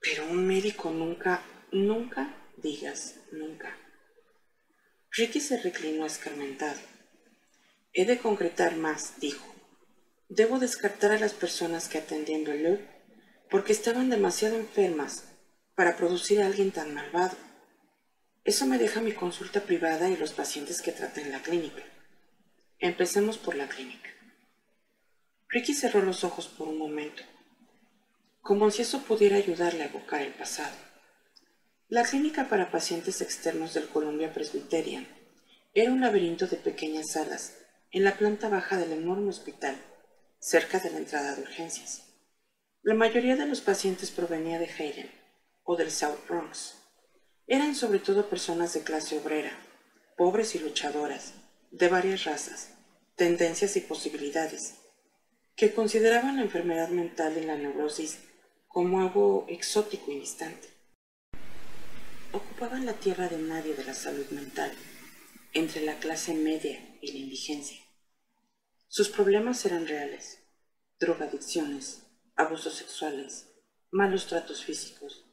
Pero 0.00 0.24
un 0.24 0.46
médico 0.46 0.90
nunca, 0.90 1.42
nunca 1.70 2.34
digas 2.56 3.16
nunca. 3.30 3.76
Ricky 5.12 5.40
se 5.40 5.60
reclinó 5.60 6.06
escarmentado. 6.06 6.78
He 7.92 8.04
de 8.04 8.18
concretar 8.18 8.76
más, 8.76 9.18
dijo. 9.18 9.44
Debo 10.28 10.60
descartar 10.60 11.10
a 11.10 11.18
las 11.18 11.32
personas 11.32 11.88
que 11.88 11.98
atendí 11.98 12.32
en 12.32 12.44
Belur 12.44 12.78
porque 13.50 13.72
estaban 13.72 14.08
demasiado 14.08 14.56
enfermas 14.56 15.24
para 15.74 15.96
producir 15.96 16.40
a 16.40 16.46
alguien 16.46 16.70
tan 16.70 16.94
malvado. 16.94 17.36
Eso 18.44 18.66
me 18.66 18.78
deja 18.78 19.00
mi 19.00 19.12
consulta 19.12 19.62
privada 19.62 20.08
y 20.08 20.16
los 20.16 20.30
pacientes 20.30 20.80
que 20.80 20.92
traté 20.92 21.22
en 21.22 21.32
la 21.32 21.42
clínica. 21.42 21.82
Empecemos 22.78 23.36
por 23.36 23.56
la 23.56 23.68
clínica. 23.68 24.10
Ricky 25.48 25.74
cerró 25.74 26.02
los 26.02 26.22
ojos 26.22 26.46
por 26.46 26.68
un 26.68 26.78
momento, 26.78 27.24
como 28.42 28.70
si 28.70 28.82
eso 28.82 29.02
pudiera 29.02 29.36
ayudarle 29.36 29.82
a 29.82 29.86
evocar 29.86 30.22
el 30.22 30.32
pasado. 30.34 30.89
La 31.90 32.04
clínica 32.04 32.48
para 32.48 32.70
pacientes 32.70 33.20
externos 33.20 33.74
del 33.74 33.88
Columbia 33.88 34.32
Presbyterian 34.32 35.08
era 35.74 35.90
un 35.90 36.00
laberinto 36.00 36.46
de 36.46 36.56
pequeñas 36.56 37.10
salas 37.10 37.56
en 37.90 38.04
la 38.04 38.16
planta 38.16 38.48
baja 38.48 38.76
del 38.76 38.92
enorme 38.92 39.30
hospital, 39.30 39.76
cerca 40.38 40.78
de 40.78 40.90
la 40.90 40.98
entrada 40.98 41.34
de 41.34 41.42
urgencias. 41.42 42.04
La 42.82 42.94
mayoría 42.94 43.34
de 43.34 43.44
los 43.44 43.60
pacientes 43.60 44.12
provenía 44.12 44.60
de 44.60 44.66
Hayden 44.66 45.10
o 45.64 45.74
del 45.74 45.90
South 45.90 46.20
Bronx, 46.28 46.76
eran 47.48 47.74
sobre 47.74 47.98
todo 47.98 48.30
personas 48.30 48.72
de 48.72 48.82
clase 48.82 49.18
obrera, 49.18 49.50
pobres 50.16 50.54
y 50.54 50.60
luchadoras, 50.60 51.34
de 51.72 51.88
varias 51.88 52.22
razas, 52.22 52.68
tendencias 53.16 53.74
y 53.76 53.80
posibilidades, 53.80 54.76
que 55.56 55.74
consideraban 55.74 56.36
la 56.36 56.42
enfermedad 56.42 56.90
mental 56.90 57.36
y 57.36 57.44
la 57.44 57.56
neurosis 57.56 58.20
como 58.68 59.00
algo 59.00 59.44
exótico 59.48 60.12
y 60.12 60.20
distante. 60.20 60.79
Ocupaban 62.32 62.86
la 62.86 62.94
tierra 62.94 63.28
de 63.28 63.38
nadie 63.38 63.74
de 63.74 63.84
la 63.84 63.94
salud 63.94 64.26
mental, 64.30 64.72
entre 65.52 65.82
la 65.82 65.98
clase 65.98 66.34
media 66.34 66.78
y 67.00 67.12
la 67.12 67.18
indigencia. 67.18 67.78
Sus 68.88 69.08
problemas 69.08 69.64
eran 69.66 69.86
reales, 69.86 70.38
drogadicciones, 70.98 72.02
abusos 72.36 72.74
sexuales, 72.74 73.48
malos 73.90 74.26
tratos 74.26 74.64
físicos, 74.64 75.24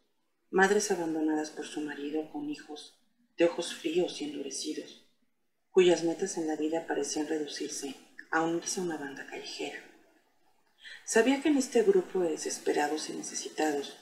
madres 0.50 0.91
abandonadas 0.91 1.52
por 1.52 1.66
su 1.66 1.82
marido 1.82 2.32
con 2.32 2.50
hijos 2.50 2.98
de 3.38 3.45
ojos 3.45 3.76
fríos 3.76 4.22
y 4.22 4.26
endurecidos, 4.26 5.06
cuyas 5.70 6.04
metas 6.04 6.38
en 6.38 6.48
la 6.48 6.56
vida 6.56 6.88
parecían 6.88 7.28
reducirse 7.28 7.95
a 8.32 8.41
unirse 8.41 8.80
a 8.80 8.84
una 8.84 8.98
banda 8.98 9.28
callejera. 9.28 9.84
Sabía 11.06 11.41
que 11.41 11.50
en 11.50 11.58
este 11.58 11.84
grupo 11.84 12.20
de 12.22 12.32
desesperados 12.32 13.10
y 13.10 13.14
necesitados 13.14 13.98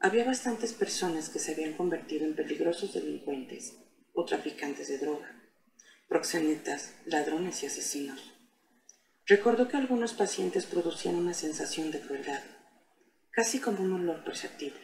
había 0.00 0.24
bastantes 0.24 0.72
personas 0.72 1.28
que 1.28 1.38
se 1.38 1.52
habían 1.52 1.74
convertido 1.74 2.24
en 2.24 2.36
peligrosos 2.36 2.94
delincuentes 2.94 3.76
o 4.14 4.24
traficantes 4.24 4.88
de 4.88 4.98
droga, 4.98 5.42
proxenetas, 6.08 6.94
ladrones 7.04 7.62
y 7.62 7.66
asesinos. 7.66 8.32
Recordó 9.26 9.68
que 9.68 9.76
algunos 9.76 10.14
pacientes 10.14 10.66
producían 10.66 11.16
una 11.16 11.34
sensación 11.34 11.90
de 11.90 12.00
crueldad, 12.00 12.42
casi 13.30 13.58
como 13.58 13.82
un 13.82 13.92
olor 13.92 14.24
perceptible. 14.24 14.80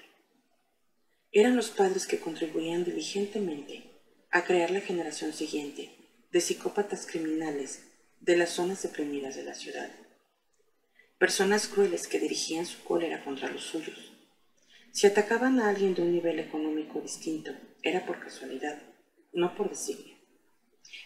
Eran 1.31 1.57
los 1.57 1.71
padres 1.71 2.07
que 2.07 2.21
contribuían 2.21 2.85
diligentemente 2.85 3.91
a 4.31 4.45
crear 4.45 4.71
la 4.71 4.81
generación 4.81 5.33
siguiente 5.33 5.91
de 6.31 6.41
psicópatas 6.41 7.07
criminales 7.07 7.85
de 8.21 8.37
las 8.37 8.51
zonas 8.51 8.83
deprimidas 8.83 9.37
de 9.37 9.45
la 9.45 9.55
ciudad. 9.55 9.91
Personas 11.19 11.69
crueles 11.69 12.09
que 12.09 12.19
dirigían 12.19 12.67
su 12.67 12.83
cólera 12.83 13.25
contra 13.25 13.49
los 13.51 13.63
suyos. 13.63 14.14
Si 14.95 15.09
atacaban 15.09 15.59
a 15.59 15.71
alguien 15.71 15.93
de 15.93 16.03
un 16.03 16.13
nivel 16.13 16.39
económico 16.39 17.01
distinto, 17.01 17.51
era 17.83 18.07
por 18.07 18.21
casualidad, 18.21 18.81
no 19.33 19.57
por 19.57 19.69
designio. 19.69 20.15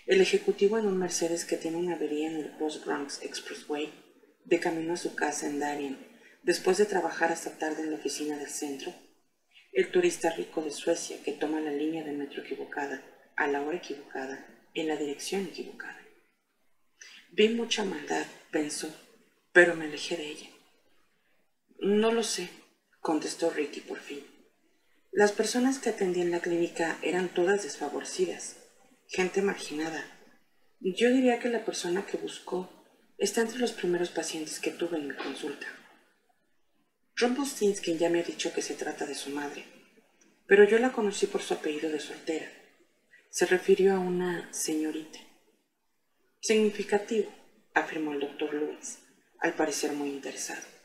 El 0.05 0.21
ejecutivo 0.21 0.77
en 0.77 0.85
un 0.85 0.99
Mercedes 0.99 1.47
que 1.47 1.57
tiene 1.57 1.79
una 1.79 1.95
avería 1.95 2.29
en 2.29 2.37
el 2.37 2.51
Cross 2.59 2.85
Bronx 2.85 3.23
Expressway, 3.23 3.91
de 4.45 4.61
camino 4.61 4.93
a 4.93 4.99
su 4.99 5.15
casa 5.15 5.47
en 5.47 5.59
Darien, 5.59 6.07
después 6.43 6.77
de 6.77 6.85
trabajar 6.85 7.33
hasta 7.33 7.57
tarde 7.57 7.83
en 7.83 7.91
la 7.91 7.97
oficina 7.97 8.37
del 8.37 8.51
centro. 8.51 8.93
El 9.73 9.91
turista 9.91 10.29
rico 10.33 10.61
de 10.61 10.71
Suecia 10.71 11.23
que 11.23 11.33
toma 11.33 11.59
la 11.59 11.73
línea 11.73 12.05
de 12.05 12.13
metro 12.13 12.43
equivocada, 12.43 13.03
a 13.37 13.47
la 13.47 13.63
hora 13.63 13.79
equivocada, 13.79 14.47
en 14.75 14.87
la 14.87 14.97
dirección 14.97 15.47
equivocada. 15.47 16.07
Vi 17.33 17.49
mucha 17.49 17.87
maldad, 17.87 18.27
pensó, 18.51 18.95
pero 19.55 19.75
me 19.75 19.87
alejé 19.87 20.19
de 20.19 20.29
ella. 20.29 20.51
No 21.81 22.13
lo 22.13 22.23
sé, 22.23 22.51
contestó 23.01 23.51
Ricky 23.51 23.81
por 23.81 23.99
fin. 23.99 24.25
Las 25.13 25.33
personas 25.33 25.79
que 25.79 25.91
atendían 25.91 26.31
la 26.31 26.41
clínica 26.41 26.99
eran 27.03 27.29
todas 27.29 27.63
desfavorecidas, 27.63 28.57
gente 29.07 29.43
marginada. 29.43 30.05
Yo 30.81 31.11
diría 31.11 31.39
que 31.41 31.49
la 31.49 31.65
persona 31.65 32.07
que 32.07 32.19
buscó 32.19 32.71
está 33.17 33.41
entre 33.41 33.59
los 33.59 33.73
primeros 33.73 34.11
pacientes 34.11 34.61
que 34.61 34.71
tuve 34.71 34.99
en 34.99 35.09
mi 35.09 35.15
consulta. 35.15 35.67
Rumpelstiltskin 37.17 37.99
ya 37.99 38.11
me 38.11 38.21
ha 38.21 38.23
dicho 38.23 38.53
que 38.53 38.63
se 38.63 38.75
trata 38.75 39.07
de 39.07 39.17
su 39.17 39.31
madre, 39.31 39.65
pero 40.47 40.65
yo 40.65 40.79
la 40.79 40.93
conocí 40.93 41.27
por 41.27 41.43
su 41.43 41.55
apellido 41.55 41.91
de 41.91 41.99
soltera. 41.99 42.47
Se 43.29 43.45
refirió 43.47 43.95
a 43.95 43.99
una 43.99 44.53
señorita. 44.53 45.19
Significativo, 46.41 47.33
afirmó 47.75 48.13
el 48.13 48.21
doctor 48.21 48.55
Lewis, 48.55 49.01
al 49.41 49.55
parecer 49.55 49.93
muy 49.93 50.11
interesado. 50.11 50.78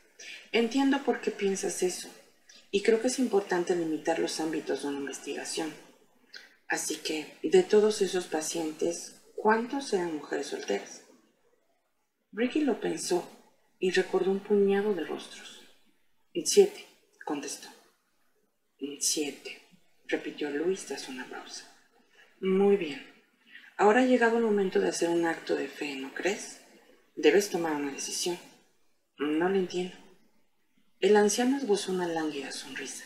Entiendo 0.52 1.02
por 1.02 1.20
qué 1.20 1.30
piensas 1.30 1.82
eso, 1.82 2.08
y 2.70 2.82
creo 2.82 3.00
que 3.00 3.08
es 3.08 3.18
importante 3.18 3.74
limitar 3.74 4.18
los 4.18 4.40
ámbitos 4.40 4.82
de 4.82 4.88
una 4.88 4.98
investigación. 4.98 5.72
Así 6.68 6.96
que, 6.96 7.38
de 7.42 7.62
todos 7.62 8.02
esos 8.02 8.26
pacientes, 8.26 9.22
¿cuántos 9.36 9.92
eran 9.92 10.16
mujeres 10.16 10.48
solteras? 10.48 11.02
Ricky 12.32 12.60
lo 12.60 12.80
pensó 12.80 13.28
y 13.78 13.90
recordó 13.90 14.30
un 14.30 14.40
puñado 14.40 14.94
de 14.94 15.04
rostros. 15.04 15.62
Siete, 16.44 16.84
contestó. 17.24 17.68
Siete, 18.98 19.62
repitió 20.06 20.50
Luis 20.50 20.86
tras 20.86 21.08
una 21.08 21.28
pausa. 21.28 21.70
Muy 22.40 22.76
bien. 22.76 23.06
Ahora 23.76 24.00
ha 24.00 24.06
llegado 24.06 24.38
el 24.38 24.44
momento 24.44 24.80
de 24.80 24.88
hacer 24.88 25.10
un 25.10 25.26
acto 25.26 25.54
de 25.54 25.68
fe, 25.68 25.94
¿no 25.96 26.12
crees? 26.12 26.60
Debes 27.16 27.50
tomar 27.50 27.72
una 27.72 27.92
decisión. 27.92 28.38
No 29.18 29.48
lo 29.48 29.56
entiendo. 29.56 30.03
El 31.04 31.18
anciano 31.18 31.58
esbozó 31.58 31.92
una 31.92 32.08
lánguida 32.08 32.50
sonrisa. 32.50 33.04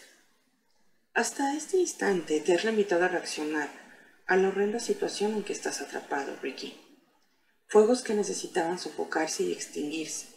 Hasta 1.14 1.56
este 1.56 1.78
instante 1.78 2.38
te 2.38 2.54
has 2.54 2.64
limitado 2.64 3.04
a 3.04 3.08
reaccionar 3.08 3.68
a 4.28 4.36
la 4.36 4.50
horrenda 4.50 4.78
situación 4.78 5.32
en 5.32 5.42
que 5.42 5.52
estás 5.52 5.80
atrapado, 5.80 6.36
Ricky. 6.40 6.80
Fuegos 7.66 8.02
que 8.02 8.14
necesitaban 8.14 8.78
sofocarse 8.78 9.42
y 9.42 9.52
extinguirse. 9.52 10.28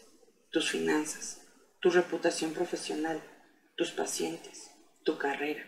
Tus 0.49 0.71
finanzas, 0.71 1.41
tu 1.79 1.91
reputación 1.91 2.51
profesional, 2.53 3.21
tus 3.77 3.91
pacientes, 3.91 4.71
tu 5.03 5.19
carrera, 5.19 5.61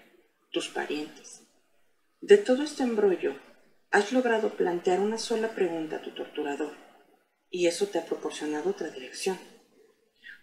tus 0.52 0.70
parientes. 0.70 1.44
De 2.22 2.38
todo 2.38 2.64
este 2.64 2.82
embrollo, 2.82 3.39
has 3.91 4.12
logrado 4.12 4.58
plantear 4.58 5.00
una 5.00 5.20
sola 5.20 5.54
pregunta 5.54 5.98
a 5.98 6.02
tu 6.02 6.10
torturador, 6.16 6.74
y 7.52 7.68
eso 7.68 7.86
te 7.86 8.00
ha 8.00 8.06
proporcionado 8.08 8.72
otra 8.72 8.89
dirección. 8.89 9.38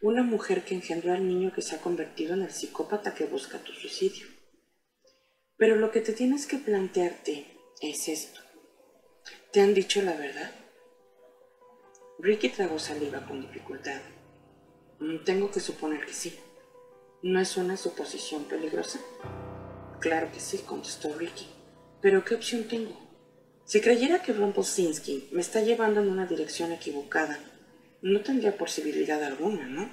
Una 0.02 0.22
mujer 0.22 0.64
que 0.64 0.74
engendró 0.74 1.12
al 1.12 1.28
niño 1.28 1.52
que 1.52 1.60
se 1.60 1.76
ha 1.76 1.80
convertido 1.82 2.32
en 2.32 2.40
el 2.40 2.50
psicópata 2.50 3.14
que 3.14 3.26
busca 3.26 3.58
tu 3.58 3.72
suicidio. 3.72 4.26
Pero 5.58 5.76
lo 5.76 5.90
que 5.90 6.00
te 6.00 6.14
tienes 6.14 6.46
que 6.46 6.56
plantearte 6.56 7.58
es 7.82 8.08
esto. 8.08 8.40
¿Te 9.52 9.60
han 9.60 9.74
dicho 9.74 10.00
la 10.00 10.14
verdad? 10.14 10.52
Ricky 12.18 12.48
tragó 12.48 12.78
saliva 12.78 13.26
con 13.26 13.42
dificultad. 13.42 14.00
Mm, 15.00 15.22
tengo 15.24 15.50
que 15.50 15.60
suponer 15.60 16.06
que 16.06 16.14
sí. 16.14 16.34
¿No 17.22 17.38
es 17.38 17.58
una 17.58 17.76
suposición 17.76 18.44
peligrosa? 18.44 19.00
Claro 20.00 20.32
que 20.32 20.40
sí, 20.40 20.58
contestó 20.66 21.12
Ricky. 21.12 21.46
Pero 22.00 22.24
¿qué 22.24 22.36
opción 22.36 22.64
tengo? 22.68 22.98
Si 23.66 23.82
creyera 23.82 24.22
que 24.22 24.32
Rumpelstiltskin 24.32 25.28
me 25.32 25.42
está 25.42 25.60
llevando 25.60 26.00
en 26.00 26.08
una 26.08 26.24
dirección 26.24 26.72
equivocada, 26.72 27.38
no 28.02 28.20
tendría 28.22 28.56
posibilidad 28.56 29.22
alguna, 29.22 29.66
¿no? 29.66 29.90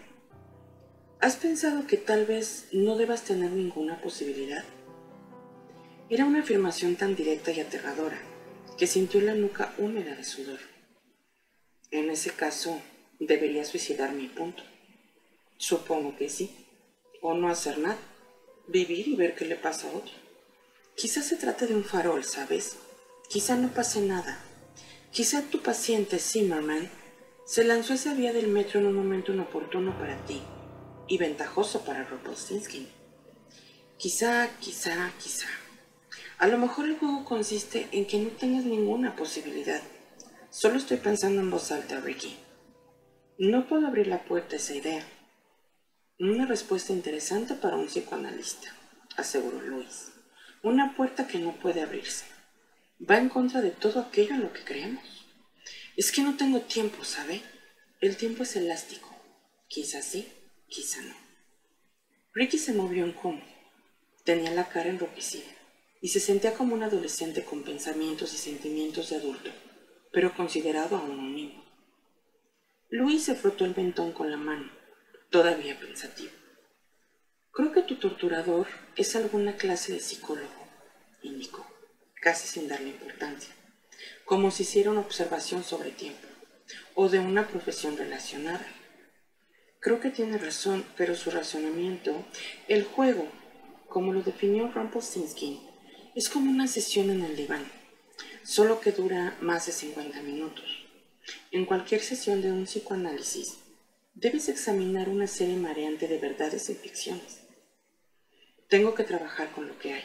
¿Has 1.19 1.35
pensado 1.35 1.87
que 1.87 1.97
tal 1.97 2.25
vez 2.25 2.67
no 2.71 2.95
debas 2.95 3.23
tener 3.23 3.51
ninguna 3.51 4.01
posibilidad? 4.01 4.63
Era 6.09 6.25
una 6.25 6.39
afirmación 6.39 6.95
tan 6.95 7.15
directa 7.15 7.51
y 7.51 7.59
aterradora 7.59 8.17
que 8.77 8.87
sintió 8.87 9.19
la 9.21 9.33
nuca 9.33 9.73
húmeda 9.77 10.15
de 10.15 10.23
sudor. 10.23 10.59
En 11.91 12.09
ese 12.09 12.29
caso, 12.31 12.79
debería 13.19 13.65
suicidarme 13.65 14.29
punto. 14.29 14.63
Supongo 15.57 16.15
que 16.15 16.29
sí. 16.29 16.65
O 17.21 17.33
no 17.33 17.49
hacer 17.49 17.79
nada. 17.79 17.97
Vivir 18.67 19.07
y 19.07 19.15
ver 19.15 19.33
qué 19.35 19.45
le 19.45 19.55
pasa 19.55 19.89
a 19.89 19.93
otro. 19.93 20.13
Quizás 20.95 21.25
se 21.25 21.35
trate 21.35 21.65
de 21.65 21.75
un 21.75 21.83
farol, 21.83 22.23
¿sabes? 22.23 22.77
Quizá 23.29 23.55
no 23.55 23.69
pase 23.69 24.01
nada. 24.01 24.39
Quizá 25.11 25.41
tu 25.41 25.61
paciente, 25.61 26.19
Zimmerman, 26.19 26.89
se 27.47 27.63
lanzó 27.63 27.93
esa 27.93 28.13
vía 28.13 28.33
del 28.33 28.49
metro 28.49 28.81
en 28.81 28.87
un 28.87 28.95
momento 28.95 29.31
inoportuno 29.31 29.97
para 29.97 30.17
ti 30.25 30.41
y 31.07 31.17
ventajoso 31.17 31.85
para 31.85 32.03
Rumpelstiltskin. 32.03 32.89
Quizá, 33.95 34.49
quizá, 34.59 35.13
quizá. 35.17 35.47
A 36.39 36.47
lo 36.47 36.57
mejor 36.57 36.87
el 36.87 36.97
juego 36.97 37.23
consiste 37.23 37.87
en 37.93 38.05
que 38.05 38.19
no 38.19 38.31
tengas 38.31 38.65
ninguna 38.65 39.15
posibilidad. 39.15 39.81
Solo 40.49 40.75
estoy 40.75 40.97
pensando 40.97 41.39
en 41.39 41.49
voz 41.49 41.71
alta, 41.71 42.01
Ricky. 42.01 42.35
No 43.39 43.65
puedo 43.65 43.87
abrir 43.87 44.07
la 44.07 44.25
puerta 44.25 44.55
a 44.55 44.59
esa 44.59 44.75
idea. 44.75 45.07
Una 46.19 46.45
respuesta 46.47 46.91
interesante 46.91 47.53
para 47.53 47.77
un 47.77 47.85
psicoanalista, 47.85 48.75
aseguró 49.15 49.61
Luis. 49.61 50.11
Una 50.63 50.97
puerta 50.97 51.27
que 51.27 51.39
no 51.39 51.53
puede 51.53 51.81
abrirse. 51.81 52.25
Va 53.09 53.17
en 53.17 53.29
contra 53.29 53.61
de 53.61 53.71
todo 53.71 54.01
aquello 54.01 54.35
en 54.35 54.41
lo 54.41 54.51
que 54.51 54.65
creemos. 54.65 55.16
Es 55.97 56.11
que 56.11 56.21
no 56.21 56.37
tengo 56.37 56.61
tiempo, 56.61 57.03
¿sabe? 57.03 57.41
El 58.01 58.17
tiempo 58.17 58.43
es 58.43 58.55
elástico. 58.55 59.09
Quizá 59.67 60.03
sí, 60.03 60.31
quizá 60.67 61.01
no. 61.01 61.15
Ricky 62.35 62.59
se 62.59 62.71
movió 62.71 63.03
en 63.03 63.13
cómodo. 63.13 63.47
Tenía 64.23 64.51
la 64.51 64.69
cara 64.69 64.91
enrojecida 64.91 65.51
y 65.99 66.09
se 66.09 66.19
sentía 66.19 66.53
como 66.53 66.75
un 66.75 66.83
adolescente 66.83 67.43
con 67.43 67.63
pensamientos 67.63 68.31
y 68.35 68.37
sentimientos 68.37 69.09
de 69.09 69.15
adulto, 69.15 69.49
pero 70.11 70.35
considerado 70.35 70.97
aún 70.97 71.17
un 71.17 71.35
niño. 71.35 71.65
Luis 72.89 73.23
se 73.23 73.33
frotó 73.33 73.65
el 73.65 73.75
mentón 73.75 74.11
con 74.11 74.29
la 74.29 74.37
mano, 74.37 74.71
todavía 75.31 75.79
pensativo. 75.79 76.31
Creo 77.51 77.71
que 77.71 77.81
tu 77.81 77.95
torturador 77.95 78.67
es 78.95 79.15
alguna 79.15 79.57
clase 79.57 79.93
de 79.93 79.99
psicólogo, 79.99 80.67
indicó, 81.23 81.65
casi 82.21 82.47
sin 82.47 82.67
darle 82.67 82.89
importancia, 82.89 83.56
como 84.27 84.51
si 84.51 84.63
hiciera 84.63 84.91
una 84.91 84.99
observación 84.99 85.63
sobre 85.63 85.89
tiempo, 85.91 86.27
o 86.95 87.07
de 87.07 87.19
una 87.19 87.47
profesión 87.47 87.95
relacionada. 87.95 88.67
Creo 89.79 90.01
que 90.01 90.09
tiene 90.09 90.37
razón, 90.37 90.85
pero 90.97 91.15
su 91.15 91.31
razonamiento, 91.31 92.25
el 92.67 92.83
juego, 92.83 93.25
como 93.87 94.11
lo 94.11 94.21
definió 94.21 94.69
Rumpelstiltskin, 94.69 95.65
Es 96.13 96.29
como 96.29 96.51
una 96.51 96.67
sesión 96.67 97.09
en 97.09 97.21
el 97.21 97.37
diván, 97.37 97.71
solo 98.43 98.81
que 98.81 98.91
dura 98.91 99.37
más 99.39 99.67
de 99.67 99.71
50 99.71 100.21
minutos. 100.23 100.65
En 101.51 101.65
cualquier 101.65 102.01
sesión 102.01 102.41
de 102.41 102.51
un 102.51 102.65
psicoanálisis, 102.65 103.59
debes 104.13 104.49
examinar 104.49 105.07
una 105.07 105.27
serie 105.27 105.55
mareante 105.55 106.07
de 106.07 106.17
verdades 106.17 106.69
y 106.69 106.75
ficciones. 106.75 107.43
Tengo 108.67 108.93
que 108.93 109.05
trabajar 109.05 109.51
con 109.51 109.67
lo 109.67 109.79
que 109.79 109.93
hay, 109.93 110.03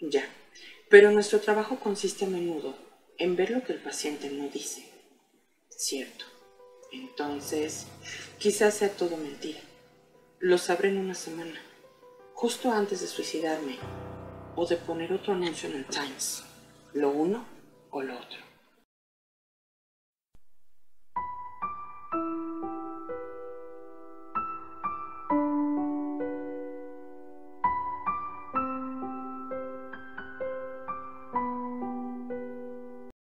ya, 0.00 0.28
pero 0.90 1.10
nuestro 1.10 1.40
trabajo 1.40 1.78
consiste 1.78 2.26
a 2.26 2.28
menudo 2.28 2.85
en 3.18 3.36
ver 3.36 3.50
lo 3.50 3.62
que 3.62 3.72
el 3.72 3.82
paciente 3.82 4.30
no 4.30 4.48
dice. 4.48 4.88
Cierto. 5.68 6.24
Entonces, 6.92 7.86
quizás 8.38 8.74
sea 8.74 8.90
todo 8.90 9.16
mentira. 9.16 9.60
Lo 10.38 10.58
sabré 10.58 10.88
en 10.90 10.98
una 10.98 11.14
semana, 11.14 11.60
justo 12.34 12.70
antes 12.70 13.00
de 13.00 13.06
suicidarme 13.06 13.78
o 14.54 14.66
de 14.66 14.76
poner 14.76 15.12
otro 15.12 15.32
anuncio 15.32 15.68
en 15.68 15.76
el 15.76 15.86
Times, 15.86 16.44
lo 16.92 17.10
uno 17.10 17.46
o 17.90 18.02
lo 18.02 18.16
otro. 18.16 18.45